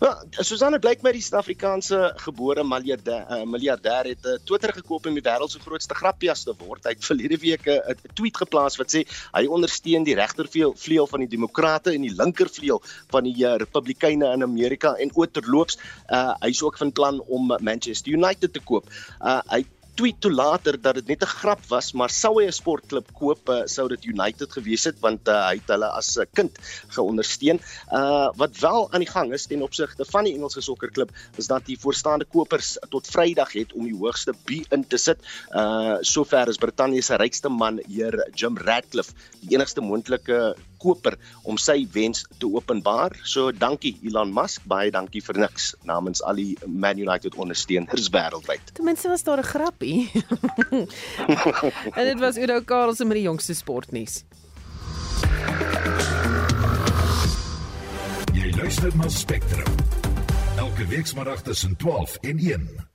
Wel, 0.00 0.14
Susanne 0.40 0.78
blyk 0.80 1.02
my 1.04 1.10
die 1.12 1.20
Suid-Afrikaanse 1.20 1.98
gebore 2.22 2.62
miljardêr 2.64 3.26
uh, 3.28 3.42
miljardêr 3.44 4.08
het 4.14 4.28
uh, 4.28 4.36
Twitter 4.48 4.72
gekoop 4.72 5.08
om 5.10 5.16
die 5.18 5.24
wêreld 5.24 5.52
se 5.52 5.60
grootste 5.60 5.96
grappies 5.98 6.46
te 6.46 6.54
word. 6.56 6.86
Hy 6.88 6.94
het 6.96 7.04
verlede 7.04 7.36
week 7.42 7.68
'n 7.68 7.92
uh, 7.92 8.12
tweet 8.16 8.40
geplaas 8.40 8.78
wat 8.80 8.94
sê 8.94 9.04
hy 9.34 9.44
ondersteun 9.44 10.08
die 10.08 10.16
regtervleuel 10.16 11.10
van 11.12 11.26
die 11.26 11.32
demokrate 11.36 11.92
en 11.92 12.06
die 12.06 12.14
linkervleuel 12.16 12.80
van 13.12 13.28
die 13.28 13.36
uh, 13.44 13.56
republikeine 13.60 14.32
in 14.32 14.46
Amerika 14.46 14.94
en 14.96 15.12
oorterloops 15.12 15.76
uh, 16.08 16.32
hy's 16.46 16.62
ook 16.62 16.78
van 16.80 16.92
plan 16.92 17.20
om 17.28 17.52
Manchester 17.60 18.12
United 18.12 18.52
te 18.52 18.64
koop. 18.64 18.88
Uh, 19.20 19.42
hy 19.52 19.66
tweet 19.98 20.20
toe 20.22 20.30
later 20.32 20.78
dat 20.80 20.94
dit 21.00 21.08
net 21.10 21.22
'n 21.22 21.34
grap 21.40 21.62
was, 21.68 21.92
maar 21.92 22.10
sou 22.10 22.32
hy 22.38 22.46
'n 22.46 22.52
sportklub 22.52 23.08
koop, 23.12 23.48
uh, 23.48 23.62
sou 23.66 23.88
dit 23.88 24.04
United 24.04 24.52
gewees 24.52 24.84
het 24.84 25.00
want 25.00 25.28
uh, 25.28 25.48
hy 25.48 25.56
het 25.58 25.68
hulle 25.74 25.88
as 26.00 26.16
'n 26.16 26.26
kind 26.32 26.58
geondersteun. 26.94 27.60
Uh 27.92 28.28
wat 28.36 28.58
wel 28.60 28.88
aan 28.92 29.02
die 29.04 29.10
gang 29.10 29.32
is 29.32 29.46
ten 29.46 29.62
opsigte 29.62 30.04
van 30.04 30.24
die 30.24 30.34
Engelse 30.34 30.60
sokkerklub 30.60 31.10
is 31.36 31.46
dat 31.46 31.66
die 31.66 31.78
voorstaande 31.78 32.24
kopers 32.24 32.76
tot 32.90 33.06
Vrydag 33.06 33.52
het 33.52 33.72
om 33.72 33.84
die 33.84 33.96
hoogste 33.96 34.34
bi 34.46 34.64
in 34.70 34.86
te 34.86 34.96
sit. 34.96 35.18
Uh 35.52 35.96
sover 36.00 36.48
is 36.48 36.56
Brittanje 36.56 37.02
se 37.02 37.16
rykste 37.16 37.48
man, 37.48 37.80
heer 37.88 38.28
Jim 38.34 38.56
Ratcliffe, 38.58 39.12
die 39.40 39.56
enigste 39.56 39.80
moontlike 39.80 40.54
koper 40.78 41.18
om 41.42 41.58
sy 41.60 41.86
wens 41.92 42.24
te 42.38 42.46
openbaar. 42.46 43.16
So 43.22 43.52
dankie 43.52 43.96
Elon 44.02 44.32
Musk, 44.32 44.64
baie 44.64 44.90
dankie 44.94 45.22
vir 45.24 45.38
niks 45.44 45.74
namens 45.88 46.22
al 46.22 46.40
die 46.40 46.56
Man 46.66 46.98
United 46.98 47.36
ondersteuners 47.36 48.10
wêreldwyd. 48.14 48.74
Ten 48.74 48.88
minste 48.88 49.08
was 49.08 49.22
daar 49.22 49.38
'n 49.38 49.50
grappie. 49.52 50.10
en 51.98 52.04
dit 52.04 52.18
was 52.18 52.36
Udo 52.36 52.60
Karls 52.60 52.98
met 52.98 53.16
die 53.20 53.26
jongste 53.28 53.54
sportnuus. 53.54 54.24
Jy 58.32 58.50
luister 58.56 58.96
na 58.96 59.08
Spectrum. 59.08 59.74
Elke 60.56 60.86
week 60.86 61.06
saterdag 61.06 61.42
tussen 61.42 61.76
12 61.76 62.16
en 62.20 62.38
1. 62.38 62.87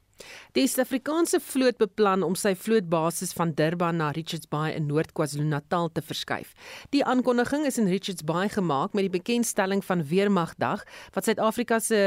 Die 0.53 0.67
Suid-Afrikaanse 0.69 1.39
vloot 1.41 1.79
beplan 1.81 2.21
om 2.21 2.35
sy 2.37 2.51
vlootbasis 2.53 3.31
van 3.33 3.55
Durban 3.57 3.97
na 3.97 4.11
Richards 4.13 4.45
Bay 4.51 4.75
in 4.77 4.83
Noord-KwaZulu-Natal 4.85 5.87
te 5.95 6.03
verskuif. 6.05 6.51
Die 6.93 7.01
aankondiging 7.01 7.63
is 7.65 7.80
in 7.82 7.89
Richards 7.89 8.21
Bay 8.21 8.51
gemaak 8.53 8.93
met 8.93 9.07
die 9.07 9.15
bekendstelling 9.15 9.82
van 9.82 10.03
Weermagdag 10.05 10.84
wat 11.15 11.25
Suid-Afrika 11.25 11.80
se 11.82 12.03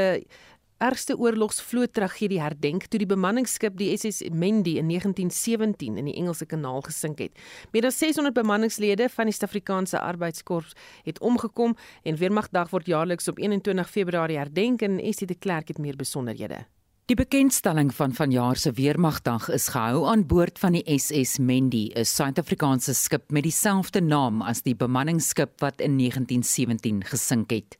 ergste 0.79 1.17
oorlogsvloottragedie 1.19 2.39
herdenk 2.39 2.87
toe 2.87 3.01
die 3.03 3.09
bemanningsskip 3.11 3.75
die 3.81 3.89
SS 3.97 4.23
Mendi 4.31 4.77
in 4.79 4.87
1917 4.93 5.99
in 5.99 6.07
die 6.07 6.15
Engelse 6.15 6.47
Kanaal 6.47 6.85
gesink 6.87 7.19
het. 7.25 7.35
Meer 7.75 7.89
as 7.91 7.99
600 7.99 8.31
bemanningslede 8.39 9.09
van 9.11 9.27
die 9.27 9.35
Suid-Afrikaanse 9.35 9.99
Arbeidskorps 9.99 10.71
het 11.03 11.19
omgekom 11.19 11.75
en 12.07 12.23
Weermagdag 12.23 12.71
word 12.71 12.87
jaarliks 12.87 13.27
op 13.27 13.43
21 13.43 13.91
Februarie 13.91 14.39
herdenk 14.39 14.87
en 14.87 15.01
Estie 15.03 15.27
de 15.27 15.35
Klerk 15.35 15.75
het 15.75 15.83
meer 15.83 15.99
besonderhede. 15.99 16.63
Die 17.07 17.15
bekendstelling 17.15 17.93
van 17.95 18.11
vanjaar 18.11 18.59
se 18.59 18.71
Weermagdag 18.75 19.45
is 19.55 19.69
gehou 19.71 20.01
aan 20.11 20.25
boord 20.27 20.57
van 20.59 20.73
die 20.75 20.97
SS 20.99 21.37
Mendi, 21.39 21.85
'n 21.95 22.03
Suid-Afrikaanse 22.05 22.93
skip 22.93 23.31
met 23.31 23.43
dieselfde 23.43 24.01
naam 24.01 24.41
as 24.41 24.61
die 24.61 24.75
bemanningsskip 24.75 25.61
wat 25.61 25.79
in 25.79 25.95
1917 25.95 27.03
gesink 27.03 27.49
het. 27.49 27.77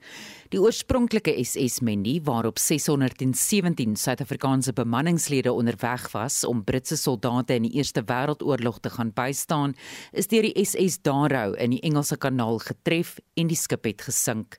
Die 0.48 0.62
oorspronklike 0.64 1.34
SS 1.44 1.82
Mendi, 1.84 2.22
waarop 2.24 2.56
617 2.58 3.98
Suid-Afrikaanse 4.00 4.72
bemanningslede 4.74 5.52
onderweg 5.52 6.06
was 6.14 6.46
om 6.48 6.62
Britse 6.64 6.96
soldate 6.96 7.58
in 7.58 7.66
die 7.68 7.74
Eerste 7.76 8.00
Wêreldoorlog 8.08 8.80
te 8.80 8.90
gaan 8.90 9.12
bystaan, 9.12 9.74
is 10.16 10.32
deur 10.32 10.48
die 10.48 10.54
SS 10.64 11.02
Darrow 11.04 11.52
in 11.60 11.76
die 11.76 11.82
Engelse 11.84 12.16
Kanaal 12.16 12.62
getref 12.64 13.18
en 13.36 13.52
die 13.52 13.60
skip 13.60 13.90
het 13.90 14.06
gesink. 14.08 14.56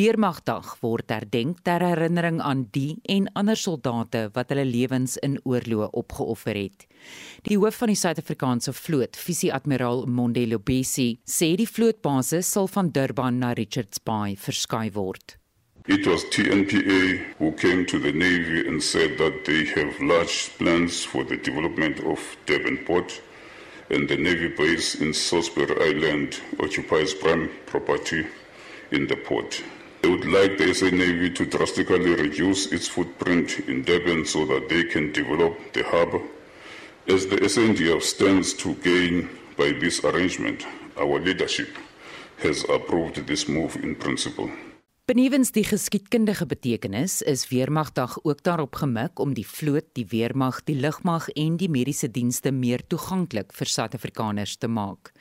Weermagdag 0.00 0.78
word 0.80 1.12
herdenk 1.12 1.60
ter 1.68 1.84
herinnering 1.84 2.40
aan 2.40 2.64
die 2.72 2.96
en 3.12 3.28
ander 3.36 3.60
soldate 3.60 4.30
wat 4.32 4.48
hulle 4.54 4.64
lewens 4.64 5.18
in 5.20 5.36
oorloë 5.44 5.90
opgeoffer 5.92 6.56
het. 6.56 6.88
Die 7.44 7.60
hoof 7.60 7.82
van 7.82 7.92
die 7.92 8.00
Suid-Afrikaanse 8.00 8.72
vloot, 8.72 9.20
Visie-admiraal 9.20 10.06
Mondelo 10.08 10.56
Besi, 10.56 11.18
sê 11.28 11.52
die 11.60 11.68
vlootbasis 11.68 12.48
sal 12.48 12.72
van 12.72 12.88
Durban 12.96 13.44
na 13.44 13.52
Richards 13.52 14.00
Bay 14.00 14.40
verskuif 14.40 14.96
word. 14.96 15.17
It 15.88 16.06
was 16.06 16.24
TNPA 16.26 17.34
who 17.38 17.52
came 17.52 17.86
to 17.86 17.98
the 17.98 18.12
Navy 18.12 18.68
and 18.68 18.82
said 18.82 19.16
that 19.16 19.46
they 19.46 19.64
have 19.64 19.98
large 20.02 20.50
plans 20.58 21.02
for 21.02 21.24
the 21.24 21.38
development 21.38 22.00
of 22.00 22.20
Devonport 22.44 23.22
and 23.88 24.06
the 24.06 24.18
Navy 24.18 24.48
base 24.48 24.96
in 24.96 25.14
Salisbury 25.14 25.74
Island 25.80 26.42
occupies 26.60 27.14
prime 27.14 27.50
property 27.64 28.26
in 28.90 29.06
the 29.06 29.16
port. 29.16 29.64
They 30.02 30.10
would 30.10 30.26
like 30.26 30.58
the 30.58 30.74
SA 30.74 30.90
Navy 30.90 31.30
to 31.30 31.46
drastically 31.46 32.14
reduce 32.14 32.70
its 32.70 32.86
footprint 32.86 33.60
in 33.60 33.82
Devon 33.82 34.26
so 34.26 34.44
that 34.44 34.68
they 34.68 34.84
can 34.84 35.10
develop 35.12 35.72
the 35.72 35.84
harbour 35.84 36.20
As 37.06 37.26
the 37.26 37.36
SNDF 37.36 38.02
stands 38.02 38.52
to 38.52 38.74
gain 38.74 39.30
by 39.56 39.72
this 39.72 40.04
arrangement, 40.04 40.66
our 40.98 41.18
leadership 41.18 41.70
has 42.42 42.64
approved 42.68 43.26
this 43.26 43.48
move 43.48 43.76
in 43.76 43.94
principle. 43.94 44.50
Benewens 45.08 45.54
die 45.56 45.62
geskiedkundige 45.64 46.44
betekenis 46.44 47.22
is 47.22 47.46
Weermagdag 47.48 48.18
ook 48.28 48.42
daarop 48.44 48.74
gemik 48.76 49.18
om 49.18 49.30
die 49.32 49.46
vloot, 49.48 49.86
die 49.96 50.04
weermag, 50.10 50.58
die 50.68 50.76
lugmag 50.76 51.30
en 51.32 51.56
die 51.56 51.70
mediese 51.72 52.10
dienste 52.12 52.52
meer 52.52 52.84
toeganklik 52.92 53.54
vir 53.56 53.72
Suid-Afrikaners 53.72 54.58
te 54.60 54.68
maak. 54.68 55.14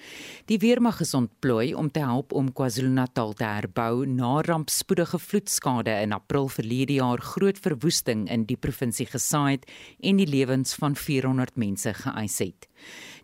Die 0.52 0.60
weermag 0.60 1.00
is 1.08 1.16
ontplooi 1.16 1.72
om 1.72 1.88
te 1.88 2.04
help 2.04 2.36
om 2.36 2.52
KwaZulu-Natal 2.52 3.32
te 3.40 3.48
herbou 3.48 4.04
na 4.12 4.42
rampspoedige 4.44 5.22
vloedskade 5.24 5.96
in 6.04 6.12
April 6.12 6.52
verlede 6.52 7.00
jaar 7.00 7.24
groot 7.24 7.64
verwoesting 7.64 8.28
in 8.28 8.44
die 8.44 8.60
provinsie 8.60 9.08
gesaai 9.08 9.56
het 9.56 9.72
en 10.04 10.20
die 10.20 10.28
lewens 10.28 10.76
van 10.76 11.00
400 11.00 11.56
mense 11.56 11.96
geëis 12.04 12.42
het. 12.44 12.68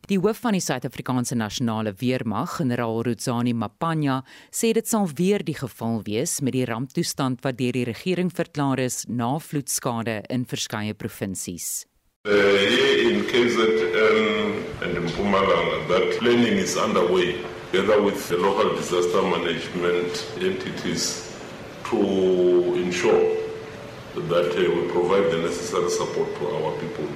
Die 0.10 0.18
hoof 0.20 0.42
van 0.44 0.52
die 0.52 0.60
Suid-Afrikaanse 0.60 1.36
Nasionale 1.40 1.94
Weermag, 2.02 2.58
generaal 2.58 3.06
Rudzani 3.08 3.54
Mapanya, 3.56 4.18
sê 4.52 4.74
dit 4.76 4.84
sal 4.84 5.08
weer 5.16 5.46
die 5.48 5.56
geval 5.56 6.02
wees 6.04 6.42
met 6.44 6.58
die 6.58 6.66
ramptoestand 6.68 7.40
wat 7.46 7.56
deur 7.62 7.72
die 7.72 7.86
regering 7.88 8.28
verklaar 8.28 8.82
is 8.84 9.06
na 9.08 9.38
vloedskade 9.40 10.18
in 10.28 10.44
verskeie 10.44 10.92
provinsies. 10.92 11.86
Uh, 12.28 12.36
here 12.36 13.16
in 13.16 13.24
KZN 13.32 14.84
and 14.84 14.98
in 14.98 15.08
Mpumalanga, 15.08 15.88
that 15.88 16.20
planning 16.20 16.60
is 16.60 16.76
underway 16.76 17.40
together 17.72 18.02
with 18.04 18.28
the 18.28 18.36
local 18.36 18.76
disaster 18.76 19.22
management 19.22 20.28
entities 20.42 21.32
to 21.88 22.76
ensure 22.76 23.24
that 24.28 24.52
uh, 24.52 24.76
we 24.76 24.92
provide 24.92 25.32
the 25.32 25.38
necessary 25.48 25.90
support 25.90 26.28
to 26.36 26.48
our 26.60 26.76
people. 26.82 27.08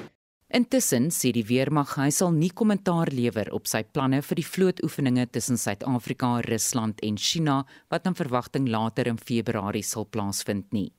Intussen 0.47 1.09
sê 1.11 1.33
die 1.35 1.43
weermag 1.43 1.97
hy 1.99 2.07
sal 2.15 2.29
nie 2.31 2.53
kommentaar 2.55 3.09
lewer 3.11 3.49
op 3.51 3.65
sy 3.67 3.81
planne 3.83 4.21
vir 4.23 4.39
die 4.39 4.45
vlootoefeninge 4.47 5.25
tussen 5.35 5.59
Suid-Afrika, 5.59 6.29
Rusland 6.45 7.03
en 7.03 7.17
China 7.19 7.57
wat 7.91 8.07
in 8.07 8.15
verwagting 8.15 8.69
later 8.71 9.09
in 9.11 9.19
Februarie 9.19 9.83
sal 9.83 10.07
plaasvind 10.07 10.71
nie. 10.71 10.93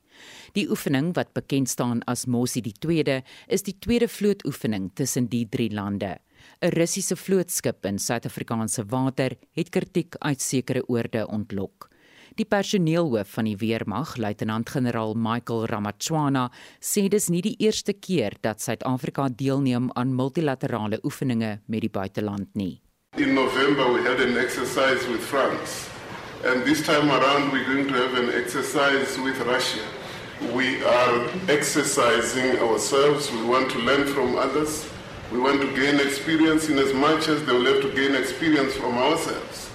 Die 0.53 0.67
oefening 0.69 1.15
wat 1.17 1.33
bekend 1.33 1.73
staan 1.73 2.05
as 2.05 2.27
Mosi 2.29 2.61
die 2.61 2.75
2de 2.77 3.23
is 3.49 3.65
die 3.65 3.79
tweede 3.81 4.11
vlootoefening 4.13 4.91
tussen 5.01 5.33
die 5.33 5.47
drie 5.49 5.71
lande. 5.73 6.19
'n 6.61 6.75
Russiese 6.77 7.17
vlootskip 7.17 7.87
in 7.87 7.99
Suid-Afrikaanse 7.99 8.85
water 8.93 9.33
het 9.57 9.71
kritiek 9.71 10.15
uit 10.21 10.41
sekere 10.41 10.85
oorde 10.89 11.25
ontlok. 11.27 11.88
Die 12.39 12.47
personeelhoof 12.47 13.33
van 13.35 13.49
die 13.49 13.57
weermag, 13.59 14.13
luitenant-generaal 14.17 15.17
Michael 15.19 15.65
Ramatswana, 15.67 16.45
sê 16.79 17.09
dis 17.11 17.25
nie 17.35 17.41
die 17.43 17.57
eerste 17.59 17.91
keer 17.99 18.37
dat 18.47 18.63
Suid-Afrika 18.63 19.25
deelneem 19.41 19.89
aan 19.99 20.13
multilaterale 20.15 21.01
oefeninge 21.03 21.57
met 21.67 21.83
die 21.83 21.91
buiteland 21.91 22.55
nie. 22.55 22.79
In 23.19 23.35
November 23.35 23.91
we 23.91 24.05
had 24.07 24.23
an 24.23 24.37
exercise 24.39 25.03
with 25.11 25.19
France. 25.19 25.91
And 26.47 26.63
this 26.63 26.85
time 26.87 27.11
around 27.11 27.51
we're 27.51 27.67
going 27.67 27.89
to 27.89 27.95
have 27.95 28.15
an 28.15 28.31
exercise 28.31 29.19
with 29.19 29.43
Russia. 29.43 29.83
We 30.55 30.79
are 30.87 31.27
exercising 31.49 32.63
ourselves. 32.63 33.33
We 33.33 33.43
want 33.51 33.73
to 33.73 33.81
learn 33.83 34.07
from 34.07 34.39
others. 34.39 34.87
We 35.33 35.41
want 35.41 35.61
to 35.61 35.75
gain 35.75 35.99
experience 35.99 36.71
in 36.71 36.79
as 36.79 36.95
much 36.95 37.27
as 37.27 37.43
they 37.43 37.53
will 37.53 37.67
have 37.67 37.83
to 37.83 37.91
gain 37.99 38.15
experience 38.15 38.79
from 38.79 38.95
ourselves. 38.97 39.67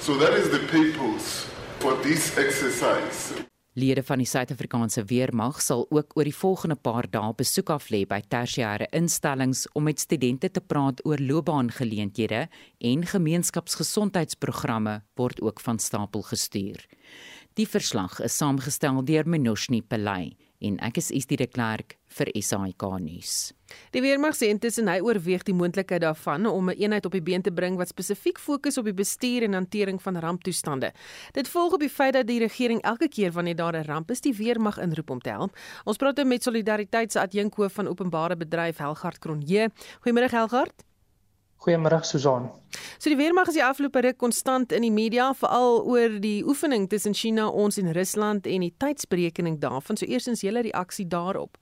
So 0.00 0.18
that 0.18 0.34
is 0.34 0.50
the 0.50 0.66
purpose 0.66 1.49
for 1.80 2.00
this 2.02 2.36
exercise. 2.36 3.48
Lede 3.72 4.02
van 4.02 4.18
die 4.20 4.26
Suid-Afrikaanse 4.28 5.04
weermag 5.08 5.60
sal 5.62 5.86
ook 5.88 6.16
oor 6.18 6.26
die 6.28 6.34
volgende 6.36 6.76
paar 6.76 7.06
dae 7.08 7.32
besoek 7.38 7.70
af 7.72 7.88
lê 7.94 8.02
by 8.08 8.18
tersiêre 8.34 8.88
instellings 8.96 9.64
om 9.78 9.86
met 9.88 10.02
studente 10.02 10.50
te 10.50 10.60
praat 10.60 11.00
oor 11.08 11.22
loopbaangeleenthede 11.22 12.42
en 12.90 13.06
gemeenskapsgesondheidsprogramme 13.14 14.98
word 15.16 15.40
ook 15.40 15.62
van 15.64 15.78
stapel 15.78 16.26
gestuur. 16.28 16.84
Die 17.56 17.68
verslag 17.68 18.20
is 18.20 18.36
saamgestel 18.36 19.00
deur 19.06 19.28
Menoshni 19.28 19.80
Pelay 19.80 20.34
en 20.60 20.78
ek 20.84 21.00
is 21.00 21.10
Estie 21.10 21.36
de 21.40 21.46
Klerk 21.46 21.96
vir 22.10 22.30
SAK 22.34 22.84
nuus. 23.00 23.52
Die 23.94 24.02
weermag 24.02 24.34
sê 24.34 24.50
intussen 24.50 24.90
hy 24.90 24.98
oorweeg 25.04 25.44
die 25.46 25.54
moontlikheid 25.54 26.02
daarvan 26.02 26.46
om 26.46 26.70
'n 26.70 26.76
eenheid 26.76 27.06
op 27.06 27.12
die 27.12 27.22
been 27.22 27.42
te 27.42 27.52
bring 27.52 27.76
wat 27.76 27.88
spesifiek 27.88 28.38
fokus 28.38 28.78
op 28.78 28.84
die 28.84 28.94
bestuur 28.94 29.42
en 29.42 29.54
hantering 29.54 30.02
van 30.02 30.16
ramptoestande. 30.16 30.92
Dit 31.32 31.48
volg 31.48 31.72
op 31.72 31.80
die 31.80 31.88
feit 31.88 32.14
dat 32.14 32.26
die 32.26 32.40
regering 32.40 32.82
elke 32.82 33.08
keer 33.08 33.32
wanneer 33.32 33.56
daar 33.56 33.76
'n 33.76 33.86
ramp 33.86 34.10
is, 34.10 34.20
die 34.20 34.34
weermag 34.34 34.78
inroep 34.78 35.10
om 35.10 35.20
te 35.20 35.30
help. 35.30 35.56
Ons 35.84 35.96
praat 35.96 36.16
nou 36.16 36.26
met 36.26 36.42
Solidariteit 36.42 37.12
se 37.12 37.20
adjunkhoof 37.20 37.72
van 37.72 37.88
openbare 37.88 38.36
bedryf 38.36 38.78
Helgard 38.78 39.18
Kronje. 39.18 39.70
Goeiemôre 40.00 40.30
Helgard. 40.30 40.89
Goeiemôre 41.60 42.00
Susan. 42.08 42.48
So 42.96 43.10
die 43.12 43.18
weermag 43.20 43.50
is 43.52 43.58
die 43.58 43.64
afgelope 43.64 44.00
ruk 44.00 44.16
konstant 44.16 44.72
in 44.72 44.84
die 44.86 44.92
media 44.92 45.26
veral 45.36 45.82
oor 45.84 46.14
die 46.22 46.40
oefening 46.48 46.86
tussen 46.88 47.12
China, 47.12 47.50
ons 47.52 47.76
en 47.76 47.90
Rusland 47.92 48.46
en 48.48 48.64
die 48.64 48.72
tydsberekening 48.80 49.58
daarvan. 49.60 49.98
So 50.00 50.08
eersins 50.08 50.40
julle 50.40 50.62
reaksie 50.64 51.04
daarop. 51.04 51.58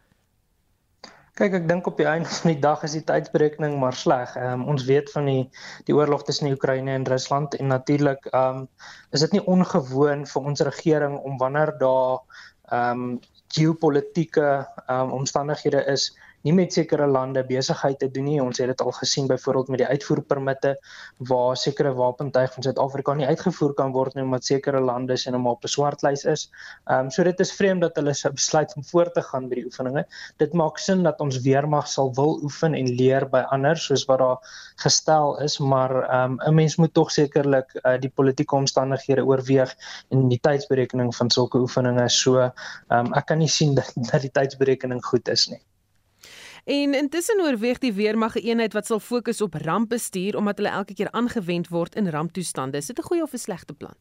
Kyk, 1.39 1.55
ek 1.55 1.67
dink 1.71 1.87
op 1.87 1.99
die 1.99 2.07
einde 2.11 2.31
van 2.31 2.51
die 2.51 2.61
dag 2.63 2.85
is 2.87 2.95
die 2.95 3.05
tydsberekening 3.07 3.75
maar 3.79 3.95
sleg. 3.95 4.37
Um, 4.39 4.69
ons 4.71 4.87
weet 4.87 5.11
van 5.15 5.27
die 5.31 5.43
die 5.91 5.95
oorlog 5.95 6.23
tussen 6.27 6.51
Oekraïne 6.51 6.95
en 6.95 7.07
Rusland 7.07 7.55
en 7.59 7.71
natuurlik 7.75 8.31
um, 8.35 8.65
is 9.15 9.27
dit 9.27 9.35
nie 9.35 9.43
ongewoon 9.51 10.25
vir 10.31 10.49
ons 10.53 10.67
regering 10.71 11.19
om 11.19 11.43
wanneer 11.43 11.75
daar 11.83 12.23
ehm 12.71 13.03
um, 13.03 13.19
geopolitiese 13.49 14.49
um, 14.93 15.13
omstandighede 15.17 15.81
is 15.89 16.11
nie 16.49 16.55
met 16.57 16.73
sekere 16.73 17.07
lande 17.07 17.43
besigheid 17.45 17.99
te 18.01 18.09
doen 18.13 18.25
nie. 18.29 18.39
Ons 18.43 18.61
het 18.63 18.71
dit 18.73 18.83
al 18.85 18.93
gesien 18.97 19.27
byvoorbeeld 19.29 19.73
met 19.75 19.83
die 19.83 19.89
uitvoerpermitte 19.89 20.75
waar 21.31 21.57
sekere 21.61 21.93
wapentuig 21.97 22.53
van 22.55 22.67
Suid-Afrika 22.67 23.15
nie 23.19 23.29
uitgevoer 23.29 23.75
kan 23.79 23.93
word 23.93 24.17
nie 24.17 24.25
omdat 24.25 24.49
sekere 24.49 24.81
lande 24.85 25.17
sien 25.21 25.37
hom 25.37 25.49
op 25.51 25.65
'n 25.65 25.73
swartlys 25.75 26.25
is. 26.25 26.49
Ehm 26.87 27.09
um, 27.09 27.11
so 27.11 27.25
dit 27.25 27.41
is 27.41 27.53
vreemd 27.53 27.85
dat 27.85 27.97
hulle 28.01 28.15
sou 28.15 28.33
besluit 28.33 28.75
om 28.77 28.85
voort 28.85 29.15
te 29.15 29.23
gaan 29.23 29.49
by 29.49 29.61
die 29.61 29.67
oefeninge. 29.69 30.05
Dit 30.39 30.53
maak 30.53 30.79
sin 30.79 31.03
dat 31.03 31.21
ons 31.21 31.41
weermag 31.45 31.89
sal 31.89 32.13
wil 32.15 32.39
oefen 32.43 32.75
en 32.75 32.89
leer 33.01 33.29
by 33.29 33.45
ander 33.57 33.77
soos 33.77 34.07
wat 34.09 34.19
daar 34.19 34.39
gestel 34.85 35.39
is, 35.45 35.59
maar 35.59 35.97
ehm 36.03 36.33
um, 36.33 36.41
'n 36.49 36.55
mens 36.55 36.77
moet 36.77 36.95
tog 36.95 37.11
sekerlik 37.11 37.75
uh, 37.85 37.99
die 38.01 38.11
politieke 38.11 38.57
omstandighede 38.57 39.25
oorweeg 39.25 39.77
en 40.11 40.29
die 40.29 40.41
tydsberekening 40.41 41.15
van 41.15 41.31
sulke 41.31 41.59
oefeninge 41.59 42.09
so 42.09 42.39
ehm 42.39 42.53
um, 43.07 43.15
ek 43.15 43.27
kan 43.27 43.39
nie 43.39 43.49
sien 43.49 43.75
dat, 43.75 43.93
dat 44.13 44.21
die 44.21 44.33
tydsberekening 44.41 45.05
goed 45.05 45.29
is 45.29 45.49
nie. 45.49 45.68
En 46.69 46.95
intussen 46.95 47.41
oorweeg 47.41 47.79
die 47.81 47.93
weermag 47.97 48.35
'n 48.37 48.45
eenheid 48.45 48.73
wat 48.73 48.87
sal 48.87 49.01
fokus 49.01 49.41
op 49.41 49.55
rampbestuur 49.55 50.37
omdat 50.37 50.57
hulle 50.57 50.69
elke 50.69 50.95
keer 50.95 51.11
aangewend 51.11 51.69
word 51.69 51.95
in 51.95 52.09
ramptoestande. 52.09 52.77
Is 52.77 52.87
dit 52.87 52.99
'n 52.99 53.03
goeie 53.03 53.23
of 53.23 53.33
'n 53.33 53.39
slegte 53.39 53.75
plan? 53.75 53.97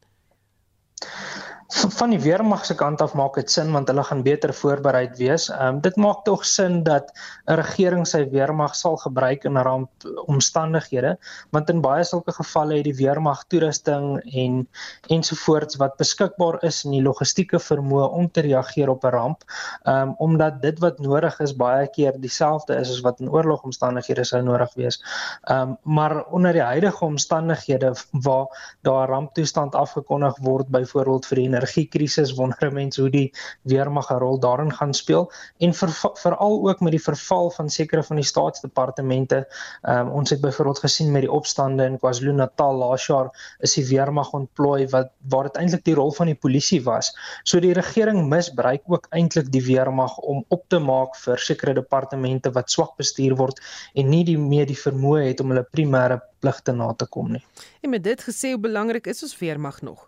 Van 1.98 2.14
die 2.14 2.20
weermag 2.20 2.64
se 2.66 2.76
kant 2.80 3.02
af 3.04 3.14
maak 3.18 3.36
dit 3.36 3.52
sin 3.52 3.74
want 3.76 3.90
hulle 3.92 4.04
gaan 4.08 4.22
beter 4.24 4.54
voorbereid 4.56 5.18
wees. 5.20 5.50
Ehm 5.52 5.76
um, 5.76 5.80
dit 5.82 5.96
maak 6.00 6.24
tog 6.24 6.46
sin 6.46 6.84
dat 6.84 7.12
'n 7.48 7.56
regering 7.60 8.08
sy 8.08 8.24
weermag 8.32 8.76
sal 8.76 8.96
gebruik 8.98 9.44
in 9.44 9.58
rampomstandighede 9.58 11.18
want 11.52 11.70
in 11.70 11.82
baie 11.82 12.04
sulke 12.04 12.32
gevalle 12.32 12.78
het 12.78 12.84
die 12.84 12.96
weermag 12.96 13.44
toerusting 13.48 14.22
en 14.34 14.68
ensovoorts 15.10 15.76
wat 15.76 15.98
beskikbaar 15.98 16.64
is 16.64 16.86
in 16.86 16.92
die 16.92 17.02
logistieke 17.02 17.60
vermoë 17.60 18.08
om 18.12 18.32
te 18.32 18.42
reageer 18.42 18.90
op 18.90 19.04
'n 19.04 19.12
ramp. 19.12 19.44
Ehm 19.84 20.10
um, 20.10 20.16
omdat 20.18 20.62
dit 20.62 20.80
wat 20.80 21.00
nodig 21.00 21.40
is 21.40 21.56
baie 21.56 21.88
keer 21.88 22.14
dieselfde 22.20 22.76
is 22.76 22.90
as 22.90 23.02
wat 23.02 23.20
in 23.20 23.30
oorlogomstandighede 23.30 24.24
sou 24.24 24.42
nodig 24.42 24.74
wees. 24.76 25.04
Ehm 25.44 25.62
um, 25.62 25.78
maar 25.84 26.26
onder 26.26 26.54
die 26.54 26.62
huidige 26.62 27.06
omstandighede 27.06 27.94
waar 28.12 28.48
daar 28.82 29.08
'n 29.08 29.12
ramptoestand 29.12 29.76
afgekondig 29.76 30.38
word 30.42 30.68
byvoorbeeld 30.88 31.28
vir 31.28 31.42
die 31.42 31.48
energiekrisis 31.48 32.34
wonder 32.38 32.72
mense 32.74 33.02
hoe 33.02 33.12
die 33.12 33.28
weermag 33.68 34.10
'n 34.12 34.20
rol 34.24 34.40
daarin 34.40 34.72
gaan 34.74 34.94
speel 34.94 35.32
en 35.60 35.74
veral 35.74 36.56
ook 36.70 36.80
met 36.82 36.92
die 36.92 37.04
verval 37.04 37.52
van 37.52 37.70
sekere 37.70 38.04
van 38.04 38.16
die 38.16 38.26
staatsdepartemente. 38.26 39.48
Um, 39.84 40.10
ons 40.10 40.30
het 40.30 40.42
byvoorbeeld 40.42 40.80
gesien 40.80 41.12
met 41.12 41.22
die 41.22 41.32
opstande 41.32 41.86
in 41.86 41.98
KwaZulu-Natal 41.98 42.76
laas 42.76 43.08
jaar 43.08 43.30
is 43.60 43.74
die 43.74 43.86
weermag 43.86 44.34
ontplooi 44.34 44.88
wat 44.88 45.12
waar 45.30 45.44
dit 45.44 45.58
eintlik 45.58 45.84
die 45.84 45.96
rol 45.96 46.12
van 46.12 46.28
die 46.28 46.36
polisie 46.36 46.84
was. 46.84 47.14
So 47.44 47.60
die 47.60 47.74
regering 47.74 48.28
misbruik 48.30 48.82
ook 48.86 49.08
eintlik 49.10 49.52
die 49.52 49.64
weermag 49.64 50.18
om 50.18 50.46
op 50.48 50.64
te 50.70 50.80
maak 50.80 51.16
vir 51.16 51.38
sekere 51.38 51.74
departemente 51.74 52.52
wat 52.52 52.72
swak 52.72 52.98
bestuur 52.98 53.36
word 53.36 53.60
en 53.96 54.10
nie 54.10 54.24
die 54.24 54.38
meer 54.38 54.66
die 54.66 54.80
vermoë 54.80 55.28
het 55.28 55.42
om 55.42 55.52
hulle 55.52 55.68
primêre 55.72 56.22
pligte 56.40 56.72
na 56.72 56.94
te 56.94 57.08
kom 57.10 57.32
nie. 57.32 57.44
En 57.82 57.90
met 57.90 58.04
dit 58.04 58.22
gesê, 58.30 58.54
hoe 58.54 58.62
belangrik 58.62 59.08
is 59.08 59.24
ons 59.24 59.38
weermag 59.40 59.82
nog? 59.82 60.08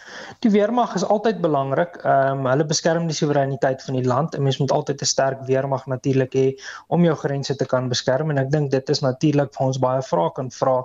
Die 0.39 0.51
weermag 0.51 0.95
is 0.95 1.05
altyd 1.05 1.41
belangrik. 1.41 1.97
Ehm 2.03 2.39
um, 2.39 2.45
hulle 2.51 2.65
beskerm 2.65 3.07
die 3.07 3.15
soewereiniteit 3.15 3.83
van 3.83 3.95
die 3.99 4.05
land 4.07 4.35
en 4.35 4.43
mens 4.43 4.57
moet 4.57 4.71
altyd 4.71 5.01
'n 5.01 5.05
sterk 5.05 5.41
weermag 5.45 5.85
natuurlik 5.85 6.33
hê 6.33 6.47
om 6.87 7.03
jou 7.03 7.15
grense 7.15 7.55
te 7.55 7.65
kan 7.65 7.89
beskerm 7.89 8.29
en 8.31 8.37
ek 8.37 8.51
dink 8.51 8.71
dit 8.71 8.89
is 8.89 9.01
natuurlik 9.01 9.53
vir 9.53 9.65
ons 9.67 9.79
baie 9.79 10.01
vrae 10.01 10.31
kan 10.35 10.51
vra 10.51 10.77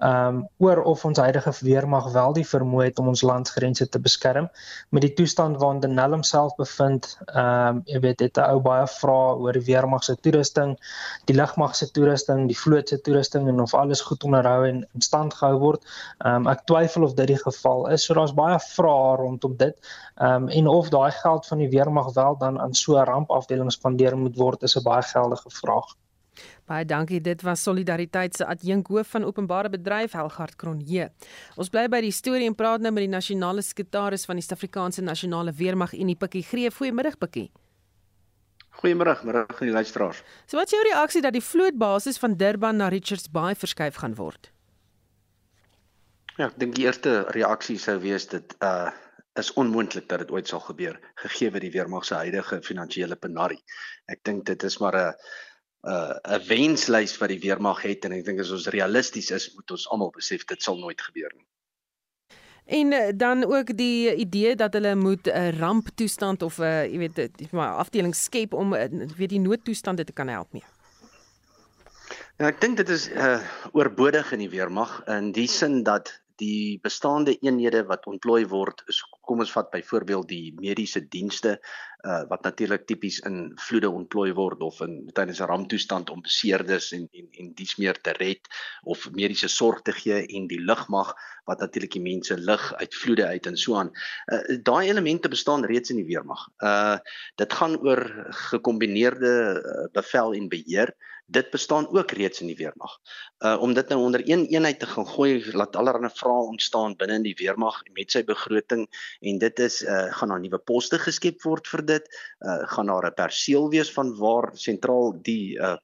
ehm 0.00 0.36
um, 0.36 0.48
oor 0.58 0.82
of 0.82 1.04
ons 1.04 1.18
huidige 1.18 1.52
weermag 1.60 2.06
wel 2.12 2.32
die 2.32 2.46
vermoë 2.46 2.84
het 2.84 2.98
om 2.98 3.08
ons 3.12 3.22
landsgrense 3.22 3.88
te 3.88 3.98
beskerm. 4.00 4.48
Met 4.88 5.02
die 5.02 5.12
toestand 5.12 5.58
waarin 5.60 5.80
Denel 5.80 6.10
homself 6.16 6.54
bevind, 6.56 7.18
ehm 7.26 7.76
um, 7.76 7.82
jy 7.84 8.00
weet 8.00 8.18
dit 8.18 8.38
'n 8.38 8.46
ou 8.52 8.60
baie 8.60 8.86
vrae 8.86 9.34
oor 9.42 9.52
die 9.52 9.64
weermag 9.66 10.04
se 10.04 10.16
toerusting, 10.16 10.76
die 11.24 11.36
lugmag 11.36 11.76
se 11.76 11.90
toerusting, 11.90 12.46
die 12.48 12.56
vloot 12.56 12.88
se 12.88 13.00
toerusting 13.00 13.48
en 13.48 13.60
of 13.60 13.74
alles 13.74 14.00
goed 14.00 14.24
onderhou 14.24 14.64
en 14.68 14.86
in 14.94 15.00
stand 15.00 15.34
gehou 15.34 15.58
word. 15.58 15.84
Ehm 16.24 16.34
um, 16.34 16.48
ek 16.48 16.64
twyfel 16.64 17.04
of 17.04 17.14
dit 17.14 17.26
die 17.26 17.42
geval 17.42 17.88
is. 17.88 18.04
So 18.04 18.14
daar's 18.14 18.34
baie 18.34 18.58
vrae 18.74 19.16
rondom 19.16 19.56
dit. 19.56 19.76
Ehm 20.16 20.42
um, 20.42 20.48
en 20.48 20.66
of 20.66 20.88
daai 20.88 21.10
geld 21.10 21.46
van 21.46 21.58
die 21.58 21.68
weermag 21.68 22.12
wel 22.14 22.36
dan 22.38 22.60
aan 22.60 22.74
so 22.74 22.98
'n 22.98 23.04
rampafdeling 23.04 23.72
spandeer 23.72 24.16
moet 24.16 24.36
word 24.36 24.62
is 24.62 24.76
'n 24.76 24.82
baie 24.82 25.02
geldige 25.02 25.50
vraag. 25.50 25.96
Baie 26.70 26.84
dankie. 26.84 27.20
Dit 27.20 27.42
was 27.42 27.62
Solidariteit 27.62 28.36
se 28.36 28.46
adjunkhoof 28.46 29.08
van 29.08 29.24
Openbare 29.24 29.70
Bedryf 29.70 30.12
Helgard 30.12 30.56
Kronje. 30.56 31.10
Ons 31.56 31.68
bly 31.68 31.88
by 31.88 32.00
die 32.00 32.14
storie 32.14 32.46
en 32.46 32.54
praat 32.54 32.80
nou 32.80 32.92
met 32.92 33.02
die 33.02 33.10
nasionale 33.10 33.62
sekretaris 33.62 34.24
van 34.24 34.38
die 34.38 34.44
Suid-Afrikaanse 34.46 35.02
Nasionale 35.02 35.52
Weermag 35.52 35.92
Unie 35.92 36.16
Pikkie 36.16 36.42
Greef. 36.42 36.78
Goeiemôre 36.78 37.16
Pikkie. 37.18 37.50
Goeiemôre, 38.80 39.16
middag 39.26 39.50
aan 39.58 39.66
die 39.66 39.74
luisteraars. 39.74 40.22
So 40.46 40.56
wat 40.56 40.70
is 40.70 40.78
jou 40.78 40.84
reaksie 40.86 41.20
dat 41.22 41.34
die 41.36 41.44
vlootbasis 41.44 42.18
van 42.22 42.38
Durban 42.38 42.76
na 42.76 42.88
Richards 42.88 43.28
Bay 43.30 43.54
verskuif 43.58 44.00
gaan 44.00 44.14
word? 44.14 44.52
Ja, 46.40 46.46
ek 46.48 46.56
dink 46.56 46.72
die 46.78 46.86
eerste 46.86 47.10
reaksie 47.36 47.76
sou 47.76 47.98
wees 48.00 48.24
dit 48.32 48.56
uh 48.64 48.88
is 49.38 49.52
onmoontlik 49.60 50.08
dat 50.10 50.24
dit 50.24 50.30
ooit 50.34 50.48
sal 50.48 50.60
gebeur 50.64 50.96
gegee 51.22 51.52
wat 51.54 51.62
die 51.62 51.70
weermag 51.70 52.04
se 52.04 52.16
huidige 52.18 52.58
finansiële 52.66 53.16
penarie. 53.16 53.60
Ek 54.10 54.24
dink 54.26 54.42
dit 54.48 54.64
is 54.66 54.78
maar 54.82 54.96
'n 54.96 55.12
'n 55.84 56.16
'n 56.36 56.46
wenslys 56.48 57.18
wat 57.20 57.28
die 57.28 57.38
weermag 57.44 57.82
het 57.82 58.04
en 58.04 58.12
ek 58.16 58.24
dink 58.24 58.40
as 58.40 58.50
ons 58.50 58.66
realisties 58.74 59.30
is, 59.30 59.52
moet 59.54 59.70
ons 59.70 59.86
almal 59.88 60.10
besef 60.16 60.44
dit 60.44 60.62
sal 60.62 60.78
nooit 60.78 61.00
gebeur 61.00 61.30
nie. 61.36 61.46
En 62.64 62.92
uh, 62.92 63.12
dan 63.14 63.44
ook 63.44 63.76
die 63.76 64.14
idee 64.14 64.56
dat 64.56 64.72
hulle 64.72 64.94
moet 64.94 65.26
'n 65.26 65.36
uh, 65.36 65.58
ramptoestand 65.58 66.42
of 66.42 66.58
'n 66.58 66.62
uh, 66.62 66.84
jy 66.84 66.98
weet 66.98 67.52
maar 67.52 67.76
afdeling 67.76 68.14
skep 68.14 68.52
om 68.52 68.74
uh, 68.74 68.88
weet 69.16 69.36
die 69.36 69.40
noodtoestande 69.40 70.04
te 70.04 70.12
kan 70.12 70.28
help 70.28 70.52
mee. 70.52 70.64
Ja, 72.40 72.46
ek 72.48 72.60
dink 72.60 72.76
dit 72.76 72.88
is 72.88 73.08
uh 73.12 73.40
oorbodig 73.72 74.32
in 74.32 74.38
die 74.38 74.50
weermag 74.50 75.02
in 75.06 75.32
die 75.32 75.48
sin 75.48 75.82
dat 75.82 76.20
die 76.40 76.78
bestaande 76.82 77.36
eenhede 77.44 77.84
wat 77.88 78.06
ontplooi 78.10 78.44
word 78.48 78.82
is 78.88 79.02
kom 79.30 79.42
ons 79.44 79.52
vat 79.54 79.68
byvoorbeeld 79.70 80.26
die 80.30 80.54
mediese 80.58 81.02
dienste 81.12 81.52
uh, 82.02 82.22
wat 82.30 82.42
natuurlik 82.42 82.86
tipies 82.88 83.20
in 83.28 83.52
vloede 83.62 83.90
ontplooi 83.90 84.32
word 84.34 84.62
of 84.66 84.80
in 84.86 84.96
tydens 85.14 85.40
'n 85.40 85.50
ramptoestand 85.50 86.10
om 86.10 86.24
beseerdes 86.24 86.90
en 86.96 87.06
en 87.12 87.28
en 87.42 87.52
dies 87.60 87.76
meer 87.78 88.00
te 88.00 88.14
red 88.18 88.48
of 88.84 89.06
mediese 89.12 89.48
sorg 89.48 89.82
te 89.82 89.92
gee 89.92 90.24
en 90.26 90.48
die 90.50 90.60
lugmag 90.60 91.12
wat 91.46 91.60
natuurlik 91.60 91.92
die 91.92 92.02
mense 92.02 92.36
lig 92.36 92.64
uit 92.74 92.94
vloede 92.94 93.26
uit 93.26 93.46
en 93.46 93.56
so 93.56 93.76
aan. 93.76 93.92
Uh, 94.32 94.58
Daai 94.62 94.88
elemente 94.88 95.28
bestaan 95.28 95.64
reeds 95.64 95.90
in 95.90 96.02
die 96.02 96.10
weermag. 96.10 96.48
Uh 96.58 96.98
dit 97.36 97.52
gaan 97.52 97.78
oor 97.86 98.02
gekombineerde 98.50 99.32
uh, 99.62 99.86
bevel 99.92 100.34
en 100.34 100.48
beheer 100.48 100.94
dit 101.30 101.50
bestaan 101.50 101.88
ook 101.88 102.10
reeds 102.10 102.40
in 102.40 102.50
die 102.50 102.56
weermag. 102.58 102.96
Uh 103.38 103.56
om 103.62 103.74
dit 103.74 103.88
nou 103.88 104.00
onder 104.00 104.22
een 104.24 104.46
eenheid 104.46 104.78
te 104.78 104.86
gaan 104.86 105.06
gooi, 105.06 105.52
laat 105.52 105.76
allerlei 105.76 106.10
vrae 106.14 106.48
ontstaan 106.54 106.96
binne 106.96 107.20
in 107.20 107.26
die 107.26 107.36
weermag 107.38 107.82
met 107.92 108.10
sy 108.10 108.24
begroting 108.24 108.86
en 109.20 109.38
dit 109.38 109.62
is 109.66 109.82
uh 109.82 110.08
gaan 110.18 110.34
daar 110.34 110.42
nuwe 110.42 110.58
poste 110.58 110.98
geskep 110.98 111.42
word 111.42 111.68
vir 111.68 111.84
dit. 111.94 112.10
Uh 112.40 112.62
gaan 112.74 112.90
daar 112.92 113.10
'n 113.10 113.14
perseel 113.14 113.70
wees 113.70 113.92
van 113.92 114.16
waar 114.18 114.50
sentraal 114.54 115.14
die 115.22 115.58
uh 115.58 115.76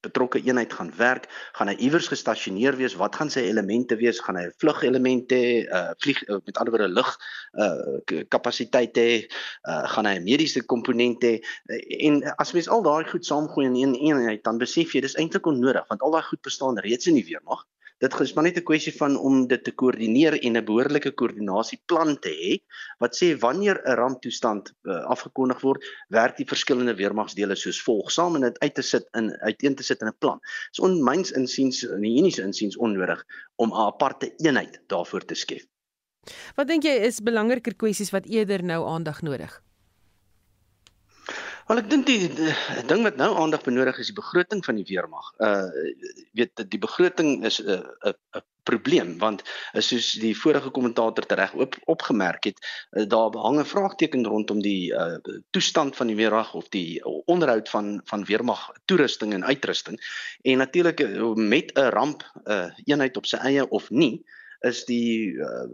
betrokke 0.00 0.40
eenheid 0.42 0.72
gaan 0.72 0.90
werk, 0.96 1.26
gaan 1.58 1.70
hy 1.72 1.74
iewers 1.88 2.08
gestasioneer 2.10 2.76
wees, 2.78 2.94
wat 3.00 3.16
gaan 3.18 3.30
sy 3.34 3.44
elemente 3.48 3.98
wees, 3.98 4.20
gaan 4.22 4.38
hy 4.38 4.44
'n 4.46 4.54
vlugelemente, 4.62 5.40
uh 5.78 5.94
vlieg 6.02 6.22
uh, 6.28 6.38
met 6.46 6.58
ander 6.58 6.74
woorde 6.74 6.92
lug 6.92 7.10
uh 7.58 8.22
kapasiteit 8.28 8.94
hê, 8.96 9.10
uh 9.68 9.86
gaan 9.94 10.06
hy 10.06 10.14
'n 10.18 10.24
mediese 10.24 10.62
komponent 10.66 11.22
hê? 11.24 11.34
Uh, 11.66 12.06
en 12.06 12.22
as 12.38 12.52
mens 12.52 12.68
al 12.68 12.82
daai 12.82 13.04
goed 13.10 13.26
saamgooi 13.26 13.66
in 13.66 13.76
een 13.76 13.94
eenheid, 13.94 14.44
dan 14.44 14.58
besef 14.58 14.94
jy 14.94 15.00
dis 15.00 15.18
eintlik 15.18 15.46
onnodig 15.46 15.88
want 15.88 16.02
al 16.02 16.14
daai 16.14 16.26
goed 16.30 16.42
bestaan 16.42 16.78
reeds 16.78 17.06
in 17.06 17.18
die 17.18 17.26
weermag 17.26 17.66
dit 17.98 18.20
is 18.20 18.32
maar 18.34 18.44
net 18.44 18.58
'n 18.58 18.62
kwessie 18.62 18.92
van 18.96 19.16
om 19.16 19.46
dit 19.46 19.64
te 19.64 19.72
koördineer 19.72 20.34
en 20.42 20.56
'n 20.56 20.64
behoorlike 20.64 21.10
koördinasieplan 21.10 22.18
te 22.18 22.30
hê 22.30 22.52
wat 22.98 23.16
sê 23.16 23.38
wanneer 23.38 23.80
'n 23.84 23.96
ramptoestand 23.96 24.72
uh, 24.82 25.04
afgekondig 25.14 25.60
word, 25.60 25.84
werk 26.08 26.36
die 26.36 26.46
verskillende 26.46 26.94
weermagsdele 26.94 27.56
soos 27.56 27.82
volg 27.82 28.10
saam 28.10 28.34
en 28.36 28.42
dit 28.42 28.58
uit 28.58 28.74
te 28.74 28.82
sit 28.82 29.08
in 29.12 29.36
uiteen 29.40 29.74
te 29.74 29.82
sit 29.82 30.00
in 30.00 30.08
'n 30.08 30.18
plan. 30.18 30.38
Dis 30.70 30.84
on 30.84 31.02
myns 31.02 31.32
insiens 31.32 31.82
in 31.82 32.00
die 32.00 32.18
Unie 32.18 32.32
se 32.32 32.42
insiens 32.42 32.76
onnodig 32.76 33.24
om 33.56 33.70
'n 33.70 33.86
aparte 33.90 34.32
eenheid 34.36 34.80
daarvoor 34.86 35.24
te 35.24 35.34
skep. 35.34 35.66
Wat 36.54 36.68
dink 36.68 36.82
jy 36.82 36.98
is 37.08 37.20
belangriker 37.20 37.74
kwessies 37.74 38.10
wat 38.10 38.26
eerder 38.26 38.62
nou 38.62 38.86
aandag 38.86 39.22
nodig? 39.22 39.67
Wel 41.68 41.82
ek 41.82 41.88
dink 41.92 42.06
die, 42.08 42.30
die 42.32 42.52
ding 42.88 43.02
wat 43.04 43.18
nou 43.20 43.28
aandag 43.36 43.60
benodig 43.66 43.98
is 44.00 44.08
die 44.08 44.16
begroting 44.16 44.62
van 44.64 44.78
die 44.80 44.86
weermag. 44.88 45.26
Uh 45.44 45.66
weet 46.38 46.62
die 46.72 46.80
begroting 46.80 47.44
is 47.44 47.58
'n 47.60 47.68
uh, 47.74 47.82
'n 48.08 48.14
uh, 48.14 48.40
'n 48.40 48.44
probleem 48.70 49.10
want 49.20 49.42
uh, 49.44 49.82
soos 49.84 50.14
die 50.22 50.32
vorige 50.36 50.70
kommentator 50.70 51.26
tereg 51.28 51.52
op, 51.52 51.76
opgemerk 51.84 52.48
het, 52.48 52.64
uh, 52.96 53.04
daar 53.04 53.36
hang 53.36 53.60
'n 53.60 53.68
vraagteken 53.74 54.24
rondom 54.24 54.62
die 54.64 54.94
uh 54.96 55.20
toestand 55.50 55.96
van 55.96 56.06
die 56.06 56.16
weermag 56.16 56.54
of 56.54 56.68
die 56.72 57.04
onderhoud 57.04 57.68
van 57.68 58.00
van 58.04 58.24
weermag 58.24 58.64
toerusting 58.84 59.32
en 59.36 59.44
uitrusting. 59.44 60.00
En 60.42 60.58
natuurlik 60.64 61.00
uh, 61.00 61.34
met 61.34 61.76
'n 61.76 61.92
ramp 61.92 62.24
uh 62.44 62.72
eenheid 62.84 63.16
op 63.16 63.26
sy 63.26 63.36
eie 63.36 63.68
of 63.68 63.90
nie, 63.90 64.24
is 64.66 64.84
die 64.84 65.38
uh, 65.38 65.66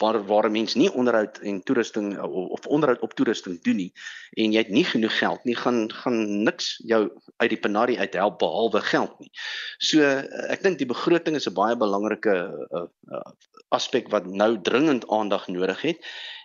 waar 0.00 0.24
waar 0.26 0.48
'n 0.48 0.52
mens 0.52 0.74
nie 0.74 0.92
onderhoud 0.92 1.38
en 1.38 1.62
toerusting 1.62 2.16
uh, 2.16 2.50
of 2.50 2.66
onderhoud 2.66 3.00
op 3.00 3.14
toerusting 3.14 3.60
doen 3.62 3.76
nie 3.76 3.92
en 4.30 4.52
jy 4.52 4.58
het 4.58 4.68
nie 4.72 4.84
genoeg 4.84 5.18
geld 5.18 5.44
nie 5.44 5.56
gaan 5.56 5.92
gaan 5.92 6.42
niks 6.42 6.80
jou 6.84 7.10
uit 7.36 7.50
die 7.50 7.60
penarie 7.60 7.98
uit 7.98 8.14
help 8.14 8.38
behalwe 8.38 8.80
geld 8.80 9.18
nie. 9.20 9.30
So 9.78 10.00
uh, 10.00 10.24
ek 10.50 10.62
dink 10.62 10.78
die 10.78 10.88
begroting 10.88 11.36
is 11.36 11.48
'n 11.48 11.54
baie 11.54 11.76
belangrike 11.76 12.36
uh, 12.72 12.86
uh, 13.12 13.32
aspek 13.68 14.08
wat 14.08 14.26
nou 14.26 14.60
dringend 14.62 15.08
aandag 15.08 15.48
nodig 15.48 15.82
het 15.82 15.98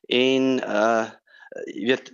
en 0.07 0.59
uh 0.59 1.05
jy 1.71 1.85
weet 1.87 2.11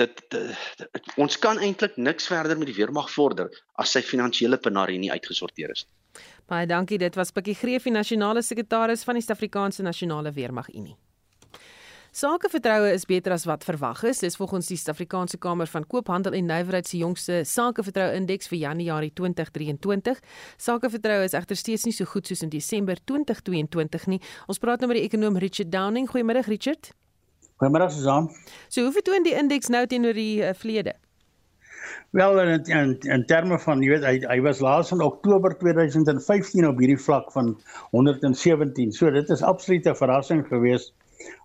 dit, 0.00 0.20
dit 0.30 1.14
ons 1.20 1.38
kan 1.38 1.58
eintlik 1.58 1.96
niks 1.96 2.26
verder 2.26 2.58
met 2.58 2.70
die 2.70 2.76
weermag 2.78 3.10
vorder 3.12 3.50
as 3.74 3.92
sy 3.92 4.00
finansiële 4.00 4.56
penarie 4.56 4.98
nie 4.98 5.12
uitgesorteer 5.12 5.74
is 5.74 5.84
nie. 5.84 5.92
Baie 6.48 6.66
dankie. 6.66 6.96
Dit 6.98 7.14
was 7.14 7.28
Pikkie 7.30 7.54
Greef, 7.54 7.84
die 7.84 7.92
nasionale 7.92 8.40
sekretaris 8.42 9.02
van 9.04 9.18
die 9.18 9.22
Suid-Afrikaanse 9.22 9.82
Nasionale 9.84 10.32
Weermag 10.32 10.70
Unie. 10.72 10.96
Sakevertroue 12.16 12.88
is 12.94 13.04
beter 13.04 13.34
as 13.34 13.44
wat 13.44 13.66
verwag 13.68 14.00
is. 14.08 14.22
Dis 14.24 14.38
volgens 14.40 14.70
die 14.70 14.78
Suid-Afrikaanse 14.80 15.36
Kamer 15.38 15.68
van 15.68 15.84
Koophandel 15.86 16.32
en 16.38 16.48
Nywerheid 16.48 16.88
se 16.88 17.02
jongste 17.02 17.42
sakevertroue-indeks 17.44 18.48
vir 18.48 18.58
Januarie 18.62 19.12
2023. 19.12 20.22
Sakevertroue 20.56 21.26
is 21.28 21.36
egter 21.36 21.60
steeds 21.60 21.84
nie 21.84 21.92
so 21.92 22.08
goed 22.08 22.26
soos 22.26 22.40
in 22.46 22.54
Desember 22.54 22.96
2022 23.04 24.08
nie. 24.14 24.20
Ons 24.48 24.62
praat 24.62 24.80
nou 24.80 24.88
met 24.88 25.02
die 25.02 25.04
ekonom 25.04 25.36
Richard 25.36 25.68
Downing. 25.72 26.08
Goeiemôre 26.08 26.46
Richard. 26.48 26.94
Goeiemôre 27.60 27.90
Susan. 27.92 28.32
So 28.72 28.88
hoe 28.88 28.96
vertoon 28.96 29.28
die 29.28 29.36
indeks 29.36 29.68
nou 29.68 29.84
teenoor 29.84 30.16
die 30.16 30.40
uh, 30.40 30.56
verlede? 30.56 30.96
Wel 32.10 32.40
in 32.40 32.64
in, 32.64 32.98
in 33.00 33.24
terme 33.26 33.58
van 33.58 33.82
jy 33.82 33.88
weet 33.88 34.06
hy, 34.06 34.14
hy 34.28 34.40
was 34.40 34.60
laas 34.64 34.92
in 34.92 35.02
Oktober 35.04 35.58
2015 35.58 36.68
op 36.68 36.78
hierdie 36.78 37.00
vlak 37.00 37.32
van 37.32 37.54
117. 37.90 38.92
So 38.92 39.10
dit 39.10 39.30
is 39.30 39.42
absoluut 39.42 39.86
'n 39.86 39.94
verrassing 39.94 40.46
geweest 40.46 40.94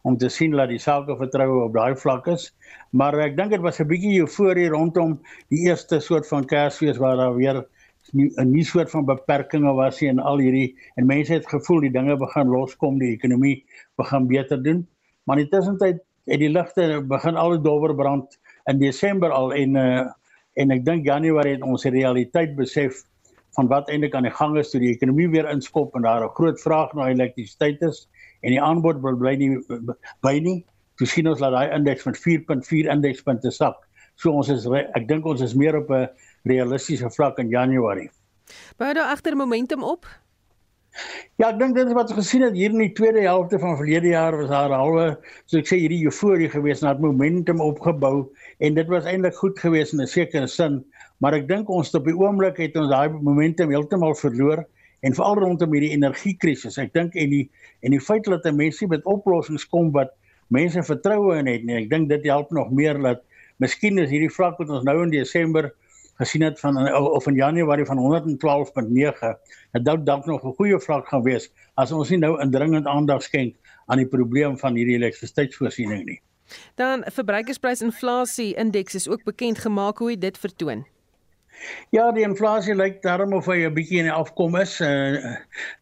om 0.01 0.17
te 0.17 0.29
sien 0.29 0.51
dat 0.51 0.69
die 0.69 0.79
sake 0.79 1.15
vertroue 1.17 1.63
op 1.63 1.73
daai 1.73 1.95
vlak 1.95 2.27
is. 2.27 2.51
Maar 2.91 3.17
ek 3.25 3.37
dink 3.37 3.51
dit 3.51 3.61
was 3.61 3.79
'n 3.79 3.87
bietjie 3.87 4.19
euforie 4.19 4.69
rondom 4.69 5.19
die 5.49 5.67
eerste 5.67 5.99
soort 5.99 6.27
van 6.27 6.45
Kersfees 6.45 6.97
waar 6.97 7.17
daar 7.17 7.35
weer 7.35 7.65
'n 8.11 8.51
nuwe 8.51 8.63
soort 8.63 8.89
van 8.91 9.05
beperkings 9.05 9.75
was 9.75 10.01
en 10.01 10.19
al 10.19 10.37
hierdie 10.37 10.75
en 10.95 11.05
mense 11.05 11.33
het 11.33 11.47
gevoel 11.49 11.79
die 11.81 11.91
dinge 11.91 12.17
begin 12.17 12.47
loskom, 12.47 12.99
die 12.99 13.13
ekonomie 13.15 13.65
begin 13.95 14.27
beter 14.27 14.63
doen. 14.63 14.87
Maar 15.23 15.39
intussen 15.39 15.77
het 15.79 16.03
die 16.25 16.49
ligte 16.49 17.03
begin 17.07 17.35
al 17.35 17.61
dowwer 17.61 17.95
brand 17.95 18.39
in 18.65 18.79
Desember 18.79 19.31
al 19.31 19.53
en 19.53 19.75
uh, 19.75 20.11
en 20.55 20.71
ek 20.71 20.85
dink 20.85 21.05
Januarie 21.05 21.57
het 21.57 21.65
ons 21.65 21.85
die 21.85 21.93
realiteit 21.95 22.55
besef 22.55 23.03
van 23.57 23.69
wat 23.69 23.89
eintlik 23.89 24.15
aan 24.17 24.27
die 24.27 24.33
gang 24.33 24.57
is 24.57 24.71
toe 24.71 24.81
die 24.81 24.91
ekonomie 24.93 25.29
weer 25.29 25.49
inskop 25.49 25.95
en 25.95 26.05
daar 26.05 26.25
'n 26.25 26.35
groot 26.37 26.59
vraag 26.61 26.93
na 26.93 27.09
elektrisiteit 27.09 27.81
is 27.81 28.07
en 28.41 28.51
die 28.51 28.61
aanbod 28.61 29.01
bly 29.01 29.35
nie 29.35 29.57
by 30.21 30.39
nie. 30.39 30.65
Toe 30.97 31.07
sien 31.07 31.27
ons 31.27 31.39
dat 31.39 31.51
daai 31.51 31.73
indeks 31.73 32.05
met 32.05 32.17
4.4 32.17 32.89
indekspunte 32.89 33.51
sak. 33.51 33.75
So 34.15 34.31
ons 34.31 34.49
is 34.49 34.65
ek 34.67 35.07
dink 35.07 35.25
ons 35.25 35.41
is 35.41 35.55
meer 35.55 35.77
op 35.77 35.89
'n 35.89 36.09
realistiese 36.43 37.09
vlak 37.09 37.39
in 37.39 37.49
Januarie. 37.49 38.09
Bou 38.77 38.93
daar 38.93 39.11
agter 39.11 39.35
momentum 39.35 39.83
op? 39.83 40.05
Ja, 41.41 41.47
ek 41.49 41.57
dink 41.57 41.73
dit 41.73 41.89
is 41.89 41.95
wat 41.97 42.11
ons 42.13 42.19
gesien 42.19 42.43
het 42.45 42.53
hier 42.57 42.73
in 42.73 42.81
die 42.83 42.91
tweede 42.93 43.23
helfte 43.25 43.57
van 43.61 43.77
verlede 43.79 44.11
jaar 44.11 44.35
was 44.37 44.51
daar 44.51 44.73
alwe 44.75 45.05
so 45.49 45.57
ek 45.57 45.69
sê 45.69 45.79
hierdie 45.81 46.03
euforie 46.05 46.49
gewees 46.53 46.83
en 46.83 46.91
het 46.91 47.01
momentum 47.01 47.63
opgebou 47.65 48.27
en 48.61 48.77
dit 48.77 48.91
was 48.93 49.07
eintlik 49.09 49.39
goed 49.39 49.57
geweest 49.63 49.97
in 49.97 50.03
'n 50.05 50.11
sekere 50.11 50.47
sin, 50.47 50.83
maar 51.17 51.33
ek 51.33 51.47
dink 51.49 51.69
ons 51.69 51.95
op 51.97 52.05
die 52.05 52.13
oomblik 52.13 52.61
het 52.61 52.77
ons 52.77 52.93
daai 52.93 53.09
momentum 53.09 53.73
heeltemal 53.73 54.13
verloor 54.21 54.61
en 55.01 55.17
veral 55.17 55.41
rondom 55.41 55.73
hierdie 55.73 55.95
energiekrisis. 55.97 56.77
Ek 56.77 56.93
dink 56.93 57.15
en 57.15 57.29
die 57.29 57.49
en 57.81 57.91
die 57.91 57.99
feit 57.99 58.29
dat 58.29 58.45
mense 58.53 58.87
met 58.87 59.05
oplossings 59.05 59.65
kom 59.65 59.91
wat 59.91 60.13
mense 60.53 60.83
vertroue 60.83 61.39
in 61.39 61.47
het, 61.47 61.63
nee, 61.65 61.81
ek 61.83 61.89
dink 61.89 62.09
dit 62.09 62.23
help 62.29 62.51
nog 62.51 62.69
meer 62.71 63.01
dat 63.01 63.23
miskien 63.57 63.97
is 63.97 64.09
hierdie 64.09 64.31
vlak 64.31 64.59
wat 64.61 64.69
ons 64.69 64.85
nou 64.85 65.01
in 65.03 65.09
Desember 65.09 65.73
gesien 66.21 66.41
het 66.41 66.59
van 66.59 66.77
of 66.93 67.27
in 67.27 67.35
Januarie 67.35 67.85
van 67.85 67.97
112.9 67.97 69.19
dat 69.71 69.85
dalk 69.85 70.05
dalk 70.05 70.25
nog 70.25 70.43
'n 70.43 70.55
goeie 70.55 70.79
vlak 70.79 71.07
gaan 71.07 71.23
wees 71.23 71.51
as 71.73 71.91
ons 71.91 72.09
nie 72.09 72.19
nou 72.19 72.41
indringend 72.41 72.85
aandag 72.85 73.23
skenk 73.23 73.55
aan 73.85 73.97
die 73.97 74.07
probleem 74.07 74.57
van 74.57 74.75
hierdie 74.75 74.95
elektrisiteitsvoorsiening 74.95 76.05
nie. 76.05 76.21
Dan 76.75 77.03
verbruikersprysinflasie 77.11 78.53
indeks 78.53 78.95
is 78.95 79.09
ook 79.09 79.23
bekend 79.23 79.57
gemaak 79.57 79.97
hoe 79.97 80.17
dit 80.17 80.37
vertoon. 80.37 80.85
Ja, 81.93 82.11
die 82.11 82.23
inflasie 82.25 82.73
lyk 82.75 83.01
daarom 83.03 83.33
of 83.37 83.45
hy 83.45 83.63
'n 83.67 83.73
bietjie 83.73 83.99
in 84.01 84.07
die 84.09 84.13
afkom 84.13 84.55
is. 84.59 84.79
Uh, 84.81 85.35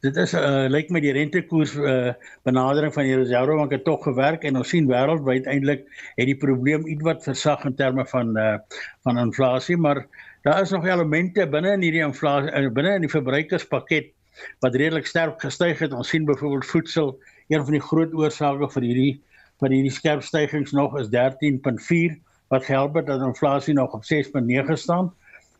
dit 0.05 0.17
is 0.17 0.33
uh, 0.33 0.67
lyk 0.69 0.89
met 0.89 1.01
die 1.05 1.13
rentekoers 1.15 1.73
uh, 1.75 2.13
benadering 2.43 2.93
van 2.93 3.07
die 3.07 3.15
Reservebank 3.15 3.71
het 3.71 3.83
tog 3.83 4.03
gewerk 4.03 4.43
en 4.43 4.59
ons 4.61 4.69
sien 4.69 4.89
wêreldwyd 4.89 5.47
eintlik 5.47 5.85
het 6.17 6.27
die 6.27 6.37
probleem 6.37 6.85
ietwat 6.87 7.23
versag 7.23 7.65
in 7.65 7.75
terme 7.75 8.05
van 8.05 8.37
uh, 8.37 8.57
van 9.03 9.17
inflasie, 9.17 9.77
maar 9.77 10.05
daar 10.43 10.61
is 10.61 10.71
nog 10.71 10.85
elemente 10.85 11.47
binne 11.47 11.73
in 11.73 11.81
hierdie 11.81 12.05
inflasie 12.05 12.51
uh, 12.51 12.69
binne 12.69 12.95
in 12.99 13.07
die 13.07 13.15
verbruikerspakket 13.15 14.11
wat 14.59 14.75
redelik 14.75 15.07
sterk 15.07 15.41
gestyg 15.41 15.79
het. 15.79 15.93
Ons 15.93 16.09
sien 16.09 16.25
byvoorbeeld 16.25 16.65
voedsel, 16.65 17.15
een 17.47 17.63
van 17.63 17.71
die 17.77 17.83
groot 17.83 18.13
oorsake 18.13 18.69
vir 18.75 18.89
hierdie 18.89 19.13
wat 19.61 19.71
hierdie 19.71 19.93
skerp 19.93 20.23
stygings 20.25 20.71
nog 20.73 20.97
is 20.99 21.09
13.4 21.13 22.17
wat 22.51 22.65
help 22.67 23.05
dat 23.05 23.21
inflasie 23.21 23.73
nog 23.73 23.93
op 23.93 24.03
6.9 24.03 24.73
staan. 24.73 25.13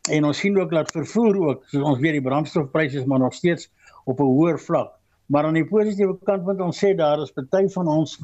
En 0.09 0.25
ons 0.25 0.37
sien 0.37 0.57
ook 0.57 0.71
dat 0.71 0.91
vervoer 0.91 1.37
ook, 1.37 1.63
soos 1.69 1.83
ons 1.83 1.99
weet 2.01 2.17
die 2.17 2.25
brandstofpryse 2.25 2.97
is 2.97 3.05
maar 3.05 3.19
nog 3.19 3.33
steeds 3.33 3.69
op 4.05 4.19
'n 4.19 4.33
hoër 4.33 4.59
vlak. 4.59 4.91
Maar 5.25 5.45
aan 5.45 5.53
die 5.53 5.67
positiewe 5.67 6.17
kant 6.23 6.45
moet 6.45 6.61
ons 6.61 6.85
sê 6.85 6.95
daar 6.95 7.21
is 7.21 7.31
party 7.31 7.67
van 7.67 7.87
ons 7.87 8.17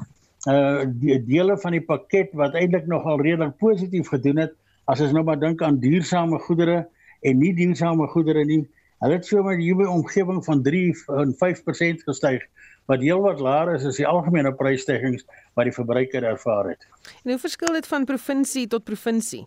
uh 0.47 0.85
die 0.85 1.25
dele 1.25 1.57
van 1.57 1.71
die 1.71 1.81
pakket 1.81 2.33
wat 2.33 2.53
eintlik 2.53 2.87
nogal 2.87 3.21
redelik 3.21 3.57
positief 3.57 4.07
gedoen 4.07 4.37
het 4.37 4.53
as 4.85 5.01
ons 5.01 5.11
nou 5.11 5.23
maar 5.23 5.39
dink 5.39 5.61
aan 5.61 5.79
duursame 5.79 6.39
goedere 6.39 6.87
en 7.21 7.37
nie 7.37 7.53
duursame 7.53 8.07
goedere 8.07 8.45
nie. 8.45 8.67
Hulle 8.99 9.13
het 9.13 9.25
so 9.25 9.43
met 9.43 9.59
hierdie 9.61 9.89
omgewing 9.89 10.43
van 10.45 10.63
3 10.63 10.95
en 11.07 11.35
5% 11.35 12.03
gestyg 12.03 12.45
wat 12.85 13.03
heelwat 13.03 13.39
laer 13.39 13.73
is 13.75 13.85
as 13.85 13.99
die 13.99 14.07
algemene 14.07 14.53
prysstygings 14.55 15.25
wat 15.53 15.67
die 15.69 15.75
verbruiker 15.75 16.23
ervaar 16.23 16.71
het. 16.71 16.87
En 17.23 17.35
hoe 17.35 17.39
verskil 17.39 17.73
dit 17.73 17.87
van 17.87 18.05
provinsie 18.05 18.67
tot 18.67 18.83
provinsie? 18.83 19.45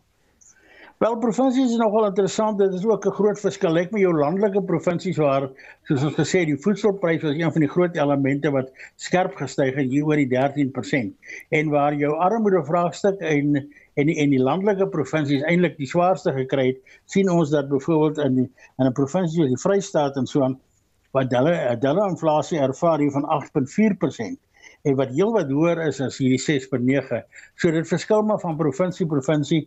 Wel 1.00 1.14
provinsie 1.16 1.62
is 1.64 1.78
nogal 1.80 2.10
interessant, 2.10 2.58
dit 2.60 2.74
is 2.76 2.82
ook 2.84 3.06
'n 3.06 3.14
groot 3.18 3.38
verskil. 3.40 3.78
Ek 3.78 3.90
met 3.90 4.02
jou 4.02 4.12
landelike 4.12 4.60
provinsies 4.62 5.16
waar 5.16 5.46
soos 5.88 6.02
ons 6.04 6.14
gesê 6.18 6.44
die 6.44 6.56
voedselpryse 6.64 7.26
was 7.26 7.38
een 7.38 7.52
van 7.52 7.64
die 7.64 7.70
groot 7.70 7.96
elemente 7.96 8.50
wat 8.50 8.68
skerp 8.96 9.38
gestyg 9.38 9.74
het 9.80 9.88
hier 9.88 10.04
oor 10.04 10.20
die 10.20 10.28
13% 10.28 11.14
en 11.48 11.70
waar 11.70 11.94
jou 11.94 12.12
armoede 12.26 12.64
vraagstuk 12.64 13.20
en 13.20 13.56
en 13.94 14.06
die, 14.06 14.16
en 14.16 14.30
die 14.30 14.42
landelike 14.42 14.88
provinsies 14.88 15.42
eintlik 15.42 15.78
die 15.78 15.88
swaarste 15.88 16.32
gekry 16.32 16.66
het, 16.66 16.84
sien 17.06 17.30
ons 17.30 17.50
dat 17.50 17.68
byvoorbeeld 17.68 18.18
in 18.26 18.34
die, 18.34 18.48
in 18.78 18.86
'n 18.86 18.92
provinsie 18.92 19.40
soos 19.40 19.48
die 19.48 19.62
Vrystaat 19.64 20.16
en 20.16 20.26
so 20.26 20.42
aan 20.42 20.60
wat 21.12 21.32
hulle 21.32 21.56
hulle 21.80 22.08
inflasie 22.10 22.60
ervaar 22.60 22.98
hier 22.98 23.16
van 23.16 23.24
8.4% 23.24 24.36
en 24.82 24.96
wat 24.96 25.16
heelwat 25.16 25.48
hoër 25.48 25.86
is 25.86 26.00
as 26.00 26.18
hierdie 26.18 26.44
6.9. 26.44 27.24
So 27.54 27.70
dit 27.70 27.88
verskil 27.88 28.22
maar 28.22 28.40
van 28.40 28.56
provinsie 28.56 29.06
provinsie 29.06 29.64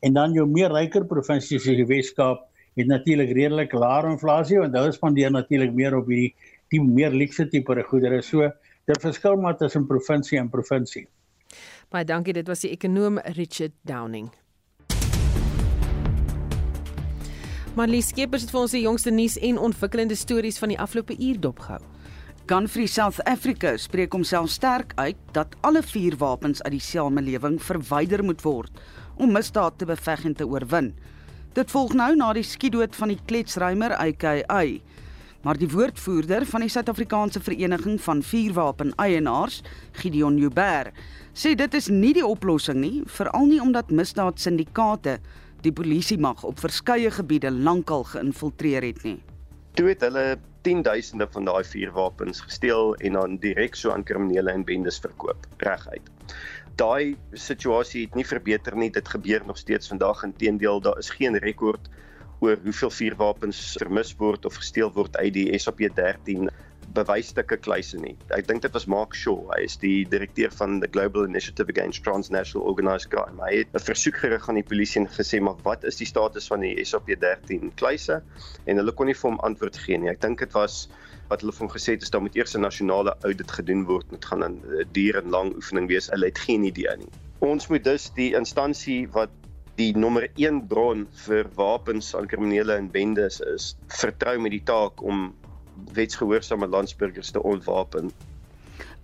en 0.00 0.12
dan 0.16 0.34
jou 0.36 0.46
meer 0.48 0.72
ryker 0.72 1.06
provinsies 1.08 1.64
soos 1.64 1.78
die 1.78 1.88
Wes-Kaap 1.88 2.44
het 2.76 2.86
natuurlik 2.90 3.32
redelik 3.32 3.72
laer 3.72 4.10
inflasie 4.10 4.58
want 4.60 4.76
hulle 4.76 4.92
spandeer 4.92 5.32
natuurlik 5.32 5.72
meer 5.74 5.96
op 5.96 6.10
hierdie 6.12 6.34
die 6.74 6.80
meer 6.82 7.14
luukse 7.14 7.46
tipe 7.48 7.76
goedere. 7.88 8.22
So 8.22 8.50
dit 8.86 9.02
verskil 9.02 9.36
maar 9.40 9.56
tussen 9.56 9.86
provinsie 9.86 10.38
en 10.38 10.50
provinsie. 10.50 11.06
Baie 11.90 12.04
dankie, 12.04 12.34
dit 12.34 12.46
was 12.46 12.64
die 12.64 12.72
ekonom 12.74 13.20
Richard 13.36 13.74
Downing. 13.86 14.32
Marlies 17.76 18.08
Skeepers 18.08 18.46
het 18.46 18.50
vir 18.50 18.62
ons 18.62 18.72
die 18.72 18.82
jongste 18.86 19.12
nuus 19.12 19.36
en 19.44 19.58
ontwikkelende 19.60 20.16
stories 20.16 20.58
van 20.58 20.72
die 20.72 20.78
afgelope 20.80 21.14
uur 21.20 21.40
dopgehou. 21.40 21.82
Gunfree 22.46 22.86
South 22.86 23.18
Africa 23.26 23.74
spreek 23.76 24.14
homself 24.14 24.50
sterk 24.50 24.92
uit 24.96 25.18
dat 25.34 25.56
alle 25.66 25.82
vuurwapens 25.82 26.62
uit 26.62 26.76
die 26.76 26.82
samelewing 26.82 27.58
verwyder 27.62 28.22
moet 28.24 28.42
word 28.46 28.82
om 29.16 29.32
misdaad 29.32 29.78
te 29.78 29.88
beveg 29.88 30.24
en 30.24 30.34
te 30.34 30.46
oorwin. 30.46 30.92
Dit 31.56 31.70
volg 31.72 31.94
nou 31.96 32.10
na 32.16 32.32
die 32.36 32.44
skietdood 32.44 32.96
van 32.96 33.14
die 33.14 33.20
kletsrymer 33.26 33.94
AKA. 33.96 34.62
Maar 35.46 35.58
die 35.60 35.68
woordvoerder 35.70 36.44
van 36.46 36.64
die 36.64 36.70
Suid-Afrikaanse 36.72 37.40
Vereniging 37.40 38.00
van 38.02 38.22
Vuurwapen-eienaars, 38.22 39.62
Gideon 40.00 40.36
Joubert, 40.36 40.96
sê 41.36 41.54
dit 41.54 41.74
is 41.78 41.88
nie 41.92 42.12
die 42.16 42.26
oplossing 42.26 42.80
nie, 42.80 43.02
veral 43.06 43.46
nie 43.46 43.60
omdat 43.62 43.92
misdaadsyndikaate 43.94 45.18
die 45.64 45.72
polisie 45.72 46.18
mag 46.18 46.44
op 46.44 46.60
verskeie 46.60 47.10
gebiede 47.14 47.50
lankal 47.52 48.04
geïnfiltreer 48.10 48.84
het 48.88 49.02
nie. 49.06 49.18
Toe 49.76 49.90
het 49.92 50.04
hulle 50.04 50.38
10000de 50.66 51.28
van 51.30 51.46
daai 51.46 51.64
vuurwapens 51.64 52.40
gesteel 52.40 52.94
en 53.06 53.12
dan 53.12 53.36
direk 53.42 53.76
so 53.78 53.92
aan 53.94 54.04
kriminele 54.04 54.50
en 54.50 54.64
bendes 54.64 54.98
verkoop 54.98 55.46
reguit. 55.62 56.10
Daai 56.76 57.16
situasie 57.32 58.02
het 58.04 58.16
nie 58.18 58.26
verbeter 58.28 58.74
nie, 58.76 58.90
dit 58.92 59.08
gebeur 59.08 59.44
nog 59.48 59.56
steeds 59.56 59.88
vandag 59.88 60.22
inteendeel 60.26 60.82
daar 60.84 60.98
is 61.00 61.08
geen 61.08 61.38
rekord 61.40 61.88
oor 62.44 62.58
hoeveel 62.64 62.92
vuurwapens 62.92 63.60
vermis 63.80 64.12
word 64.20 64.44
of 64.44 64.58
gesteel 64.60 64.92
word 64.92 65.16
uit 65.16 65.32
die 65.38 65.46
SAP 65.58 65.80
13 65.96 66.50
bewysstukke 66.96 67.56
kluise 67.64 67.96
nie. 68.00 68.12
Ek 68.36 68.44
dink 68.48 68.60
dit 68.64 68.76
was 68.76 68.86
Mark 68.92 69.16
Shaw, 69.16 69.48
hy 69.54 69.62
is 69.64 69.78
die 69.80 70.04
direkteur 70.12 70.52
van 70.58 70.78
the 70.82 70.90
Global 70.92 71.24
Initiative 71.24 71.72
Against 71.72 72.04
Transnational 72.04 72.68
Organised 72.68 73.10
Crime. 73.12 73.40
Hy 73.40 73.62
het 73.62 73.72
'n 73.72 73.84
versoek 73.88 74.20
gerig 74.20 74.48
aan 74.48 74.60
die 74.60 74.68
polisie 74.68 75.00
en 75.00 75.08
gesê 75.08 75.40
maar 75.40 75.56
wat 75.64 75.84
is 75.84 75.96
die 75.96 76.06
status 76.12 76.48
van 76.52 76.60
die 76.60 76.76
SAP13 76.84 77.72
kluise 77.80 78.22
en 78.66 78.76
hulle 78.76 78.92
kon 78.92 79.06
nie 79.06 79.16
vir 79.16 79.30
hom 79.30 79.40
antwoord 79.40 79.76
gee 79.76 79.96
nie. 79.96 80.10
Ek 80.12 80.20
dink 80.20 80.38
dit 80.38 80.52
was 80.52 80.88
wat 81.28 81.40
hulle 81.40 81.52
van 81.52 81.70
gesê 81.70 81.96
het 81.96 82.02
is 82.02 82.10
daar 82.10 82.22
moet 82.22 82.36
eers 82.36 82.54
'n 82.56 82.60
nasionale 82.60 83.16
audit 83.22 83.50
gedoen 83.50 83.84
word 83.84 84.10
met 84.10 84.24
gaan 84.24 84.42
'n 84.44 84.60
duur 84.92 85.16
en 85.22 85.30
lang 85.30 85.54
oefening 85.54 85.88
wees. 85.88 86.10
Hulle 86.10 86.26
het 86.26 86.38
geen 86.38 86.64
idee 86.64 86.96
nie. 86.96 87.12
Ons 87.38 87.68
moet 87.68 87.84
dus 87.84 88.10
die 88.14 88.34
instansie 88.34 89.08
wat 89.12 89.30
die 89.76 89.92
nommer 89.96 90.28
1 90.36 90.66
bron 90.66 91.06
vir 91.26 91.48
wapens 91.54 92.14
aan 92.16 92.26
kriminele 92.26 92.72
en 92.72 92.90
bendes 92.90 93.40
is 93.40 93.74
vertrou 93.88 94.38
met 94.38 94.50
die 94.50 94.62
taak 94.64 95.02
om 95.02 95.34
wetsgehoorsame 95.92 96.66
landsburgers 96.66 97.30
te 97.30 97.42
ontwapen. 97.42 98.10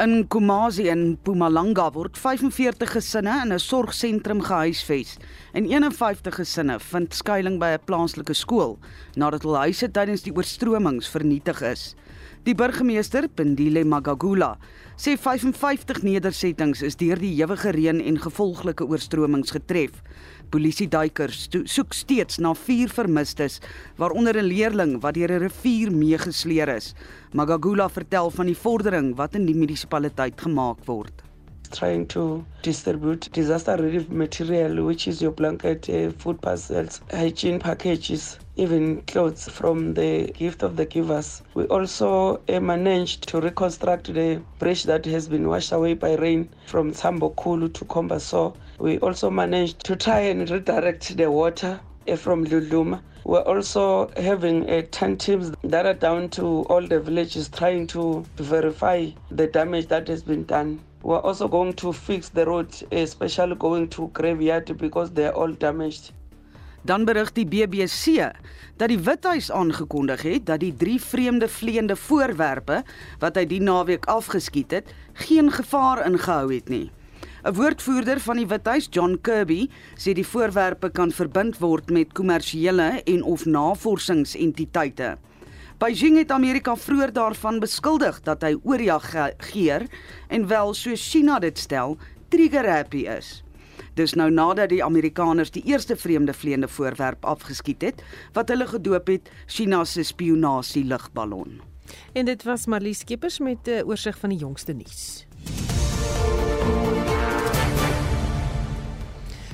In 0.01 0.27
Kumasi 0.29 0.89
in 0.89 1.03
Mpumalanga 1.11 1.91
word 1.93 2.17
45 2.19 2.95
gesinne 2.97 3.35
in 3.45 3.53
'n 3.53 3.59
sorgsentrum 3.59 4.41
gehuisves 4.41 5.17
en 5.53 5.67
51 5.69 6.35
gesinne 6.35 6.81
vind 6.81 7.15
skuilings 7.15 7.59
by 7.61 7.77
'n 7.77 7.85
plaaslike 7.85 8.35
skool 8.35 8.79
nadat 9.15 9.43
hul 9.43 9.57
huise 9.57 9.91
tydens 9.91 10.23
die 10.23 10.35
oorstromings 10.35 11.09
vernietig 11.09 11.61
is. 11.63 11.95
Die 12.43 12.57
burgemeester, 12.59 13.29
Pindile 13.31 13.85
Magagula, 13.87 14.57
sê 14.99 15.13
55 15.15 16.01
nedersettings 16.03 16.81
is 16.83 16.97
deur 16.99 17.21
die 17.23 17.31
ewige 17.39 17.71
reën 17.77 18.01
en 18.03 18.19
gevolglike 18.19 18.83
oorstromings 18.91 19.55
getref. 19.55 20.01
Polisieduikers 20.51 21.45
soek 21.71 21.95
steeds 21.95 22.41
na 22.43 22.51
vier 22.59 22.91
vermistes, 22.91 23.61
waaronder 23.95 24.43
'n 24.43 24.51
leerling 24.51 24.99
wat 25.05 25.15
deur 25.15 25.31
'n 25.31 25.45
rivier 25.47 25.95
meegesleer 25.95 26.69
is. 26.69 26.95
Magagula 27.33 27.89
vertel 27.89 28.31
van 28.31 28.47
die 28.47 28.59
vordering 28.59 29.15
wat 29.15 29.37
in 29.37 29.47
die 29.47 29.55
munisipaliteit 29.55 30.41
gemaak 30.41 30.83
word. 30.87 31.23
Trying 31.73 32.07
to 32.09 32.45
distribute 32.63 33.29
disaster 33.33 33.77
relief 33.77 34.09
material, 34.09 34.85
which 34.85 35.09
is 35.09 35.21
your 35.21 35.33
blanket, 35.33 35.89
uh, 35.91 36.11
food 36.13 36.41
parcels, 36.41 37.01
hygiene 37.11 37.59
packages, 37.59 38.39
even 38.57 39.01
clothes 39.03 39.49
from 39.49 39.95
the 39.95 40.31
gift 40.33 40.63
of 40.63 40.77
the 40.77 40.85
givers. 40.85 41.43
We 41.55 41.65
also 41.65 42.41
uh, 42.49 42.61
managed 42.61 43.29
to 43.29 43.41
reconstruct 43.41 44.13
the 44.13 44.43
bridge 44.59 44.85
that 44.85 45.05
has 45.07 45.29
been 45.29 45.49
washed 45.49 45.73
away 45.73 45.95
by 45.95 46.17
rain 46.17 46.49
from 46.67 46.93
Sambokulu 46.93 47.73
to 47.75 47.85
Kombaso. 47.87 48.55
We 48.79 48.99
also 48.99 49.31
managed 49.31 49.85
to 49.85 49.97
try 49.97 50.21
and 50.21 50.49
redirect 50.49 51.17
the 51.17 51.31
water 51.31 51.81
uh, 52.09 52.17
from 52.17 52.45
Luluma. 52.47 53.01
We're 53.25 53.43
also 53.43 54.11
having 54.17 54.69
uh, 54.69 54.83
10 54.91 55.17
teams 55.19 55.53
that 55.63 55.87
are 55.87 55.95
down 55.95 56.29
to 56.31 56.63
all 56.65 56.83
the 56.85 56.99
villages 56.99 57.49
trying 57.49 57.87
to 57.89 58.25
verify 58.37 59.11
the 59.31 59.47
damage 59.47 59.87
that 59.89 60.09
has 60.09 60.25
been 60.25 60.45
done. 60.45 60.81
We're 61.03 61.21
also 61.21 61.49
going 61.49 61.75
to 61.75 61.93
fix 61.93 62.29
the 62.29 62.45
road, 62.45 62.71
especially 62.91 63.57
going 63.57 63.89
to 63.89 64.11
Graveyard 64.13 64.77
because 64.77 65.11
they're 65.13 65.35
all 65.35 65.55
damaged. 65.59 66.13
Dan 66.83 67.05
berig 67.05 67.33
die 67.33 67.47
BBC 67.47 68.31
dat 68.77 68.89
die 68.91 68.99
Withuis 68.99 69.51
aangekondig 69.51 70.23
het 70.23 70.47
dat 70.47 70.61
die 70.63 70.75
drie 70.75 71.01
vreemde 71.01 71.49
vleiende 71.49 71.97
voorwerpe 71.97 72.83
wat 73.23 73.39
hy 73.39 73.45
die 73.47 73.61
naweek 73.63 74.07
afgeskiet 74.11 74.75
het, 74.75 74.91
geen 75.27 75.51
gevaar 75.51 76.03
ingehou 76.07 76.55
het 76.55 76.69
nie. 76.69 76.91
'n 77.43 77.55
Woordvoerder 77.55 78.21
van 78.21 78.37
die 78.37 78.47
Withuis, 78.47 78.87
John 78.91 79.19
Kirby, 79.21 79.69
sê 79.99 80.15
die 80.15 80.27
voorwerpe 80.27 80.91
kan 80.91 81.11
verbind 81.11 81.59
word 81.59 81.91
met 81.91 82.13
kommersiële 82.15 83.03
en 83.03 83.23
of 83.23 83.45
navorsingsentiteite. 83.45 85.19
Beijing 85.83 86.15
het 86.17 86.31
Amerika 86.31 86.77
vroeër 86.79 87.11
daarvan 87.13 87.57
beskuldig 87.59 88.21
dat 88.23 88.45
hy 88.47 88.53
oorreageer 88.63 89.83
en 90.31 90.45
wel 90.47 90.71
so 90.79 90.95
China 90.95 91.41
dit 91.43 91.59
stel, 91.59 91.97
trigger 92.31 92.69
happy 92.71 93.01
is. 93.11 93.41
Dis 93.99 94.15
nou 94.15 94.29
nadat 94.31 94.71
die 94.71 94.79
Amerikaners 94.85 95.51
die 95.51 95.65
eerste 95.67 95.97
vreemde 95.99 96.37
vleiende 96.39 96.69
voorwerp 96.71 97.27
afgeskiet 97.27 97.83
het 97.83 98.05
wat 98.39 98.55
hulle 98.55 98.69
gedoop 98.71 99.11
het 99.11 99.33
China 99.51 99.83
se 99.83 100.07
spionasie 100.07 100.85
lugballon. 100.87 101.59
En 102.15 102.31
dit 102.31 102.47
was 102.47 102.71
Marlies 102.71 103.03
Skeepers 103.03 103.41
met 103.43 103.67
'n 103.67 103.83
oorsig 103.83 104.19
van 104.19 104.31
die 104.31 104.39
jongste 104.39 104.73
nuus. 104.73 105.27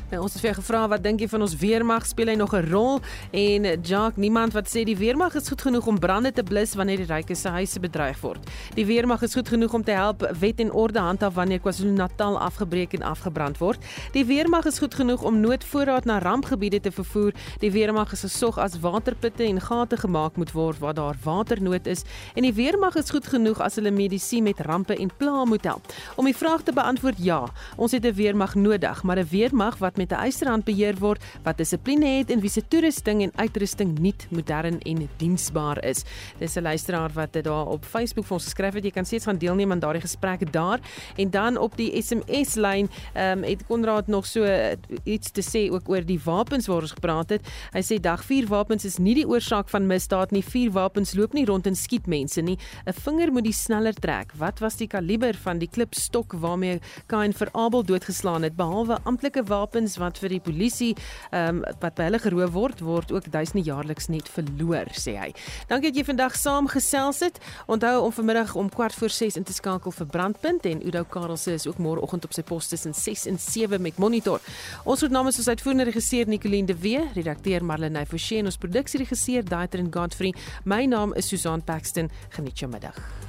Nou, 0.09 0.23
ons 0.25 0.33
het 0.33 0.41
vir 0.41 0.55
gevra 0.57 0.87
wat 0.89 1.03
dink 1.05 1.21
jy 1.21 1.27
van 1.29 1.43
ons 1.45 1.53
weermag 1.61 2.07
speel 2.09 2.31
hy 2.33 2.35
nog 2.41 2.55
'n 2.57 2.65
rol 2.73 3.01
en 3.31 3.63
Jacques 3.85 4.17
niemand 4.17 4.55
wat 4.55 4.65
sê 4.65 4.83
die 4.83 4.97
weermag 4.97 5.35
is 5.35 5.49
goed 5.49 5.61
genoeg 5.61 5.87
om 5.87 5.99
brande 5.99 6.33
te 6.33 6.43
blus 6.43 6.75
wanneer 6.75 6.97
die 6.97 7.13
rykes 7.13 7.41
se 7.41 7.49
huise 7.49 7.79
bedreig 7.79 8.19
word. 8.21 8.41
Die 8.75 8.87
weermag 8.87 9.23
is 9.23 9.35
goed 9.35 9.49
genoeg 9.49 9.75
om 9.75 9.85
te 9.85 9.91
help 9.91 10.25
wet 10.41 10.61
en 10.61 10.73
orde 10.73 10.99
handhaaf 10.99 11.35
wanneer 11.35 11.61
KwaZulu-Natal 11.61 12.41
afgebreek 12.41 12.95
en 12.95 13.03
afgebrand 13.03 13.59
word. 13.59 13.85
Die 14.13 14.25
weermag 14.25 14.65
is 14.65 14.79
goed 14.79 14.95
genoeg 14.95 15.23
om 15.23 15.41
noodvoorraad 15.41 16.05
na 16.05 16.19
rampgebiede 16.19 16.81
te 16.81 16.91
vervoer. 16.91 17.33
Die 17.59 17.71
weermag 17.71 18.13
is 18.13 18.21
gesog 18.21 18.59
as 18.59 18.81
waterputte 18.81 19.45
en 19.45 19.61
gate 19.61 19.97
gemaak 19.97 20.37
moet 20.37 20.53
word 20.53 20.79
waar 20.79 20.95
daar 20.95 21.17
waternood 21.23 21.87
is 21.87 22.05
en 22.35 22.43
die 22.43 22.55
weermag 22.55 22.97
is 22.97 23.11
goed 23.11 23.27
genoeg 23.27 23.61
as 23.61 23.75
hulle 23.75 23.91
medisy 23.91 24.41
met 24.41 24.61
rampe 24.61 24.97
en 24.97 25.11
pla 25.17 25.45
moet 25.45 25.65
help. 25.65 25.85
Om 26.17 26.25
die 26.25 26.37
vraag 26.37 26.63
te 26.63 26.73
beantwoord 26.73 27.17
ja, 27.19 27.45
ons 27.77 27.93
het 27.93 28.07
'n 28.07 28.15
weermag 28.15 28.55
nodig, 28.55 29.03
maar 29.03 29.19
'n 29.19 29.29
weermag 29.31 29.79
wat 29.79 29.98
met 29.99 30.13
'n 30.13 30.23
eisterhand 30.25 30.65
beheer 30.65 30.97
word 30.99 31.23
wat 31.43 31.59
dissipline 31.59 32.07
het 32.19 32.31
en 32.31 32.41
wie 32.41 32.51
se 32.51 32.63
toerusting 32.69 33.23
en 33.23 33.33
uitrusting 33.35 33.99
nuut, 33.99 34.27
modern 34.31 34.81
en 34.81 35.09
diensbaar 35.17 35.85
is. 35.85 36.05
Dis 36.39 36.57
'n 36.57 36.63
luisteraar 36.63 37.11
wat 37.13 37.33
dit 37.33 37.45
daar 37.45 37.67
op 37.67 37.85
Facebook 37.85 38.27
vir 38.27 38.35
ons 38.35 38.45
geskryf 38.45 38.75
het. 38.75 38.85
Jy 38.85 38.91
kan 38.91 39.05
steeds 39.05 39.25
gaan 39.25 39.39
deelneem 39.39 39.73
aan 39.73 39.79
daardie 39.79 40.03
gesprek 40.03 40.53
daar 40.53 40.81
en 41.17 41.31
dan 41.31 41.57
op 41.57 41.77
die 41.77 42.03
SMS 42.03 42.55
lyn 42.55 42.89
ehm 43.15 43.39
um, 43.39 43.45
het 43.45 43.67
Konrad 43.67 44.07
nog 44.07 44.27
so 44.27 44.43
uh, 44.45 44.73
iets 45.05 45.31
te 45.31 45.43
sê 45.43 45.71
ook 45.73 45.89
oor 45.89 46.05
die 46.05 46.21
wapens 46.25 46.67
waar 46.67 46.81
ons 46.81 46.93
gepraat 46.93 47.31
het. 47.31 47.47
Hy 47.73 47.83
sê 47.83 48.01
dag 48.01 48.25
4 48.25 48.47
wapens 48.47 48.85
is 48.85 48.99
nie 48.99 49.15
die 49.15 49.29
oorsaak 49.29 49.69
van 49.69 49.87
misdaad 49.87 50.31
nie. 50.31 50.43
4 50.45 50.71
wapens 50.71 51.15
loop 51.15 51.33
nie 51.33 51.45
rond 51.45 51.67
en 51.67 51.77
skiet 51.77 52.07
mense 52.07 52.41
nie. 52.41 52.59
'n 52.87 52.93
Vinger 52.93 53.33
moet 53.33 53.45
die 53.45 53.53
sneller 53.53 53.95
trek. 53.95 54.33
Wat 54.37 54.59
was 54.59 54.77
die 54.77 54.87
kaliber 54.87 55.35
van 55.35 55.59
die 55.59 55.69
klipstok 55.69 56.33
waarmee 56.33 56.81
Kain 57.07 57.33
vir 57.33 57.49
Abel 57.53 57.85
doodgeslaan 57.85 58.43
het 58.43 58.57
behalwe 58.57 58.99
amptelike 59.05 59.43
wapens 59.49 59.88
wapens 59.89 59.97
wat 59.99 60.19
vir 60.21 60.37
die 60.37 60.41
polisie 60.41 60.95
ehm 61.31 61.59
um, 61.59 61.65
wat 61.81 61.95
by 61.97 62.09
hulle 62.09 62.19
geroof 62.19 62.53
word 62.53 62.81
word 62.81 63.13
ook 63.13 63.31
duisende 63.31 63.65
jaarliks 63.65 64.09
net 64.09 64.29
verloor 64.29 64.89
sê 64.93 65.17
hy. 65.17 65.33
Dankie 65.69 65.91
dat 65.91 65.97
jy 65.97 66.05
vandag 66.05 66.37
saam 66.37 66.69
gesels 66.69 67.21
het. 67.21 67.39
Onthou 67.67 68.05
om 68.05 68.13
vanmiddag 68.13 68.55
om 68.55 68.69
kwart 68.69 68.95
voor 68.95 69.11
6 69.11 69.37
in 69.37 69.45
te 69.45 69.53
skakel 69.53 69.93
vir 69.93 70.07
Brandpunt 70.07 70.67
en 70.67 70.83
Udo 70.87 71.05
Karelse 71.05 71.53
is 71.53 71.67
ook 71.67 71.79
môreoggend 71.79 72.25
op 72.25 72.33
sy 72.33 72.43
pos 72.43 72.69
tussen 72.69 72.95
6 72.95 73.27
en 73.27 73.39
7 73.39 73.81
met 73.83 73.99
Monitor. 73.99 74.41
Ons 74.85 75.01
het 75.01 75.11
namens 75.11 75.39
ons 75.39 75.49
uitvoerende 75.49 75.89
regisseur 75.91 76.27
Nicoline 76.29 76.67
de 76.67 76.77
Wee, 76.77 77.05
redakteur 77.15 77.65
Marlene 77.65 78.07
Forsie 78.07 78.39
en 78.39 78.51
ons 78.51 78.59
produksieregisseur 78.59 79.45
Daitrin 79.45 79.93
Godfrey. 79.93 80.35
My 80.65 80.85
naam 80.87 81.15
is 81.15 81.29
Susan 81.29 81.63
Paxton. 81.63 82.11
Geniet 82.31 82.59
jou 82.59 82.71
middag. 82.71 83.28